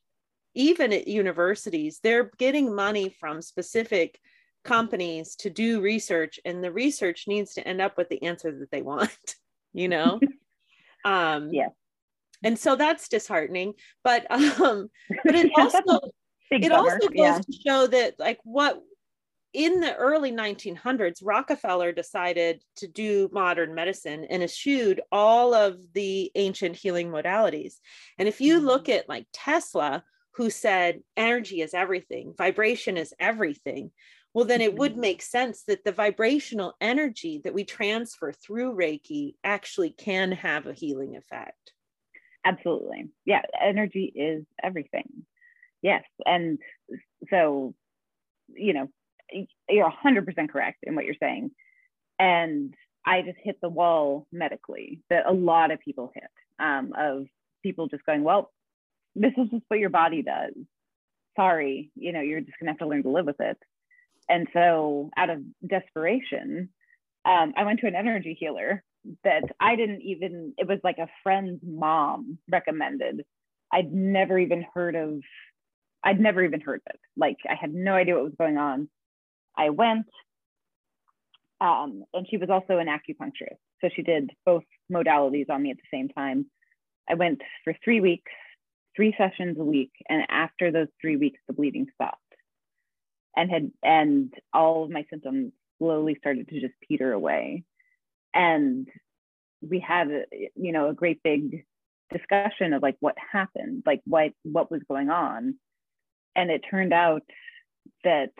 Even 0.55 0.93
at 0.93 1.07
universities, 1.07 1.99
they're 2.03 2.31
getting 2.37 2.73
money 2.73 3.15
from 3.19 3.41
specific 3.41 4.19
companies 4.63 5.35
to 5.35 5.49
do 5.49 5.81
research 5.81 6.39
and 6.45 6.63
the 6.63 6.71
research 6.71 7.25
needs 7.27 7.53
to 7.55 7.67
end 7.67 7.81
up 7.81 7.97
with 7.97 8.09
the 8.09 8.23
answer 8.23 8.51
that 8.59 8.71
they 8.71 8.81
want, 8.81 9.17
you 9.73 9.87
know? 9.87 10.19
um 11.05 11.49
yeah. 11.51 11.69
And 12.45 12.59
so 12.59 12.75
that's 12.75 13.07
disheartening, 13.07 13.73
but 14.03 14.29
um 14.31 14.89
but 15.23 15.35
it 15.35 15.51
also 15.57 15.99
it 16.51 16.71
also 16.71 17.07
goes 17.07 17.11
yeah. 17.13 17.39
to 17.39 17.53
show 17.65 17.87
that 17.87 18.19
like 18.19 18.39
what 18.43 18.81
in 19.53 19.79
the 19.79 19.95
early 19.95 20.31
1900s, 20.31 21.19
Rockefeller 21.21 21.91
decided 21.91 22.63
to 22.77 22.87
do 22.87 23.29
modern 23.31 23.75
medicine 23.75 24.25
and 24.29 24.41
eschewed 24.41 25.01
all 25.11 25.53
of 25.53 25.77
the 25.93 26.31
ancient 26.33 26.75
healing 26.75 27.09
modalities. 27.09 27.75
And 28.17 28.27
if 28.27 28.41
you 28.41 28.59
look 28.59 28.85
mm-hmm. 28.85 28.99
at 28.99 29.09
like 29.09 29.27
Tesla, 29.31 30.03
who 30.35 30.49
said 30.49 31.01
energy 31.15 31.61
is 31.61 31.73
everything, 31.73 32.33
vibration 32.37 32.97
is 32.97 33.13
everything, 33.19 33.91
well, 34.33 34.45
then 34.45 34.61
it 34.61 34.75
would 34.75 34.93
mm-hmm. 34.93 35.01
make 35.01 35.21
sense 35.21 35.63
that 35.67 35.83
the 35.83 35.91
vibrational 35.91 36.73
energy 36.81 37.41
that 37.43 37.53
we 37.53 37.63
transfer 37.63 38.31
through 38.31 38.75
Reiki 38.75 39.35
actually 39.43 39.91
can 39.91 40.31
have 40.31 40.65
a 40.65 40.73
healing 40.73 41.15
effect. 41.15 41.73
Absolutely. 42.43 43.09
Yeah, 43.25 43.41
energy 43.61 44.11
is 44.15 44.43
everything. 44.61 45.25
Yes. 45.81 46.03
And 46.25 46.57
so, 47.29 47.75
you 48.49 48.73
know, 48.73 48.87
you're 49.69 49.91
100% 50.03 50.49
correct 50.49 50.79
in 50.83 50.95
what 50.95 51.05
you're 51.05 51.15
saying. 51.19 51.51
And 52.17 52.73
I 53.05 53.21
just 53.21 53.37
hit 53.43 53.57
the 53.61 53.69
wall 53.69 54.27
medically 54.31 55.01
that 55.09 55.25
a 55.27 55.33
lot 55.33 55.71
of 55.71 55.79
people 55.79 56.11
hit 56.13 56.23
um, 56.59 56.93
of 56.97 57.27
people 57.61 57.87
just 57.87 58.05
going, 58.05 58.23
well, 58.23 58.51
this 59.15 59.33
is 59.37 59.49
just 59.49 59.63
what 59.67 59.79
your 59.79 59.89
body 59.89 60.21
does. 60.21 60.53
Sorry, 61.35 61.91
you 61.95 62.11
know, 62.11 62.21
you're 62.21 62.41
just 62.41 62.57
gonna 62.59 62.71
have 62.71 62.79
to 62.79 62.87
learn 62.87 63.03
to 63.03 63.09
live 63.09 63.25
with 63.25 63.39
it. 63.39 63.57
And 64.29 64.47
so, 64.53 65.09
out 65.17 65.29
of 65.29 65.39
desperation, 65.67 66.69
um, 67.25 67.53
I 67.57 67.63
went 67.63 67.79
to 67.81 67.87
an 67.87 67.95
energy 67.95 68.35
healer 68.39 68.83
that 69.23 69.43
I 69.59 69.75
didn't 69.75 70.01
even, 70.01 70.53
it 70.57 70.67
was 70.67 70.79
like 70.83 70.97
a 70.97 71.09
friend's 71.23 71.61
mom 71.63 72.37
recommended. 72.49 73.25
I'd 73.71 73.91
never 73.91 74.37
even 74.39 74.65
heard 74.73 74.95
of, 74.95 75.21
I'd 76.03 76.19
never 76.19 76.43
even 76.43 76.61
heard 76.61 76.81
of 76.85 76.95
it. 76.95 76.99
Like, 77.17 77.37
I 77.49 77.55
had 77.55 77.73
no 77.73 77.93
idea 77.93 78.15
what 78.15 78.23
was 78.23 78.35
going 78.37 78.57
on. 78.57 78.89
I 79.57 79.69
went. 79.69 80.07
Um, 81.59 82.03
and 82.13 82.27
she 82.29 82.37
was 82.37 82.49
also 82.49 82.77
an 82.77 82.87
acupuncturist. 82.87 83.59
So 83.81 83.89
she 83.93 84.01
did 84.01 84.31
both 84.45 84.63
modalities 84.91 85.49
on 85.49 85.63
me 85.63 85.71
at 85.71 85.77
the 85.77 85.97
same 85.97 86.09
time. 86.09 86.45
I 87.09 87.15
went 87.15 87.41
for 87.63 87.75
three 87.83 87.99
weeks, 87.99 88.31
three 88.95 89.13
sessions 89.17 89.57
a 89.59 89.63
week. 89.63 89.91
And 90.09 90.23
after 90.29 90.71
those 90.71 90.87
three 91.01 91.17
weeks, 91.17 91.39
the 91.47 91.53
bleeding 91.53 91.87
stopped 91.93 92.19
and 93.35 93.49
had, 93.49 93.71
and 93.83 94.33
all 94.53 94.83
of 94.83 94.91
my 94.91 95.05
symptoms 95.09 95.51
slowly 95.79 96.15
started 96.19 96.47
to 96.49 96.61
just 96.61 96.73
peter 96.87 97.11
away. 97.11 97.63
And 98.33 98.87
we 99.61 99.79
had, 99.79 100.07
you 100.55 100.71
know, 100.71 100.89
a 100.89 100.93
great 100.93 101.21
big 101.23 101.65
discussion 102.11 102.73
of 102.73 102.81
like 102.81 102.97
what 102.99 103.15
happened, 103.31 103.83
like 103.85 104.01
what, 104.05 104.31
what 104.43 104.69
was 104.71 104.81
going 104.87 105.09
on. 105.09 105.55
And 106.35 106.51
it 106.51 106.65
turned 106.69 106.93
out 106.93 107.23
that 108.03 108.31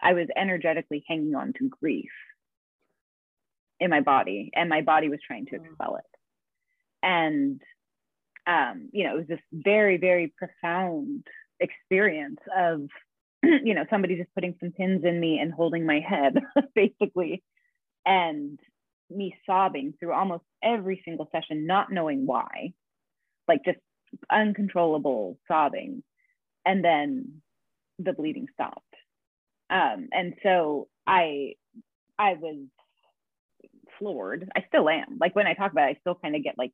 I 0.00 0.12
was 0.12 0.28
energetically 0.36 1.04
hanging 1.08 1.34
on 1.34 1.52
to 1.54 1.68
grief 1.68 2.10
in 3.80 3.90
my 3.90 4.00
body, 4.00 4.50
and 4.54 4.68
my 4.68 4.82
body 4.82 5.08
was 5.08 5.18
trying 5.26 5.46
to 5.46 5.58
mm. 5.58 5.64
expel 5.64 5.96
it. 5.96 6.18
And, 7.02 7.60
um, 8.46 8.88
you 8.92 9.04
know, 9.04 9.14
it 9.14 9.18
was 9.18 9.26
this 9.28 9.40
very, 9.52 9.96
very 9.96 10.32
profound 10.36 11.26
experience 11.60 12.40
of, 12.56 12.88
you 13.42 13.74
know, 13.74 13.84
somebody 13.90 14.16
just 14.16 14.34
putting 14.34 14.54
some 14.60 14.72
pins 14.72 15.04
in 15.04 15.18
me 15.18 15.38
and 15.38 15.52
holding 15.52 15.86
my 15.86 16.00
head, 16.00 16.38
basically, 16.74 17.42
and 18.04 18.58
me 19.10 19.34
sobbing 19.46 19.94
through 19.98 20.12
almost 20.12 20.44
every 20.62 21.02
single 21.04 21.28
session, 21.32 21.66
not 21.66 21.92
knowing 21.92 22.26
why, 22.26 22.72
like 23.48 23.64
just 23.64 23.78
uncontrollable 24.30 25.38
sobbing. 25.48 26.02
And 26.66 26.84
then 26.84 27.42
the 27.98 28.12
bleeding 28.12 28.46
stopped 28.52 28.94
um, 29.70 30.08
and 30.12 30.34
so 30.42 30.88
I 31.06 31.54
I 32.18 32.34
was 32.34 32.66
floored. 33.98 34.48
I 34.54 34.64
still 34.68 34.88
am. 34.88 35.18
Like 35.20 35.34
when 35.34 35.46
I 35.46 35.54
talk 35.54 35.72
about 35.72 35.88
it, 35.88 35.96
I 35.96 36.00
still 36.00 36.14
kind 36.14 36.36
of 36.36 36.44
get 36.44 36.58
like 36.58 36.72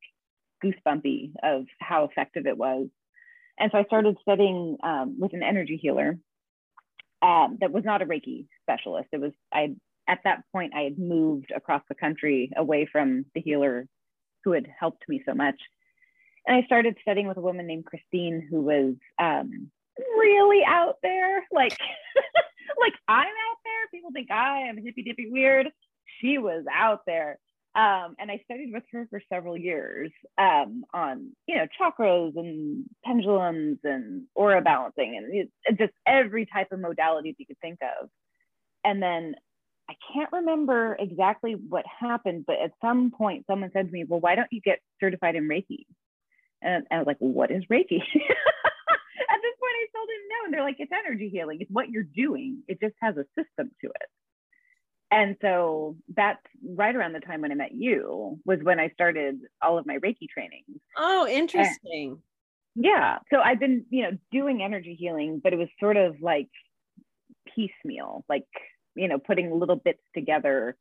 goosebumpy 0.64 1.32
of 1.42 1.66
how 1.78 2.04
effective 2.04 2.46
it 2.46 2.56
was. 2.56 2.88
And 3.58 3.70
so 3.70 3.78
I 3.78 3.84
started 3.84 4.16
studying 4.22 4.78
um, 4.82 5.16
with 5.18 5.34
an 5.34 5.42
energy 5.42 5.78
healer 5.80 6.18
um, 7.22 7.58
that 7.60 7.72
was 7.72 7.84
not 7.84 8.02
a 8.02 8.06
Reiki 8.06 8.46
specialist. 8.62 9.08
It 9.12 9.20
was 9.20 9.32
I 9.52 9.74
at 10.08 10.20
that 10.24 10.44
point 10.52 10.72
I 10.74 10.82
had 10.82 10.98
moved 10.98 11.52
across 11.54 11.82
the 11.88 11.94
country 11.94 12.50
away 12.56 12.88
from 12.90 13.26
the 13.34 13.40
healer 13.40 13.86
who 14.44 14.52
had 14.52 14.66
helped 14.78 15.04
me 15.08 15.22
so 15.26 15.34
much. 15.34 15.60
And 16.46 16.56
I 16.56 16.66
started 16.66 16.96
studying 17.02 17.28
with 17.28 17.36
a 17.36 17.42
woman 17.42 17.66
named 17.66 17.84
Christine 17.84 18.46
who 18.50 18.62
was 18.62 18.94
um, 19.18 19.70
really 19.98 20.64
out 20.66 20.96
there, 21.02 21.44
like 21.52 21.72
like 22.80 22.94
I'm 23.06 23.26
out 23.26 23.58
there. 23.64 23.88
People 23.92 24.10
think 24.12 24.30
I 24.30 24.68
am 24.68 24.78
hippy 24.78 25.02
dippy 25.02 25.28
weird. 25.30 25.68
She 26.20 26.38
was 26.38 26.64
out 26.72 27.02
there. 27.06 27.38
Um, 27.76 28.16
and 28.18 28.30
I 28.30 28.40
studied 28.44 28.72
with 28.72 28.82
her 28.92 29.06
for 29.10 29.22
several 29.32 29.56
years 29.56 30.10
um, 30.38 30.84
on, 30.92 31.30
you 31.46 31.56
know, 31.56 31.66
chakras 31.80 32.36
and 32.36 32.84
pendulums 33.04 33.78
and 33.84 34.24
aura 34.34 34.60
balancing 34.60 35.16
and 35.16 35.78
just 35.78 35.92
every 36.06 36.46
type 36.46 36.72
of 36.72 36.80
modality 36.80 37.36
you 37.38 37.46
could 37.46 37.60
think 37.60 37.78
of. 37.80 38.08
And 38.84 39.00
then 39.00 39.36
I 39.88 39.94
can't 40.12 40.32
remember 40.32 40.96
exactly 40.98 41.52
what 41.52 41.84
happened, 41.86 42.44
but 42.46 42.56
at 42.62 42.72
some 42.80 43.12
point 43.12 43.44
someone 43.48 43.70
said 43.72 43.86
to 43.86 43.92
me, 43.92 44.04
well, 44.06 44.20
why 44.20 44.34
don't 44.34 44.52
you 44.52 44.60
get 44.60 44.80
certified 44.98 45.36
in 45.36 45.48
Reiki? 45.48 45.84
And 46.62 46.86
I 46.90 46.98
was 46.98 47.06
like, 47.06 47.18
what 47.18 47.50
is 47.50 47.64
Reiki? 47.70 47.98
at 49.30 49.40
this 49.42 49.56
point, 49.58 49.76
I 49.76 49.86
still 49.88 50.06
didn't 50.06 50.28
know. 50.28 50.44
And 50.44 50.54
they're 50.54 50.62
like, 50.62 50.76
it's 50.78 50.92
energy 50.92 51.28
healing. 51.28 51.58
It's 51.60 51.70
what 51.70 51.90
you're 51.90 52.02
doing. 52.02 52.62
It 52.68 52.80
just 52.80 52.94
has 53.00 53.16
a 53.16 53.24
system 53.36 53.70
to 53.80 53.86
it. 53.88 54.08
And 55.10 55.36
so 55.42 55.96
that's 56.14 56.44
right 56.64 56.94
around 56.94 57.14
the 57.14 57.20
time 57.20 57.40
when 57.40 57.50
I 57.50 57.56
met 57.56 57.72
you 57.72 58.38
was 58.44 58.60
when 58.62 58.78
I 58.78 58.90
started 58.90 59.40
all 59.60 59.76
of 59.76 59.86
my 59.86 59.98
Reiki 59.98 60.28
trainings. 60.32 60.80
Oh, 60.96 61.26
interesting. 61.26 62.20
And 62.76 62.84
yeah. 62.84 63.18
So 63.32 63.40
I've 63.40 63.58
been, 63.58 63.84
you 63.90 64.04
know, 64.04 64.16
doing 64.30 64.62
energy 64.62 64.96
healing, 64.98 65.40
but 65.42 65.52
it 65.52 65.58
was 65.58 65.68
sort 65.80 65.96
of 65.96 66.16
like 66.20 66.48
piecemeal, 67.54 68.24
like, 68.28 68.46
you 68.94 69.08
know, 69.08 69.18
putting 69.18 69.58
little 69.58 69.76
bits 69.76 70.02
together. 70.14 70.76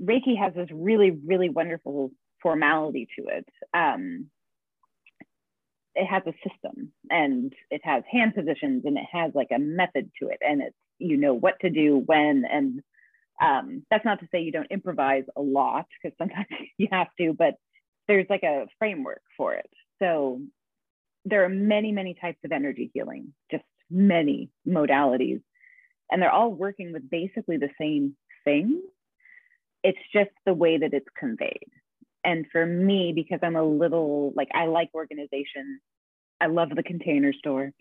Reiki 0.00 0.36
has 0.38 0.52
this 0.54 0.68
really, 0.70 1.10
really 1.10 1.48
wonderful 1.48 2.10
formality 2.42 3.08
to 3.18 3.26
it. 3.28 3.48
Um, 3.72 4.26
it 5.94 6.06
has 6.06 6.22
a 6.26 6.32
system 6.48 6.92
and 7.10 7.52
it 7.70 7.80
has 7.84 8.02
hand 8.10 8.34
positions 8.34 8.82
and 8.84 8.96
it 8.96 9.04
has 9.10 9.32
like 9.34 9.48
a 9.54 9.58
method 9.58 10.10
to 10.20 10.28
it 10.28 10.38
and 10.40 10.62
it's 10.62 10.76
you 10.98 11.16
know 11.16 11.34
what 11.34 11.58
to 11.60 11.68
do 11.68 12.02
when 12.06 12.44
and 12.50 12.80
um, 13.42 13.84
that's 13.90 14.04
not 14.04 14.20
to 14.20 14.28
say 14.30 14.40
you 14.42 14.52
don't 14.52 14.70
improvise 14.70 15.24
a 15.36 15.42
lot 15.42 15.86
because 16.02 16.16
sometimes 16.16 16.46
you 16.78 16.88
have 16.90 17.08
to 17.18 17.34
but 17.36 17.54
there's 18.08 18.26
like 18.28 18.42
a 18.42 18.66
framework 18.78 19.22
for 19.36 19.54
it. 19.54 19.70
So 20.00 20.40
there 21.24 21.44
are 21.44 21.48
many 21.48 21.92
many 21.92 22.14
types 22.14 22.38
of 22.44 22.52
energy 22.52 22.90
healing 22.94 23.32
just 23.50 23.64
many 23.90 24.50
modalities 24.66 25.40
and 26.10 26.20
they're 26.20 26.32
all 26.32 26.52
working 26.52 26.92
with 26.92 27.08
basically 27.08 27.58
the 27.58 27.70
same 27.80 28.16
thing. 28.44 28.82
It's 29.84 29.98
just 30.12 30.30
the 30.46 30.54
way 30.54 30.78
that 30.78 30.94
it's 30.94 31.06
conveyed. 31.18 31.70
And 32.24 32.46
for 32.52 32.64
me 32.64 33.12
because 33.14 33.40
i'm 33.42 33.56
a 33.56 33.64
little 33.64 34.32
like 34.36 34.48
i 34.54 34.66
like 34.66 34.90
organization. 34.94 35.80
I 36.40 36.46
love 36.46 36.70
the 36.74 36.82
container 36.82 37.32
store 37.32 37.72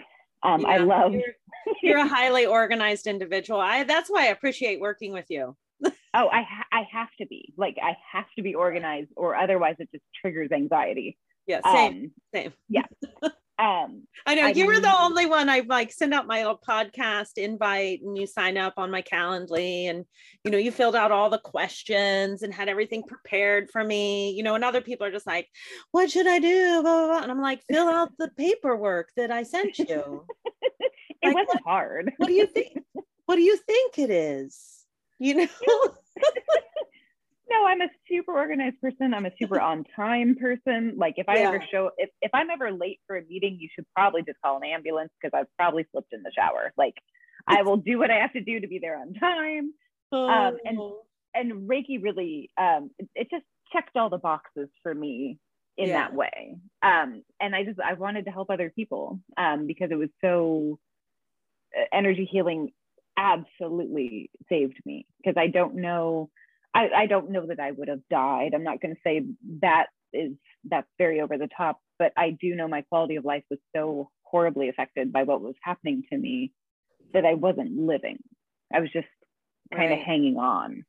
um, 0.44 0.62
yeah, 0.62 0.68
i 0.68 0.78
love 0.78 1.14
you're, 1.14 1.24
you're, 1.84 2.00
a 2.00 2.08
highly 2.08 2.46
organized 2.46 3.08
individual. 3.08 3.60
I 3.60 3.84
that's 3.84 4.10
why 4.10 4.24
i 4.24 4.28
appreciate 4.28 4.80
working 4.80 5.14
with 5.14 5.26
you. 5.30 5.56
Oh 6.14 6.30
i 6.30 6.42
ha- 6.42 6.68
i 6.72 6.88
have 6.92 7.10
to 7.20 7.26
be 7.26 7.54
like 7.58 7.78
i 7.82 7.96
have 8.12 8.26
to 8.36 8.44
be 8.44 8.56
organized 8.56 9.12
or 9.16 9.36
otherwise 9.36 9.76
it 9.80 9.90
just 9.92 10.04
triggers 10.20 10.52
anxiety. 10.52 11.18
Yeah 11.48 11.62
same 11.66 11.94
um, 11.94 12.12
same. 12.34 12.54
yeah 12.70 12.86
Um, 13.60 14.08
I 14.26 14.36
know 14.36 14.48
I 14.48 14.50
you 14.52 14.66
were 14.66 14.80
the 14.80 15.02
only 15.02 15.28
one 15.28 15.48
I 15.48 15.60
like 15.68 15.92
send 15.92 16.14
out 16.14 16.26
my 16.26 16.40
little 16.40 16.60
podcast 16.68 17.38
invite 17.38 18.02
and 18.02 18.18
you 18.18 18.26
sign 18.26 18.58
up 18.58 18.74
on 18.78 18.90
my 18.90 19.04
Calendly 19.04 19.88
and 19.90 20.06
you 20.44 20.52
know 20.52 20.58
you 20.58 20.72
filled 20.72 20.96
out 20.96 21.12
all 21.12 21.30
the 21.30 21.38
questions 21.38 22.42
and 22.42 22.54
had 22.54 22.70
everything 22.70 23.04
prepared 23.04 23.70
for 23.70 23.84
me. 23.84 24.32
You 24.32 24.44
know, 24.44 24.56
and 24.56 24.64
other 24.64 24.82
people 24.82 25.06
are 25.06 25.12
just 25.12 25.28
like, 25.28 25.48
"What 25.92 26.10
should 26.10 26.28
I 26.28 26.40
do?" 26.40 26.82
Blah, 26.82 26.98
blah, 26.98 27.08
blah. 27.08 27.24
And 27.24 27.32
I'm 27.32 27.42
like, 27.42 27.62
"Fill 27.70 27.88
out 27.88 28.12
the 28.18 28.30
paperwork 28.30 29.10
that 29.16 29.32
I 29.32 29.44
sent 29.44 29.78
you." 29.78 30.26
it 30.62 30.92
like, 31.24 31.36
wasn't 31.36 31.62
what, 31.64 31.64
hard. 31.64 32.14
What 32.18 32.28
do 32.28 32.34
you 32.34 32.48
think? 32.48 32.80
What 33.26 33.36
do 33.36 33.44
you 33.44 33.58
think 33.58 34.00
it 34.00 34.10
is? 34.10 34.86
You 35.20 35.36
know. 35.36 35.48
no, 37.52 37.66
I'm 37.66 37.82
a 37.82 37.90
super 38.10 38.34
organized 38.34 38.80
person. 38.82 39.14
I'm 39.14 39.26
a 39.26 39.32
super 39.40 39.60
on 39.62 39.84
time 39.96 40.36
person. 40.36 40.96
Like 40.98 41.16
if 41.18 41.28
I 41.28 41.40
yeah. 41.40 41.48
ever 41.50 41.64
show 41.72 41.92
if, 41.98 42.10
if 42.22 42.32
I'm 42.34 42.50
ever 42.50 42.72
late 42.72 43.00
for 43.08 43.18
a 43.18 43.24
meeting, 43.24 43.58
you 43.60 43.70
should 43.74 43.86
probably 43.96 44.24
just 44.24 44.38
call 44.44 44.58
an 44.58 44.64
ambulance 44.64 45.12
because 45.22 45.38
I've 45.38 45.54
probably 45.58 45.86
slipped 45.92 46.14
in 46.14 46.24
the 46.24 46.32
shower. 46.36 46.74
Like 46.78 46.96
I 47.48 47.64
will 47.64 47.78
do 47.78 47.98
what 48.00 48.12
I 48.12 48.20
have 48.20 48.34
to 48.34 48.42
do 48.42 48.60
to 48.60 48.68
be 48.68 48.80
there 48.80 48.98
on 48.98 49.14
time. 49.14 49.74
Oh. 50.12 50.30
Um, 50.30 50.58
and 50.66 50.78
oh. 50.80 51.02
and 51.34 51.70
Reiki 51.70 52.02
really 52.02 52.50
um, 52.58 52.92
it, 52.98 53.10
it, 53.16 53.28
just 53.32 53.46
checked 53.72 53.96
all 53.96 54.10
the 54.10 54.18
boxes 54.18 54.70
for 54.84 54.94
me 54.94 55.38
in 55.78 55.88
yeah. 55.88 55.94
that 55.94 56.14
way. 56.14 56.58
Um, 56.82 57.24
and 57.40 57.56
I 57.56 57.64
just 57.64 57.80
I 57.80 57.94
wanted 57.94 58.26
to 58.26 58.32
help 58.32 58.50
other 58.50 58.72
people 58.76 59.20
um, 59.38 59.68
because 59.68 59.92
it 59.92 59.96
was 59.96 60.10
so 60.24 60.80
uh, 61.78 61.84
energy 61.94 62.28
healing 62.30 62.72
absolutely 63.18 64.30
saved 64.50 64.78
me 64.86 65.06
because 65.18 65.38
I 65.38 65.48
don't 65.48 65.76
know 65.76 66.30
I, 66.82 67.02
I 67.04 67.06
don't 67.06 67.32
know 67.32 67.46
that 67.48 67.60
I 67.60 67.72
would 67.72 67.88
have 67.88 68.02
died. 68.10 68.54
I'm 68.54 68.64
not 68.64 68.82
going 68.82 68.96
to 68.96 69.02
say 69.04 69.24
that 69.62 69.88
is 70.14 70.34
that's 70.66 70.88
very 70.98 71.22
over 71.22 71.38
the 71.38 71.50
top, 71.56 71.80
but 71.98 72.12
I 72.18 72.32
do 72.32 72.56
know 72.56 72.68
my 72.68 72.82
quality 72.84 73.16
of 73.16 73.26
life 73.26 73.44
was 73.50 73.60
so 73.76 74.10
horribly 74.24 74.70
affected 74.70 75.12
by 75.12 75.24
what 75.24 75.42
was 75.42 75.56
happening 75.62 76.04
to 76.12 76.18
me 76.18 76.52
that 77.14 77.26
I 77.26 77.34
wasn't 77.34 77.78
living. 77.78 78.20
I 78.74 78.80
was 78.80 78.92
just 78.92 79.08
kind 79.74 79.92
of 79.92 80.00
right. 80.00 80.06
hanging 80.06 80.38
on. 80.38 80.86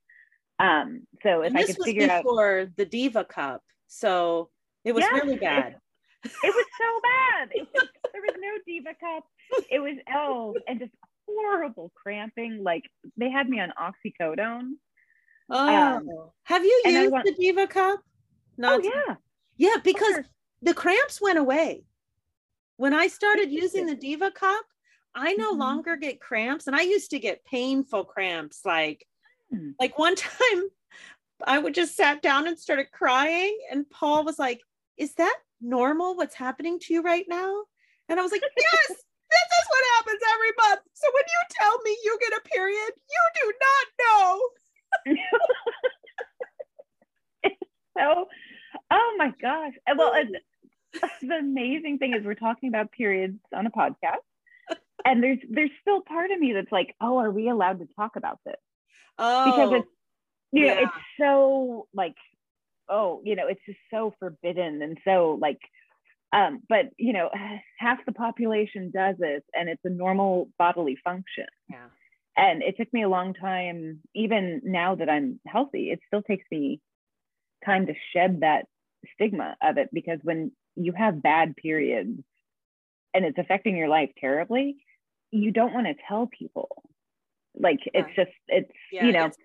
Um, 0.59 1.07
so 1.23 1.43
if 1.43 1.55
I 1.55 1.65
could 1.65 1.79
figure 1.83 2.11
out 2.11 2.23
before 2.23 2.69
the 2.77 2.85
Diva 2.85 3.25
Cup, 3.25 3.63
so 3.89 4.51
it 4.85 4.93
was 4.93 5.05
really 5.13 5.37
bad. 5.37 5.77
It, 6.25 6.31
it 6.45 6.55
was 6.55 6.67
so 6.79 7.01
bad. 7.03 7.49
It 7.53 7.69
was, 7.75 7.89
there 8.13 8.23
was 8.23 8.37
no 8.39 8.51
Diva 8.67 8.95
Cup. 9.01 9.25
It 9.71 9.81
was 9.81 9.97
oh, 10.15 10.55
and 10.69 10.79
just 10.79 10.93
horrible 11.27 11.91
cramping. 11.95 12.63
Like 12.63 12.85
they 13.17 13.31
had 13.31 13.49
me 13.49 13.61
on 13.61 13.73
oxycodone 13.81 14.73
Oh, 15.55 15.69
um, 15.69 16.09
have 16.45 16.65
you 16.65 16.83
used 16.87 17.13
the 17.13 17.35
Diva 17.39 17.67
Cup? 17.67 18.01
Not 18.57 18.81
oh, 18.81 18.91
yeah. 18.91 19.17
Yeah, 19.59 19.77
because 19.85 20.21
the 20.63 20.73
cramps 20.73 21.21
went 21.21 21.39
away. 21.39 21.85
When 22.79 22.95
I 22.95 23.07
started 23.09 23.53
using 23.53 23.85
the 23.85 23.95
Diva 23.95 24.31
Cup, 24.31 24.65
I 25.15 25.35
no 25.35 25.51
mm-hmm. 25.51 25.61
longer 25.61 25.97
get 25.97 26.21
cramps. 26.21 26.67
And 26.67 26.75
I 26.75 26.81
used 26.81 27.11
to 27.11 27.19
get 27.19 27.45
painful 27.45 28.05
cramps. 28.05 28.63
Like, 28.65 29.07
mm. 29.55 29.75
like 29.79 29.99
one 29.99 30.17
time 30.17 30.63
I 31.45 31.59
would 31.59 31.75
just 31.75 31.97
sat 31.97 32.23
down 32.23 32.47
and 32.47 32.59
started 32.59 32.91
crying. 32.91 33.57
And 33.71 33.89
Paul 33.91 34.25
was 34.25 34.39
like, 34.39 34.63
Is 34.97 35.13
that 35.15 35.37
normal? 35.61 36.17
What's 36.17 36.35
happening 36.35 36.79
to 36.81 36.95
you 36.95 37.03
right 37.03 37.27
now? 37.29 37.65
And 38.09 38.19
I 38.19 38.23
was 38.23 38.33
like, 38.33 38.43
Yes, 38.43 38.89
this 38.89 38.97
is 38.97 39.67
what 39.69 39.85
happens 39.99 40.21
every 40.35 40.53
month. 40.69 40.81
So 40.95 41.09
when 41.13 41.25
you 41.27 41.41
tell 41.61 41.83
me 41.83 41.99
you 42.05 42.19
get 42.21 42.39
a 42.39 42.49
period, 42.49 42.91
you 42.97 43.23
do 43.43 43.53
not 43.61 43.87
know. 44.01 44.41
so, 47.97 48.29
oh 48.91 49.15
my 49.19 49.33
gosh. 49.41 49.73
Well, 49.97 50.13
the 51.23 51.37
amazing 51.37 51.99
thing 51.99 52.15
is 52.15 52.25
we're 52.25 52.35
talking 52.35 52.69
about 52.69 52.93
periods 52.93 53.39
on 53.55 53.67
a 53.67 53.71
podcast. 53.71 54.17
And 55.05 55.23
there's 55.23 55.39
there's 55.51 55.71
still 55.81 56.01
part 56.01 56.31
of 56.31 56.39
me 56.39 56.53
that's 56.53 56.71
like, 56.71 56.95
oh, 57.01 57.19
are 57.19 57.31
we 57.31 57.49
allowed 57.49 57.81
to 57.81 57.89
talk 57.97 58.15
about 58.15 58.39
this? 58.47 58.55
Oh, 59.19 59.47
because 59.47 59.81
it's 59.81 59.89
you 60.53 60.67
know, 60.67 60.75
yeah. 60.75 60.81
it's 60.83 60.93
so 61.19 61.89
like, 61.93 62.15
oh, 62.89 63.21
you 63.25 63.35
know, 63.35 63.49
it's 63.49 63.61
just 63.67 63.81
so 63.93 64.15
forbidden 64.21 64.81
and 64.81 64.97
so 65.05 65.39
like 65.41 65.59
um, 66.33 66.63
but 66.69 66.91
you 66.99 67.13
know, 67.13 67.31
half 67.79 67.99
the 68.07 68.13
population 68.13 68.93
does 68.95 69.17
it 69.19 69.45
and 69.55 69.69
it's 69.69 69.85
a 69.85 69.91
normal 69.91 70.49
bodily 70.57 70.97
function. 71.03 71.47
Yeah 71.69 71.89
and 72.37 72.63
it 72.63 72.77
took 72.77 72.93
me 72.93 73.03
a 73.03 73.09
long 73.09 73.35
time 73.35 74.01
even 74.15 74.61
now 74.65 74.95
that 74.95 75.09
i'm 75.09 75.41
healthy 75.47 75.91
it 75.91 76.01
still 76.07 76.23
takes 76.23 76.45
me 76.51 76.81
time 77.65 77.87
to 77.87 77.95
shed 78.13 78.41
that 78.41 78.67
stigma 79.15 79.57
of 79.63 79.79
it 79.79 79.89
because 79.93 80.19
when 80.23 80.53
you 80.77 80.93
have 80.93 81.23
bad 81.23 81.55
periods 81.57 82.23
and 83.15 83.25
it's 83.25 83.39
affecting 83.39 83.77
your 83.77 83.89
life 83.89 84.11
terribly 84.19 84.77
you 85.33 85.51
don't 85.51 85.73
want 85.73 85.87
to 85.87 85.95
tell 86.07 86.27
people. 86.27 86.69
Like 87.59 87.81
it's 87.87 88.15
just 88.15 88.31
it's 88.49 88.71
yeah, 88.93 89.05
you 89.05 89.13
know. 89.13 89.27
it's, 89.27 89.37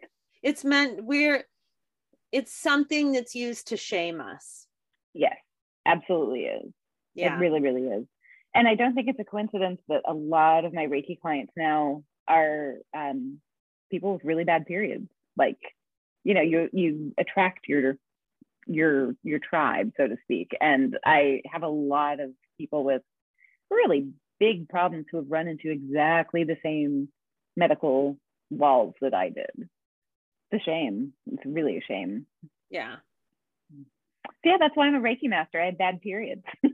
it's 0.43 0.63
meant 0.63 1.03
we're 1.03 1.43
it's 2.31 2.53
something 2.53 3.13
that's 3.13 3.33
used 3.33 3.69
to 3.69 3.77
shame 3.77 4.21
us. 4.21 4.67
Yes 5.13 5.35
absolutely 5.85 6.41
is. 6.41 6.71
Yeah. 7.15 7.35
it 7.35 7.39
really 7.39 7.61
really 7.61 7.83
is. 7.83 8.05
And 8.53 8.67
i 8.67 8.75
don't 8.75 8.93
think 8.93 9.07
it's 9.09 9.19
a 9.19 9.25
coincidence 9.25 9.81
that 9.87 10.03
a 10.07 10.13
lot 10.13 10.63
of 10.63 10.73
my 10.73 10.85
reiki 10.85 11.19
clients 11.19 11.51
now 11.57 12.03
are 12.27 12.75
um, 12.95 13.39
people 13.89 14.13
with 14.13 14.23
really 14.23 14.43
bad 14.43 14.65
periods. 14.65 15.09
Like, 15.37 15.59
you 16.23 16.33
know, 16.33 16.41
you 16.41 16.69
you 16.73 17.13
attract 17.17 17.67
your 17.67 17.97
your 18.65 19.13
your 19.23 19.39
tribe, 19.39 19.91
so 19.97 20.07
to 20.07 20.17
speak. 20.23 20.51
And 20.59 20.97
I 21.05 21.41
have 21.51 21.63
a 21.63 21.67
lot 21.67 22.19
of 22.19 22.31
people 22.57 22.83
with 22.83 23.01
really 23.69 24.09
big 24.39 24.69
problems 24.69 25.05
who 25.11 25.17
have 25.17 25.31
run 25.31 25.47
into 25.47 25.69
exactly 25.69 26.43
the 26.43 26.57
same 26.63 27.09
medical 27.55 28.17
walls 28.49 28.93
that 29.01 29.13
I 29.13 29.29
did. 29.29 29.69
It's 30.51 30.61
a 30.61 30.63
shame. 30.63 31.13
It's 31.31 31.45
really 31.45 31.77
a 31.77 31.81
shame. 31.87 32.25
Yeah. 32.69 32.97
So 33.71 34.51
yeah, 34.51 34.57
that's 34.59 34.75
why 34.75 34.87
I'm 34.87 34.95
a 34.95 34.99
Reiki 34.99 35.29
master. 35.29 35.61
I 35.61 35.65
had 35.65 35.77
bad 35.77 36.01
periods. 36.01 36.43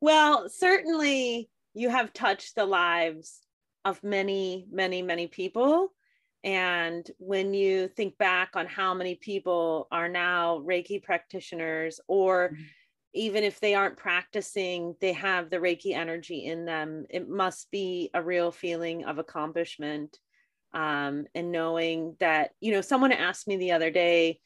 well, 0.00 0.48
certainly 0.48 1.48
you 1.76 1.90
have 1.90 2.12
touched 2.14 2.54
the 2.54 2.64
lives 2.64 3.42
of 3.84 4.02
many, 4.02 4.66
many, 4.72 5.02
many 5.02 5.26
people. 5.26 5.92
And 6.42 7.08
when 7.18 7.52
you 7.52 7.88
think 7.88 8.16
back 8.16 8.50
on 8.54 8.66
how 8.66 8.94
many 8.94 9.14
people 9.14 9.86
are 9.92 10.08
now 10.08 10.62
Reiki 10.66 11.02
practitioners, 11.02 12.00
or 12.08 12.48
mm-hmm. 12.48 12.62
even 13.12 13.44
if 13.44 13.60
they 13.60 13.74
aren't 13.74 13.98
practicing, 13.98 14.96
they 15.02 15.12
have 15.12 15.50
the 15.50 15.58
Reiki 15.58 15.92
energy 15.92 16.46
in 16.46 16.64
them, 16.64 17.04
it 17.10 17.28
must 17.28 17.70
be 17.70 18.10
a 18.14 18.22
real 18.22 18.50
feeling 18.50 19.04
of 19.04 19.18
accomplishment. 19.18 20.18
Um, 20.72 21.26
and 21.34 21.52
knowing 21.52 22.16
that, 22.20 22.52
you 22.60 22.72
know, 22.72 22.80
someone 22.80 23.12
asked 23.12 23.46
me 23.46 23.56
the 23.58 23.72
other 23.72 23.90
day 23.90 24.40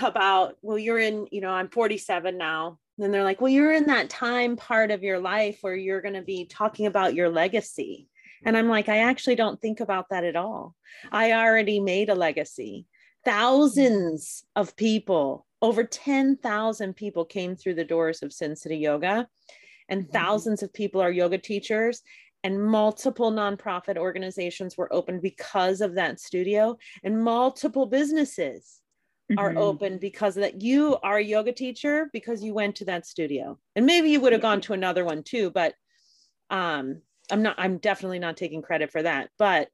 about, 0.00 0.56
well, 0.62 0.78
you're 0.78 0.98
in, 0.98 1.26
you 1.30 1.42
know, 1.42 1.50
I'm 1.50 1.68
47 1.68 2.38
now 2.38 2.78
and 2.98 3.12
they're 3.12 3.24
like, 3.24 3.40
well, 3.40 3.52
you're 3.52 3.72
in 3.72 3.86
that 3.86 4.10
time 4.10 4.56
part 4.56 4.90
of 4.90 5.02
your 5.02 5.18
life 5.18 5.58
where 5.62 5.74
you're 5.74 6.02
going 6.02 6.14
to 6.14 6.22
be 6.22 6.46
talking 6.46 6.86
about 6.86 7.14
your 7.14 7.30
legacy. 7.30 8.08
And 8.44 8.56
I'm 8.56 8.68
like, 8.68 8.88
I 8.88 8.98
actually 8.98 9.36
don't 9.36 9.60
think 9.60 9.80
about 9.80 10.10
that 10.10 10.24
at 10.24 10.36
all. 10.36 10.74
I 11.10 11.32
already 11.32 11.80
made 11.80 12.10
a 12.10 12.14
legacy. 12.14 12.86
Thousands 13.24 14.44
of 14.56 14.76
people, 14.76 15.46
over 15.62 15.84
10,000 15.84 16.94
people 16.94 17.24
came 17.24 17.56
through 17.56 17.74
the 17.74 17.84
doors 17.84 18.22
of 18.22 18.32
Sin 18.32 18.56
City 18.56 18.78
Yoga, 18.78 19.28
and 19.88 20.02
mm-hmm. 20.02 20.12
thousands 20.12 20.62
of 20.62 20.72
people 20.72 21.00
are 21.00 21.10
yoga 21.10 21.38
teachers. 21.38 22.02
And 22.44 22.60
multiple 22.60 23.30
nonprofit 23.30 23.96
organizations 23.96 24.76
were 24.76 24.92
opened 24.92 25.22
because 25.22 25.80
of 25.80 25.94
that 25.94 26.18
studio, 26.18 26.76
and 27.04 27.22
multiple 27.22 27.86
businesses 27.86 28.81
are 29.38 29.52
Mhm. 29.52 29.56
open 29.58 29.98
because 29.98 30.34
that. 30.36 30.60
You 30.62 30.98
are 31.02 31.16
a 31.18 31.22
yoga 31.24 31.52
teacher 31.52 32.08
because 32.12 32.42
you 32.42 32.54
went 32.54 32.76
to 32.76 32.84
that 32.86 33.06
studio. 33.06 33.58
And 33.76 33.86
maybe 33.86 34.10
you 34.10 34.20
would 34.20 34.32
have 34.32 34.42
gone 34.42 34.60
to 34.62 34.72
another 34.72 35.04
one 35.04 35.22
too 35.22 35.50
but 35.50 35.74
um 36.50 37.00
i'm 37.30 37.42
not 37.42 37.54
i'm 37.58 37.78
definitely 37.78 38.18
not 38.18 38.36
taking 38.36 38.62
credit 38.62 38.90
for 38.92 39.02
that. 39.02 39.30
But 39.38 39.68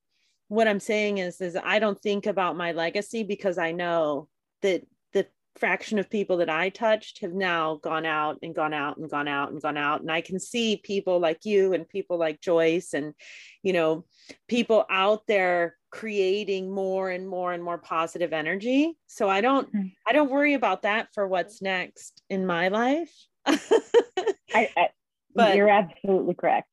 what 0.49 0.69
i'm 0.69 0.81
saying 0.81 1.19
is 1.19 1.41
is 1.41 1.57
i 1.63 1.79
don't 1.79 2.01
think 2.01 2.27
about 2.27 2.57
my 2.57 2.73
legacy 2.73 3.23
because 3.23 3.59
i 3.59 3.73
know 3.73 4.29
that 4.63 4.83
the 5.13 5.27
fraction 5.57 5.99
of 5.99 6.09
people 6.09 6.37
that 6.39 6.49
i 6.51 6.69
touched 6.69 7.21
have 7.21 7.33
now 7.33 7.77
gone 7.77 8.07
out 8.07 8.39
and 8.43 8.55
gone 8.55 8.73
out 8.73 8.97
and 8.99 9.11
gone 9.11 9.29
out 9.29 9.51
and 9.51 9.61
gone 9.61 9.77
out. 9.77 10.01
And 10.01 10.11
i 10.13 10.21
can 10.21 10.39
see 10.39 10.77
people 10.77 11.19
like 11.19 11.45
you 11.45 11.73
and 11.73 11.89
people 11.89 12.19
like 12.19 12.41
joyce 12.41 12.95
and 12.95 13.15
you 13.63 13.73
know 13.73 14.05
people 14.47 14.85
out 14.89 15.27
there 15.27 15.78
creating 15.91 16.71
more 16.71 17.11
and 17.11 17.29
more 17.29 17.53
and 17.53 17.63
more 17.65 17.79
positive 17.79 18.33
energy 18.33 18.95
so 19.07 19.29
i 19.29 19.41
don't 19.41 19.73
Mhm. 19.75 19.93
i 20.07 20.13
don't 20.13 20.31
worry 20.31 20.55
about 20.55 20.83
that 20.83 21.09
for 21.15 21.27
what's 21.27 21.63
next 21.63 22.23
in 22.29 22.45
my 22.47 22.69
life 22.69 23.13
I, 23.47 24.71
I, 24.77 24.89
But- 25.35 25.57
you're 25.57 25.69
absolutely 25.71 26.35
correct. 26.35 26.69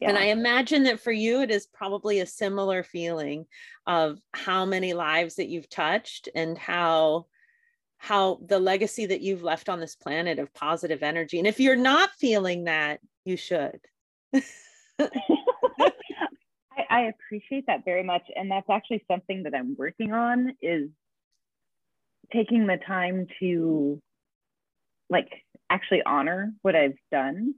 Yeah. 0.00 0.10
and 0.10 0.16
i 0.18 0.26
imagine 0.26 0.84
that 0.84 1.00
for 1.00 1.10
you 1.10 1.40
it 1.42 1.50
is 1.50 1.66
probably 1.66 2.20
a 2.20 2.26
similar 2.26 2.84
feeling 2.84 3.46
of 3.88 4.18
how 4.32 4.64
many 4.64 4.92
lives 4.92 5.34
that 5.36 5.48
you've 5.48 5.68
touched 5.68 6.28
and 6.34 6.56
how 6.56 7.26
how 7.98 8.38
the 8.46 8.60
legacy 8.60 9.06
that 9.06 9.20
you've 9.20 9.42
left 9.42 9.68
on 9.68 9.80
this 9.80 9.96
planet 9.96 10.38
of 10.38 10.54
positive 10.54 11.02
energy 11.02 11.38
and 11.38 11.48
if 11.48 11.58
you're 11.58 11.74
not 11.74 12.10
feeling 12.20 12.64
that 12.64 13.00
you 13.24 13.36
should 13.36 13.80
I, 16.90 17.02
appreciate 17.02 17.66
that 17.66 17.84
very 17.84 18.02
much. 18.02 18.22
And 18.34 18.50
that's 18.50 18.68
actually 18.68 19.04
something 19.10 19.44
that 19.44 19.54
I'm 19.54 19.76
working 19.78 20.12
on 20.12 20.56
is 20.60 20.90
taking 22.32 22.66
the 22.66 22.78
time 22.86 23.26
to 23.40 24.00
like 25.08 25.28
actually 25.68 26.02
honor 26.04 26.52
what 26.62 26.76
I've 26.76 26.98
done. 27.10 27.54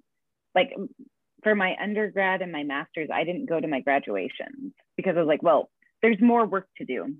Like 0.54 0.74
for 1.42 1.54
my 1.54 1.76
undergrad 1.80 2.42
and 2.42 2.52
my 2.52 2.62
master's, 2.62 3.08
I 3.12 3.24
didn't 3.24 3.48
go 3.48 3.60
to 3.60 3.68
my 3.68 3.80
graduations 3.80 4.72
because 4.96 5.16
I 5.16 5.20
was 5.20 5.28
like, 5.28 5.42
well, 5.42 5.70
there's 6.02 6.20
more 6.20 6.46
work 6.46 6.68
to 6.78 6.84
do. 6.84 7.14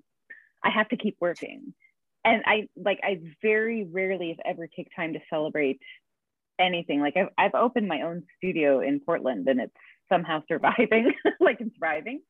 I 0.64 0.70
have 0.70 0.88
to 0.90 0.96
keep 0.96 1.16
working. 1.20 1.74
And 2.24 2.42
I 2.46 2.68
like 2.76 3.00
I 3.02 3.20
very 3.42 3.84
rarely 3.84 4.30
if 4.30 4.38
ever 4.44 4.68
take 4.68 4.88
time 4.94 5.14
to 5.14 5.20
celebrate 5.28 5.80
anything. 6.58 7.00
Like 7.00 7.16
I've 7.16 7.28
I've 7.36 7.54
opened 7.54 7.88
my 7.88 8.02
own 8.02 8.22
studio 8.38 8.80
in 8.80 9.00
Portland 9.00 9.48
and 9.48 9.60
it's 9.60 9.72
somehow 10.12 10.42
surviving, 10.48 11.12
like 11.40 11.60
it's 11.60 11.76
thriving. 11.78 12.20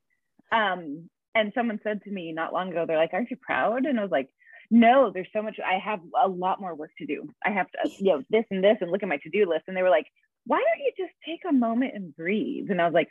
Um, 0.51 1.09
and 1.35 1.53
someone 1.55 1.81
said 1.83 2.03
to 2.05 2.11
me 2.11 2.33
not 2.33 2.53
long 2.53 2.71
ago, 2.71 2.85
they're 2.87 2.99
like, 2.99 3.13
Aren't 3.13 3.31
you 3.31 3.37
proud? 3.37 3.87
And 3.87 3.99
I 3.99 4.03
was 4.03 4.11
like, 4.11 4.29
No, 4.71 5.11
there's 5.13 5.29
so 5.33 5.43
much, 5.43 5.59
I 5.59 5.79
have 5.79 6.01
a 6.23 6.29
lot 6.29 6.61
more 6.61 6.75
work 6.75 6.91
to 6.99 7.07
do. 7.07 7.29
I 7.45 7.51
have 7.51 7.67
to, 7.71 7.91
you 7.99 8.13
know, 8.13 8.23
this 8.31 8.45
and 8.51 8.63
this 8.63 8.77
and 8.81 8.91
look 8.91 9.03
at 9.03 9.09
my 9.09 9.19
to-do 9.19 9.49
list. 9.49 9.65
And 9.67 9.77
they 9.77 9.83
were 9.83 9.91
like, 9.91 10.07
Why 10.47 10.59
don't 10.59 10.85
you 10.85 10.93
just 10.97 11.15
take 11.27 11.41
a 11.49 11.53
moment 11.53 11.95
and 11.95 12.15
breathe? 12.15 12.71
And 12.71 12.81
I 12.81 12.85
was 12.85 12.95
like, 12.95 13.09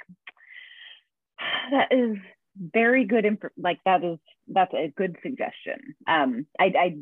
That 1.71 1.91
is 1.91 2.17
very 2.57 3.05
good 3.05 3.25
imp- 3.25 3.53
like 3.57 3.79
that 3.85 4.03
is 4.03 4.19
that's 4.47 4.73
a 4.73 4.93
good 4.95 5.15
suggestion. 5.23 5.95
Um, 6.07 6.45
I, 6.59 6.73
I 6.77 6.95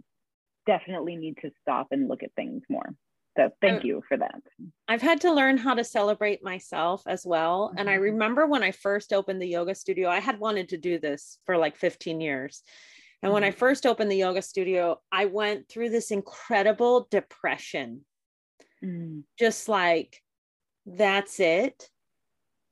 definitely 0.68 1.16
need 1.16 1.38
to 1.42 1.50
stop 1.62 1.88
and 1.92 2.08
look 2.08 2.24
at 2.24 2.34
things 2.36 2.62
more. 2.70 2.94
So 3.40 3.50
thank 3.62 3.84
Uh, 3.84 3.88
you 3.88 4.04
for 4.06 4.18
that. 4.18 4.42
I've 4.90 5.02
had 5.02 5.22
to 5.22 5.32
learn 5.32 5.58
how 5.58 5.74
to 5.74 5.84
celebrate 5.84 6.44
myself 6.44 7.04
as 7.08 7.26
well. 7.26 7.74
And 7.78 7.90
I 7.90 7.94
Mhm. 7.94 8.02
remember 8.02 8.48
when 8.48 8.64
I 8.64 8.72
first 8.72 9.14
opened 9.14 9.42
the 9.42 9.48
yoga 9.48 9.76
studio, 9.76 10.10
I 10.10 10.20
had 10.20 10.40
wanted 10.40 10.70
to 10.70 10.78
do 10.78 11.00
this 11.00 11.40
for 11.46 11.58
like 11.58 11.78
15 11.78 12.20
years. 12.20 12.64
And 13.24 13.32
when 13.32 13.46
I 13.46 13.52
Mhm. 13.52 13.56
first 13.56 13.86
opened 13.86 14.12
the 14.12 14.18
yoga 14.18 14.42
studio, 14.42 15.02
I 15.10 15.26
went 15.26 15.70
through 15.70 15.90
this 15.90 16.12
incredible 16.12 17.08
depression. 17.10 18.06
Mm. 18.84 19.24
Just 19.38 19.70
like, 19.70 20.22
that's 20.86 21.40
it. 21.40 21.90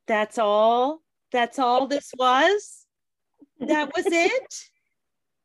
That's 0.05 0.37
all. 0.37 1.01
That's 1.31 1.59
all 1.59 1.87
this 1.87 2.11
was. 2.17 2.85
That 3.59 3.95
was 3.95 4.11
it. 4.11 4.69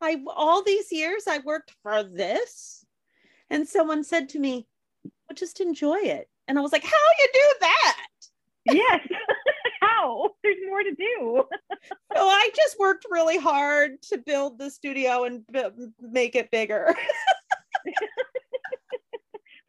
I 0.01 0.21
all 0.27 0.63
these 0.63 0.91
years 0.91 1.27
I 1.27 1.37
worked 1.39 1.71
for 1.81 2.03
this. 2.03 2.85
And 3.49 3.67
someone 3.69 4.03
said 4.03 4.29
to 4.29 4.39
me, 4.39 4.67
well, 5.33 5.47
just 5.47 5.59
enjoy 5.59 5.97
it. 5.97 6.29
And 6.47 6.57
I 6.57 6.61
was 6.61 6.71
like, 6.71 6.83
how 6.83 6.89
you 7.19 7.29
do 7.33 7.53
that? 7.61 7.97
yes. 8.65 8.99
How? 9.81 10.29
There's 10.43 10.57
more 10.67 10.81
to 10.81 10.95
do. 10.95 11.43
So 12.15 12.27
I 12.27 12.49
just 12.55 12.79
worked 12.79 13.05
really 13.09 13.37
hard 13.37 14.01
to 14.03 14.17
build 14.17 14.57
the 14.57 14.69
studio 14.69 15.25
and 15.25 15.43
b- 15.51 15.63
make 15.99 16.35
it 16.35 16.51
bigger. 16.51 16.95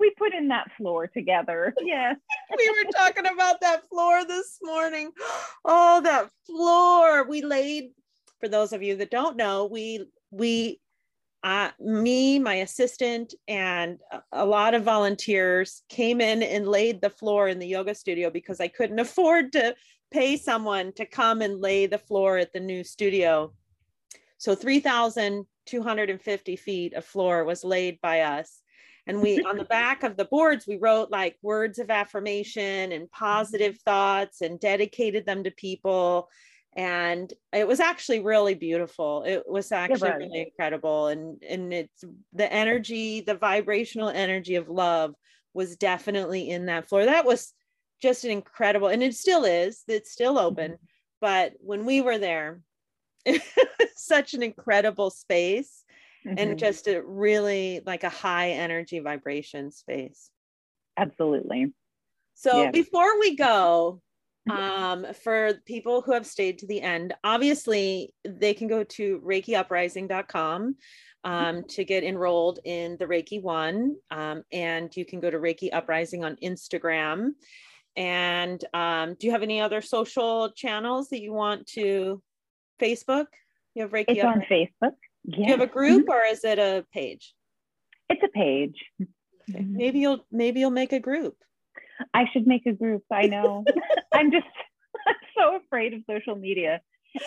We 0.00 0.12
put 0.18 0.34
in 0.34 0.48
that 0.48 0.70
floor 0.76 1.06
together. 1.06 1.72
Yeah. 1.80 2.12
we 2.58 2.68
were 2.68 2.90
talking 2.90 3.26
about 3.26 3.60
that 3.62 3.88
floor 3.88 4.24
this 4.26 4.58
morning. 4.62 5.12
Oh, 5.64 6.00
that 6.02 6.28
floor. 6.46 7.26
We 7.26 7.42
laid 7.42 7.90
for 8.38 8.48
those 8.48 8.74
of 8.74 8.82
you 8.82 8.96
that 8.96 9.10
don't 9.10 9.36
know, 9.36 9.64
we 9.64 10.04
we 10.30 10.80
uh, 11.44 11.70
me, 11.78 12.38
my 12.38 12.54
assistant, 12.54 13.34
and 13.46 13.98
a- 14.32 14.46
lot 14.46 14.72
of 14.72 14.82
volunteers 14.82 15.82
came 15.90 16.22
in 16.22 16.42
and 16.42 16.66
laid 16.66 17.02
the 17.02 17.10
floor 17.10 17.48
in 17.48 17.58
the 17.58 17.66
yoga 17.66 17.94
studio 17.94 18.30
because 18.30 18.60
I 18.60 18.68
couldn't 18.68 18.98
afford 18.98 19.52
to 19.52 19.74
pay 20.10 20.38
someone 20.38 20.94
to 20.94 21.04
come 21.04 21.42
and 21.42 21.60
lay 21.60 21.84
the 21.84 21.98
floor 21.98 22.38
at 22.38 22.54
the 22.54 22.60
new 22.60 22.82
studio. 22.82 23.52
So 24.38 24.54
3,250 24.54 26.56
feet 26.56 26.94
of 26.94 27.04
floor 27.04 27.44
was 27.44 27.62
laid 27.62 28.00
by 28.00 28.20
us. 28.20 28.62
And 29.06 29.20
we, 29.20 29.42
on 29.42 29.58
the 29.58 29.64
back 29.64 30.02
of 30.02 30.16
the 30.16 30.24
boards, 30.24 30.66
we 30.66 30.78
wrote 30.78 31.10
like 31.10 31.36
words 31.42 31.78
of 31.78 31.90
affirmation 31.90 32.90
and 32.90 33.10
positive 33.10 33.76
thoughts 33.80 34.40
and 34.40 34.58
dedicated 34.58 35.26
them 35.26 35.44
to 35.44 35.50
people. 35.50 36.30
And 36.76 37.32
it 37.52 37.68
was 37.68 37.78
actually 37.80 38.20
really 38.20 38.54
beautiful. 38.54 39.22
It 39.24 39.44
was 39.46 39.70
actually 39.70 40.10
was. 40.10 40.18
really 40.18 40.42
incredible. 40.42 41.06
And, 41.06 41.42
and 41.48 41.72
it's 41.72 42.04
the 42.32 42.52
energy, 42.52 43.20
the 43.20 43.36
vibrational 43.36 44.08
energy 44.08 44.56
of 44.56 44.68
love 44.68 45.14
was 45.52 45.76
definitely 45.76 46.50
in 46.50 46.66
that 46.66 46.88
floor. 46.88 47.04
That 47.04 47.26
was 47.26 47.52
just 48.02 48.24
an 48.24 48.32
incredible, 48.32 48.88
and 48.88 49.02
it 49.02 49.14
still 49.14 49.44
is, 49.44 49.84
it's 49.88 50.10
still 50.10 50.36
open. 50.38 50.78
But 51.20 51.54
when 51.60 51.86
we 51.86 52.00
were 52.00 52.18
there, 52.18 52.60
such 53.96 54.34
an 54.34 54.42
incredible 54.42 55.10
space 55.10 55.84
and 56.36 56.50
Mhm. 56.52 56.58
just 56.58 56.88
a 56.88 57.02
really 57.02 57.80
like 57.86 58.04
a 58.04 58.08
high 58.10 58.50
energy 58.50 58.98
vibration 59.00 59.70
space. 59.70 60.30
absolutely. 60.96 61.72
So 62.34 62.66
Yeah. 62.66 62.70
before 62.70 63.18
we 63.20 63.36
go. 63.36 64.02
Um, 64.50 65.06
for 65.22 65.54
people 65.66 66.02
who 66.02 66.12
have 66.12 66.26
stayed 66.26 66.58
to 66.58 66.66
the 66.66 66.80
end, 66.80 67.14
obviously 67.24 68.12
they 68.26 68.54
can 68.54 68.68
go 68.68 68.84
to 68.84 69.20
reikiuprising.com 69.24 70.76
um, 71.24 71.64
to 71.70 71.84
get 71.84 72.04
enrolled 72.04 72.58
in 72.64 72.96
the 72.98 73.06
Reiki 73.06 73.42
One. 73.42 73.96
Um, 74.10 74.42
and 74.52 74.94
you 74.96 75.04
can 75.04 75.20
go 75.20 75.30
to 75.30 75.38
Reiki 75.38 75.70
Uprising 75.72 76.24
on 76.24 76.36
Instagram. 76.42 77.30
And 77.96 78.62
um, 78.74 79.14
do 79.18 79.26
you 79.26 79.32
have 79.32 79.42
any 79.42 79.60
other 79.60 79.80
social 79.80 80.50
channels 80.50 81.08
that 81.08 81.20
you 81.22 81.32
want 81.32 81.66
to? 81.68 82.22
Facebook? 82.80 83.26
You 83.74 83.82
have 83.82 83.92
Reiki 83.92 84.06
It's 84.08 84.24
on? 84.24 84.42
Facebook. 84.50 84.94
Do 85.30 85.40
you 85.40 85.44
have 85.46 85.60
a 85.60 85.64
Yeah. 85.64 85.68
group 85.68 86.08
or 86.08 86.22
is 86.24 86.44
it 86.44 86.58
a 86.58 86.84
page? 86.92 87.34
It's 88.10 88.22
a 88.22 88.28
page. 88.28 88.84
Okay. 89.48 89.62
Maybe 89.62 90.00
you'll 90.00 90.26
maybe 90.30 90.60
you'll 90.60 90.70
make 90.70 90.92
a 90.92 91.00
group. 91.00 91.36
I 92.12 92.24
should 92.32 92.46
make 92.46 92.66
a 92.66 92.72
group. 92.72 93.02
I 93.10 93.26
know. 93.26 93.64
I'm 94.12 94.30
just 94.30 94.46
I'm 95.06 95.14
so 95.36 95.56
afraid 95.56 95.94
of 95.94 96.00
social 96.08 96.36
media. 96.36 96.80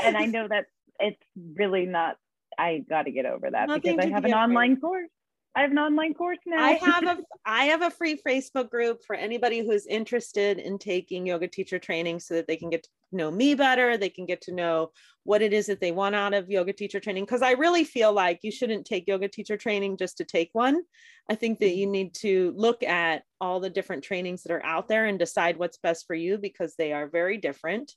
And 0.03 0.17
I 0.17 0.25
know 0.25 0.47
that 0.47 0.65
it's 0.99 1.21
really 1.55 1.85
not, 1.85 2.17
I 2.57 2.83
got 2.89 3.03
to 3.03 3.11
get 3.11 3.25
over 3.25 3.49
that 3.51 3.67
Nothing 3.67 3.95
because 3.95 4.05
I 4.05 4.13
have 4.13 4.25
an 4.25 4.31
afraid. 4.31 4.43
online 4.43 4.79
course. 4.79 5.09
I 5.57 5.61
have 5.61 5.71
an 5.71 5.79
online 5.79 6.13
course 6.13 6.37
now. 6.45 6.63
I 6.63 6.73
have 6.83 7.03
a 7.03 7.17
I 7.43 7.63
have 7.65 7.81
a 7.81 7.89
free 7.89 8.21
Facebook 8.25 8.69
group 8.69 9.03
for 9.03 9.15
anybody 9.15 9.65
who's 9.65 9.87
interested 9.87 10.59
in 10.59 10.77
taking 10.77 11.25
yoga 11.25 11.47
teacher 11.47 11.79
training 11.79 12.19
so 12.19 12.35
that 12.35 12.47
they 12.47 12.57
can 12.57 12.69
get 12.69 12.83
to 12.83 12.89
know 13.11 13.31
me 13.31 13.55
better, 13.55 13.97
they 13.97 14.09
can 14.09 14.27
get 14.27 14.41
to 14.41 14.53
know 14.53 14.91
what 15.23 15.41
it 15.41 15.53
is 15.53 15.65
that 15.65 15.81
they 15.81 15.91
want 15.91 16.13
out 16.13 16.35
of 16.35 16.47
yoga 16.47 16.73
teacher 16.73 16.99
training 16.99 17.25
because 17.25 17.41
I 17.41 17.51
really 17.53 17.83
feel 17.83 18.13
like 18.13 18.39
you 18.43 18.51
shouldn't 18.51 18.85
take 18.85 19.07
yoga 19.07 19.27
teacher 19.27 19.57
training 19.57 19.97
just 19.97 20.17
to 20.17 20.25
take 20.25 20.51
one. 20.53 20.83
I 21.27 21.33
think 21.33 21.59
that 21.59 21.75
you 21.75 21.87
mm-hmm. 21.87 21.91
need 21.91 22.13
to 22.15 22.53
look 22.55 22.83
at 22.83 23.23
all 23.41 23.59
the 23.59 23.69
different 23.69 24.03
trainings 24.03 24.43
that 24.43 24.53
are 24.53 24.65
out 24.65 24.87
there 24.87 25.05
and 25.05 25.17
decide 25.17 25.57
what's 25.57 25.79
best 25.79 26.05
for 26.05 26.15
you 26.15 26.37
because 26.37 26.75
they 26.75 26.93
are 26.93 27.09
very 27.09 27.37
different. 27.37 27.93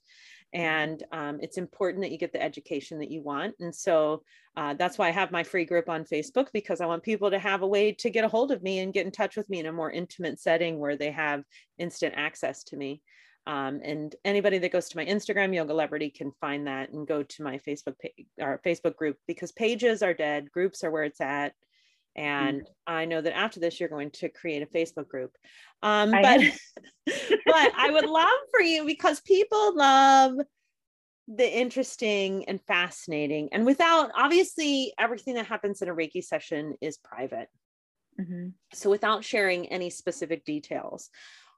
And 0.52 1.02
um, 1.12 1.38
it's 1.40 1.58
important 1.58 2.02
that 2.02 2.10
you 2.10 2.18
get 2.18 2.32
the 2.32 2.42
education 2.42 2.98
that 2.98 3.10
you 3.10 3.22
want. 3.22 3.54
And 3.60 3.74
so 3.74 4.22
uh, 4.56 4.74
that's 4.74 4.98
why 4.98 5.08
I 5.08 5.12
have 5.12 5.30
my 5.30 5.44
free 5.44 5.64
group 5.64 5.88
on 5.88 6.04
Facebook 6.04 6.48
because 6.52 6.80
I 6.80 6.86
want 6.86 7.04
people 7.04 7.30
to 7.30 7.38
have 7.38 7.62
a 7.62 7.68
way 7.68 7.92
to 7.92 8.10
get 8.10 8.24
a 8.24 8.28
hold 8.28 8.50
of 8.50 8.62
me 8.62 8.80
and 8.80 8.92
get 8.92 9.06
in 9.06 9.12
touch 9.12 9.36
with 9.36 9.48
me 9.48 9.60
in 9.60 9.66
a 9.66 9.72
more 9.72 9.90
intimate 9.90 10.40
setting 10.40 10.78
where 10.78 10.96
they 10.96 11.12
have 11.12 11.44
instant 11.78 12.14
access 12.16 12.64
to 12.64 12.76
me. 12.76 13.00
Um, 13.46 13.80
and 13.82 14.14
anybody 14.24 14.58
that 14.58 14.72
goes 14.72 14.88
to 14.88 14.96
my 14.96 15.06
Instagram, 15.06 15.54
Yogalebrity, 15.54 16.14
can 16.14 16.32
find 16.40 16.66
that 16.66 16.90
and 16.90 17.06
go 17.06 17.22
to 17.22 17.42
my 17.42 17.58
Facebook 17.58 17.98
page 17.98 18.26
or 18.38 18.60
Facebook 18.64 18.96
group 18.96 19.16
because 19.26 19.52
pages 19.52 20.02
are 20.02 20.14
dead, 20.14 20.50
groups 20.50 20.84
are 20.84 20.90
where 20.90 21.04
it's 21.04 21.20
at. 21.20 21.54
And 22.16 22.62
mm-hmm. 22.62 22.72
I 22.86 23.04
know 23.04 23.20
that 23.20 23.36
after 23.36 23.60
this, 23.60 23.78
you're 23.78 23.88
going 23.88 24.10
to 24.12 24.28
create 24.28 24.62
a 24.62 24.66
Facebook 24.66 25.08
group. 25.08 25.32
Um, 25.82 26.10
but, 26.10 26.40
but 27.06 27.72
I 27.76 27.90
would 27.90 28.06
love 28.06 28.28
for 28.50 28.60
you 28.60 28.84
because 28.84 29.20
people 29.20 29.76
love 29.76 30.34
the 31.28 31.58
interesting 31.58 32.44
and 32.48 32.60
fascinating. 32.66 33.50
And 33.52 33.64
without 33.64 34.10
obviously 34.16 34.92
everything 34.98 35.34
that 35.34 35.46
happens 35.46 35.80
in 35.80 35.88
a 35.88 35.94
Reiki 35.94 36.22
session 36.22 36.74
is 36.80 36.98
private. 36.98 37.48
Mm-hmm. 38.20 38.48
So 38.74 38.90
without 38.90 39.24
sharing 39.24 39.68
any 39.68 39.90
specific 39.90 40.44
details, 40.44 41.08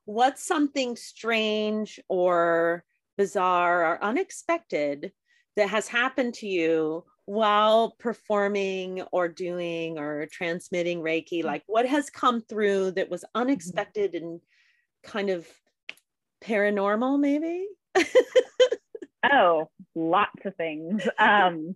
what's 0.05 0.45
something 0.45 0.97
strange 0.97 1.99
or 2.09 2.85
bizarre 3.17 3.93
or 3.93 4.05
unexpected 4.05 5.13
that 5.57 5.71
has 5.71 5.89
happened 5.89 6.35
to 6.35 6.47
you 6.47 7.05
while 7.27 7.95
performing 7.99 9.03
or 9.13 9.29
doing 9.29 9.99
or 9.99 10.27
transmitting 10.31 11.01
Reiki? 11.01 11.39
Mm-hmm. 11.39 11.47
Like 11.47 11.63
what 11.67 11.87
has 11.87 12.11
come 12.11 12.41
through 12.41 12.93
that 12.93 13.11
was 13.11 13.23
mm-hmm. 13.23 13.43
unexpected 13.43 14.15
and 14.15 14.41
kind 15.03 15.31
of 15.31 15.47
paranormal, 16.43 17.19
maybe? 17.19 17.67
oh, 19.31 19.71
lots 19.95 20.45
of 20.45 20.57
things. 20.57 21.03
Um, 21.19 21.75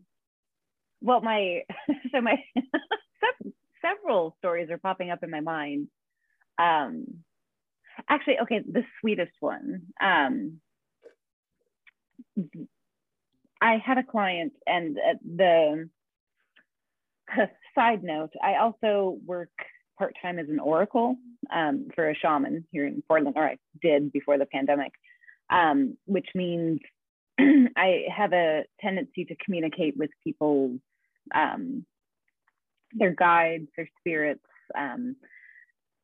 well, 1.03 1.21
my 1.21 1.63
so 2.13 2.21
my 2.21 2.43
several 3.83 4.35
stories 4.39 4.71
are 4.71 4.79
popping 4.79 5.11
up 5.11 5.23
in 5.23 5.31
my 5.31 5.41
mind. 5.41 5.89
Um, 6.59 7.05
actually, 8.09 8.41
okay, 8.41 8.63
the 8.67 8.85
sweetest 9.01 9.35
one. 9.41 9.83
Um, 10.01 10.61
I 13.61 13.79
had 13.85 13.99
a 13.99 14.03
client, 14.03 14.53
and 14.67 14.99
uh, 14.99 15.15
the 15.25 15.89
side 17.75 18.03
note, 18.03 18.33
I 18.43 18.57
also 18.57 19.19
work 19.25 19.51
part 19.99 20.15
time 20.21 20.39
as 20.39 20.49
an 20.49 20.61
oracle 20.61 21.17
um, 21.55 21.89
for 21.95 22.11
a 22.11 22.15
shaman 22.15 22.67
here 22.71 22.87
in 22.87 23.03
Portland, 23.09 23.37
or 23.37 23.45
I 23.47 23.57
did 23.81 24.13
before 24.13 24.39
the 24.39 24.47
pandemic, 24.47 24.93
um, 25.51 25.97
which 26.05 26.29
means 26.35 26.81
I 27.39 28.05
have 28.15 28.33
a 28.33 28.65
tendency 28.81 29.25
to 29.27 29.37
communicate 29.45 29.97
with 29.97 30.11
people, 30.23 30.79
um, 31.35 31.85
their 32.93 33.15
guides, 33.15 33.69
their 33.77 33.89
spirits, 33.99 34.45
um, 34.77 35.17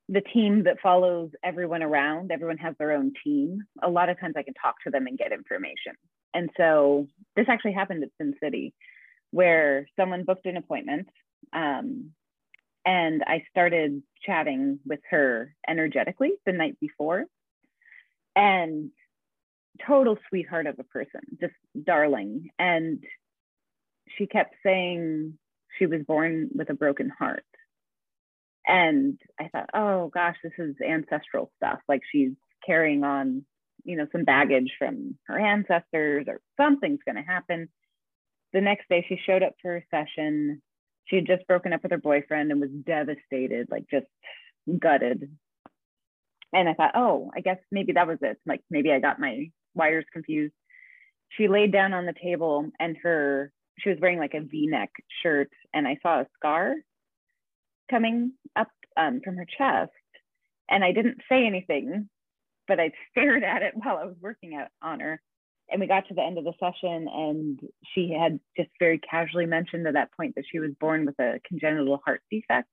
the 0.09 0.20
team 0.20 0.64
that 0.64 0.80
follows 0.82 1.30
everyone 1.42 1.82
around. 1.82 2.30
Everyone 2.32 2.59
has 2.59 2.74
their 2.78 2.92
own 2.92 3.12
team. 3.24 3.62
A 3.82 3.88
lot 3.88 4.09
of 4.09 4.18
times 4.20 4.34
I 4.36 4.42
can 4.42 4.55
talk 4.55 4.76
to 4.84 4.90
them 4.90 5.07
and 5.07 5.16
get 5.16 5.32
information. 5.32 5.94
And 6.35 6.51
so 6.57 7.07
this 7.37 7.47
actually 7.49 7.72
happened 7.72 8.03
at 8.03 8.11
Sin 8.18 8.35
City, 8.43 8.74
where 9.30 9.89
someone 9.99 10.24
booked 10.24 10.47
an 10.47 10.57
appointment. 10.57 11.09
Um, 11.53 12.11
and 12.85 13.22
I 13.26 13.45
started 13.51 14.03
chatting 14.24 14.80
with 14.85 15.01
her 15.11 15.55
energetically 15.68 16.33
the 16.47 16.53
night 16.53 16.78
before. 16.80 17.24
And 18.35 18.91
total 19.87 20.16
sweetheart 20.28 20.66
of 20.66 20.78
a 20.78 20.85
person, 20.85 21.20
just 21.41 21.55
darling. 21.85 22.49
And 22.59 23.05
she 24.16 24.26
kept 24.26 24.55
saying 24.64 25.39
she 25.78 25.87
was 25.87 26.03
born 26.07 26.51
with 26.55 26.70
a 26.70 26.74
broken 26.74 27.11
heart. 27.11 27.45
And 28.66 29.18
I 29.41 29.49
thought, 29.49 29.70
oh 29.74 30.09
gosh, 30.09 30.37
this 30.43 30.53
is 30.59 30.76
ancestral 30.87 31.51
stuff. 31.57 31.80
Like 31.89 32.03
she's 32.11 32.33
carrying 32.64 33.05
on, 33.05 33.45
you 33.85 33.97
know, 33.97 34.07
some 34.12 34.24
baggage 34.24 34.70
from 34.78 35.16
her 35.26 35.39
ancestors 35.39 36.26
or 36.28 36.41
something's 36.57 37.01
going 37.05 37.16
to 37.16 37.22
happen. 37.22 37.68
The 38.53 38.61
next 38.61 38.89
day 38.89 39.05
she 39.09 39.18
showed 39.24 39.43
up 39.43 39.55
for 39.61 39.76
a 39.76 39.85
session. 39.91 40.62
She 41.07 41.16
had 41.16 41.26
just 41.26 41.47
broken 41.47 41.72
up 41.72 41.83
with 41.83 41.93
her 41.93 41.99
boyfriend 41.99 42.53
and 42.53 42.61
was 42.61 42.70
devastated, 42.70 43.68
like 43.70 43.85
just 43.91 44.07
gutted. 44.78 45.30
And 46.53 46.68
I 46.68 46.74
thought, 46.74 46.93
oh, 46.95 47.30
I 47.35 47.41
guess 47.41 47.59
maybe 47.70 47.93
that 47.93 48.07
was 48.07 48.18
it. 48.20 48.39
Like 48.47 48.61
maybe 48.70 48.93
I 48.93 49.01
got 49.01 49.18
my 49.18 49.51
wires 49.74 50.05
confused. 50.12 50.55
She 51.30 51.49
laid 51.49 51.72
down 51.72 51.95
on 51.95 52.07
the 52.07 52.14
table 52.20 52.70
and 52.78 52.97
her 53.03 53.53
she 53.78 53.89
was 53.89 53.99
wearing 54.01 54.18
like 54.18 54.35
a 54.35 54.41
v-neck 54.41 54.91
shirt 55.22 55.51
and 55.72 55.89
I 55.89 55.97
saw 56.03 56.20
a 56.20 56.26
scar 56.37 56.74
coming 57.91 58.33
up 58.55 58.68
um, 58.99 59.22
from 59.24 59.37
her 59.37 59.47
chest 59.47 59.91
and 60.68 60.85
I 60.85 60.93
didn't 60.93 61.22
say 61.28 61.47
anything, 61.47 62.09
but 62.68 62.80
I 62.80 62.92
stared 63.10 63.44
at 63.44 63.62
it 63.62 63.74
while 63.82 63.98
I 63.98 64.04
was 64.04 64.16
working 64.20 64.54
out 64.54 64.68
on 64.82 65.00
her. 65.00 65.20
And 65.70 65.80
we 65.80 65.86
got 65.86 66.08
to 66.08 66.14
the 66.14 66.22
end 66.22 66.36
of 66.36 66.44
the 66.44 66.52
session 66.60 67.08
and 67.08 67.58
she 67.94 68.12
had 68.12 68.40
just 68.56 68.68
very 68.78 68.98
casually 68.98 69.46
mentioned 69.46 69.86
at 69.86 69.94
that 69.94 70.12
point 70.12 70.34
that 70.34 70.44
she 70.50 70.58
was 70.58 70.72
born 70.78 71.06
with 71.06 71.18
a 71.18 71.40
congenital 71.46 72.00
heart 72.04 72.20
defect. 72.30 72.68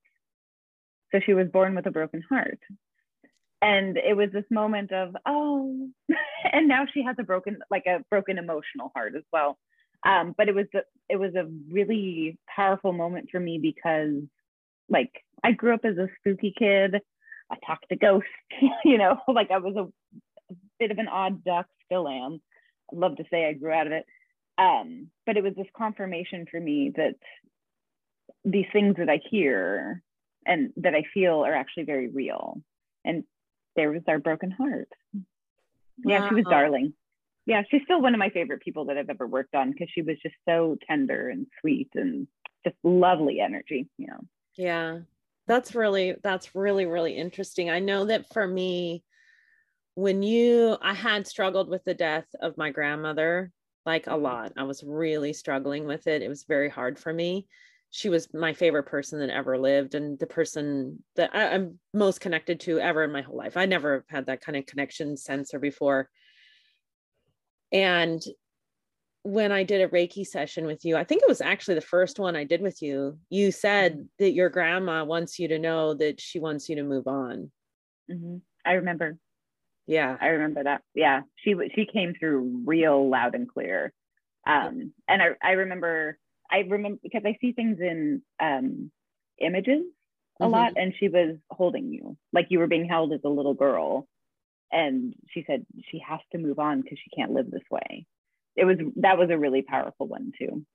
So 1.14 1.20
she 1.26 1.34
was 1.34 1.48
born 1.48 1.76
with 1.76 1.86
a 1.86 1.92
broken 1.92 2.24
heart 2.28 2.60
and 3.62 3.98
it 3.98 4.16
was 4.16 4.30
this 4.32 4.46
moment 4.50 4.92
of 4.92 5.16
oh 5.26 5.90
and 6.52 6.68
now 6.68 6.86
she 6.94 7.04
has 7.04 7.16
a 7.20 7.24
broken 7.24 7.58
like 7.70 7.86
a 7.86 8.04
broken 8.10 8.38
emotional 8.38 8.92
heart 8.96 9.14
as 9.16 9.24
well 9.32 9.58
um, 10.06 10.34
but 10.38 10.48
it 10.48 10.56
was 10.56 10.66
it 11.10 11.18
was 11.18 11.36
a 11.36 11.48
really 11.72 12.38
powerful 12.54 12.94
moment 12.94 13.30
for 13.32 13.40
me 13.40 13.60
because 13.62 14.22
like 14.90 15.12
i 15.44 15.52
grew 15.52 15.74
up 15.74 15.84
as 15.84 15.98
a 15.98 16.08
spooky 16.20 16.54
kid 16.58 17.02
i 17.52 17.56
talked 17.66 17.88
to 17.90 17.96
ghosts 17.96 18.28
you 18.86 18.98
know 18.98 19.20
like 19.28 19.52
i 19.52 19.58
was 19.58 19.76
a, 19.76 19.84
a 20.52 20.56
bit 20.80 20.92
of 20.92 20.98
an 20.98 21.08
odd 21.08 21.44
duck 21.44 21.68
still 21.86 22.08
am 22.08 22.42
i'd 22.92 22.98
love 22.98 23.18
to 23.18 23.26
say 23.30 23.46
i 23.48 23.54
grew 23.54 23.72
out 23.72 23.88
of 23.88 23.94
it 23.94 24.06
um, 24.58 25.08
but 25.26 25.38
it 25.38 25.44
was 25.44 25.54
this 25.56 25.68
confirmation 25.74 26.46
for 26.52 26.60
me 26.60 26.92
that 26.98 27.16
these 28.44 28.66
things 28.74 28.96
that 28.98 29.10
i 29.10 29.22
hear 29.30 30.04
and 30.46 30.74
that 30.78 30.96
i 30.96 31.04
feel 31.14 31.46
are 31.46 31.56
actually 31.56 31.84
very 31.84 32.10
real 32.10 32.62
and 33.06 33.24
there 33.76 33.92
was 33.92 34.02
our 34.08 34.20
broken 34.20 34.52
heart. 34.52 34.90
Yeah, 36.06 36.22
wow. 36.22 36.30
she 36.30 36.36
was 36.36 36.46
darling. 36.50 36.94
Yeah, 37.46 37.64
she's 37.70 37.82
still 37.84 38.02
one 38.02 38.14
of 38.14 38.20
my 38.20 38.30
favorite 38.30 38.62
people 38.62 38.86
that 38.86 38.98
I've 38.98 39.10
ever 39.10 39.26
worked 39.26 39.56
on 39.56 39.72
because 39.72 39.88
she 39.94 40.02
was 40.02 40.18
just 40.22 40.36
so 40.48 40.78
tender 40.88 41.30
and 41.30 41.48
sweet 41.62 41.90
and 41.96 42.28
just 42.66 42.76
lovely 42.84 43.40
energy. 43.40 43.88
You 43.98 44.08
know. 44.08 44.20
Yeah, 44.56 45.00
that's 45.50 45.76
really 45.76 46.16
that's 46.24 46.56
really 46.56 46.86
really 46.86 47.18
interesting. 47.18 47.70
I 47.70 47.80
know 47.80 48.06
that 48.06 48.32
for 48.32 48.48
me, 48.48 49.04
when 49.96 50.24
you 50.24 50.78
I 50.82 50.94
had 50.94 51.28
struggled 51.28 51.68
with 51.68 51.84
the 51.84 51.94
death 51.94 52.28
of 52.42 52.58
my 52.58 52.70
grandmother 52.72 53.52
like 53.86 54.08
a 54.08 54.12
mm-hmm. 54.12 54.24
lot. 54.24 54.54
I 54.56 54.64
was 54.64 54.84
really 54.84 55.34
struggling 55.34 55.86
with 55.86 56.08
it. 56.08 56.22
It 56.22 56.30
was 56.30 56.44
very 56.44 56.70
hard 56.70 56.98
for 56.98 57.12
me 57.12 57.48
she 57.92 58.10
was 58.10 58.32
my 58.34 58.54
favorite 58.54 58.84
person 58.84 59.20
that 59.20 59.30
ever 59.30 59.58
lived 59.58 59.96
and 59.96 60.20
the 60.20 60.28
person 60.28 61.04
that 61.16 61.32
I, 61.34 61.56
am 61.56 61.80
most 61.94 62.22
connected 62.22 62.60
to 62.62 62.80
ever 62.80 63.04
in 63.04 63.12
my 63.12 63.22
whole 63.22 63.38
life. 63.38 63.58
I 63.58 63.66
never 63.66 64.06
had 64.10 64.28
that 64.28 64.42
kind 64.42 64.58
of 64.58 64.68
connection 64.68 65.18
sense 65.18 65.54
or 65.54 65.60
before. 65.60 66.08
And 67.72 68.22
when 69.24 69.52
I 69.52 69.64
did 69.64 69.82
a 69.82 69.88
Reiki 69.88 70.26
session 70.26 70.66
with 70.66 70.86
you, 70.86 70.96
I 70.96 71.04
think 71.04 71.22
it 71.22 71.30
was 71.30 71.42
actually 71.42 71.76
the 71.76 71.82
first 71.82 72.20
one 72.20 72.36
I 72.36 72.46
did 72.46 72.62
with 72.62 72.82
you. 72.82 73.18
You 73.30 73.52
said 73.52 73.94
mm-hmm. 73.94 74.04
that 74.20 74.32
your 74.32 74.50
grandma 74.50 75.04
wants 75.04 75.40
you 75.40 75.48
to 75.50 75.60
know 75.60 75.94
that 75.96 76.22
she 76.22 76.40
wants 76.40 76.70
you 76.70 76.76
to 76.78 76.84
move 76.84 77.08
on. 77.08 77.52
Mm-hmm. 78.10 78.38
I 78.66 78.74
remember. 78.74 79.18
Yeah, 79.88 80.16
I 80.22 80.28
remember 80.28 80.64
that. 80.64 80.84
Yeah, 80.94 81.22
she 81.44 81.56
she 81.76 81.86
came 81.86 82.14
through 82.14 82.64
real 82.66 83.10
loud 83.10 83.36
and 83.36 83.50
clear. 83.50 83.92
Um, 84.48 84.94
and 85.08 85.22
I 85.22 85.30
I 85.42 85.52
remember 85.52 86.18
I 86.50 86.60
remember 86.60 87.00
because 87.02 87.24
I 87.26 87.38
see 87.42 87.52
things 87.52 87.80
in 87.80 88.22
um, 88.40 88.92
images 89.40 89.84
a 90.40 90.44
mm-hmm. 90.44 90.52
lot, 90.52 90.74
and 90.76 90.94
she 91.00 91.10
was 91.10 91.38
holding 91.50 91.92
you 91.92 92.18
like 92.32 92.48
you 92.50 92.60
were 92.60 92.68
being 92.68 92.88
held 92.88 93.14
as 93.14 93.22
a 93.26 93.30
little 93.30 93.56
girl, 93.56 94.08
and 94.72 95.14
she 95.32 95.44
said 95.46 95.66
she 95.92 96.00
has 96.08 96.20
to 96.32 96.38
move 96.38 96.60
on 96.60 96.82
because 96.82 97.00
she 97.04 97.16
can't 97.16 97.32
live 97.32 97.50
this 97.50 97.62
way. 97.70 98.06
It 98.56 98.66
was 98.66 98.78
that 98.98 99.18
was 99.18 99.30
a 99.30 99.38
really 99.38 99.62
powerful 99.62 100.08
one 100.08 100.32
too. 100.38 100.66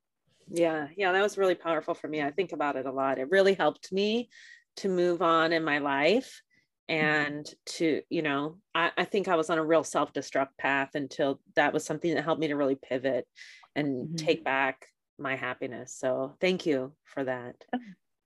Yeah, 0.49 0.89
yeah, 0.97 1.13
that 1.13 1.23
was 1.23 1.39
really 1.39 1.55
powerful 1.55 1.95
for 1.95 2.09
me. 2.09 2.23
I 2.23 2.31
think 2.31 2.53
about 2.53 2.77
it 2.77 2.87
a 2.87 2.93
lot. 2.93 3.19
It 3.19 3.31
really 3.31 3.55
helped 3.55 3.93
me 3.93 4.29
to 4.77 4.89
move 4.89 5.23
on 5.23 5.53
in 5.53 5.65
my 5.65 5.79
life 5.79 6.43
and 6.87 7.49
to 7.65 8.03
you 8.11 8.21
know 8.21 8.59
I, 8.75 8.91
I, 8.99 9.05
think 9.05 9.27
i 9.27 9.37
was 9.37 9.49
on 9.49 9.57
a 9.57 9.65
real 9.65 9.85
self-destruct 9.85 10.49
path 10.59 10.91
until 10.93 11.41
that 11.57 11.73
was 11.73 11.83
something 11.83 12.15
that 12.15 12.25
helped 12.25 12.43
me 12.43 12.49
to 12.49 12.57
really 12.57 12.75
pivot 12.75 13.27
and 13.75 14.09
mm-hmm. 14.09 14.17
take 14.17 14.45
back 14.45 14.89
my 15.19 15.37
happiness. 15.37 15.97
So 15.99 16.37
thank 16.41 16.67
you 16.67 16.93
for 17.05 17.25
that. 17.25 17.57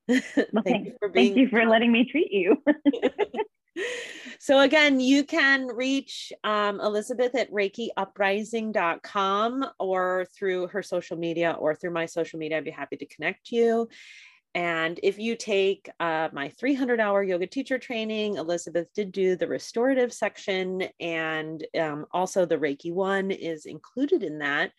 Well, 0.09 0.22
thank, 0.24 0.64
thank 0.64 0.86
you 0.86 0.94
for 0.99 1.09
being. 1.11 1.34
Thank 1.34 1.36
you 1.36 1.49
for 1.51 1.66
letting 1.66 1.92
me 1.92 2.11
treat 2.11 2.32
you. 2.32 2.62
so 4.39 4.61
again, 4.61 5.01
you 5.01 5.24
can 5.24 5.66
reach 5.66 6.33
um, 6.45 6.81
Elizabeth 6.81 7.35
at 7.35 7.51
ReikiUprising.com 7.51 9.66
or 9.79 10.26
through 10.37 10.66
her 10.68 10.83
social 10.83 11.16
media 11.16 11.57
or 11.59 11.74
through 11.74 11.93
my 11.93 12.05
social 12.07 12.39
media. 12.39 12.59
I'd 12.59 12.64
be 12.64 12.70
happy 12.70 12.97
to 12.97 13.07
connect 13.07 13.51
you. 13.51 13.89
And 14.55 14.99
if 15.03 15.18
you 15.18 15.37
take 15.37 15.91
uh, 16.01 16.29
my 16.33 16.49
300 16.49 17.01
hour 17.01 17.22
yoga 17.22 17.47
teacher 17.47 17.79
training, 17.79 18.37
Elizabeth 18.37 18.89
did 18.95 19.12
do 19.12 19.37
the 19.37 19.47
restorative 19.47 20.12
section, 20.12 20.85
and 20.99 21.66
um, 21.79 22.07
also 22.12 22.47
the 22.47 22.57
Reiki 22.57 22.93
one 22.93 23.31
is 23.31 23.66
included 23.66 24.22
in 24.22 24.39
that. 24.39 24.72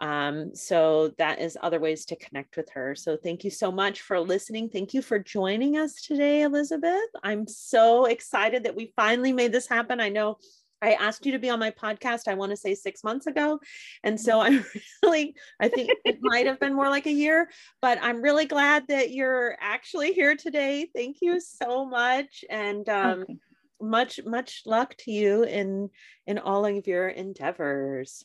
Um, 0.00 0.54
so 0.54 1.12
that 1.18 1.40
is 1.40 1.58
other 1.60 1.80
ways 1.80 2.04
to 2.06 2.16
connect 2.16 2.56
with 2.56 2.70
her. 2.70 2.94
So 2.94 3.16
thank 3.16 3.42
you 3.44 3.50
so 3.50 3.72
much 3.72 4.00
for 4.00 4.20
listening. 4.20 4.68
Thank 4.68 4.94
you 4.94 5.02
for 5.02 5.18
joining 5.18 5.76
us 5.76 5.94
today, 5.94 6.42
Elizabeth. 6.42 7.10
I'm 7.22 7.46
so 7.48 8.04
excited 8.04 8.64
that 8.64 8.76
we 8.76 8.92
finally 8.94 9.32
made 9.32 9.52
this 9.52 9.66
happen. 9.66 10.00
I 10.00 10.08
know 10.08 10.38
I 10.80 10.92
asked 10.92 11.26
you 11.26 11.32
to 11.32 11.38
be 11.38 11.50
on 11.50 11.58
my 11.58 11.70
podcast, 11.70 12.28
I 12.28 12.34
want 12.34 12.50
to 12.50 12.56
say 12.56 12.74
six 12.74 13.02
months 13.02 13.26
ago. 13.26 13.58
And 14.04 14.20
so 14.20 14.40
I'm 14.40 14.64
really, 15.02 15.34
I 15.60 15.68
think 15.68 15.90
it 16.04 16.18
might 16.20 16.46
have 16.46 16.60
been 16.60 16.74
more 16.74 16.88
like 16.88 17.06
a 17.06 17.12
year, 17.12 17.50
but 17.82 17.98
I'm 18.00 18.22
really 18.22 18.46
glad 18.46 18.86
that 18.88 19.10
you're 19.10 19.56
actually 19.60 20.12
here 20.12 20.36
today. 20.36 20.88
Thank 20.94 21.18
you 21.20 21.40
so 21.40 21.84
much. 21.84 22.44
And 22.48 22.88
um, 22.88 23.20
okay. 23.22 23.36
much, 23.80 24.20
much 24.24 24.62
luck 24.66 24.94
to 24.98 25.10
you 25.10 25.42
in 25.42 25.90
in 26.26 26.38
all 26.38 26.64
of 26.64 26.86
your 26.86 27.08
endeavors. 27.08 28.24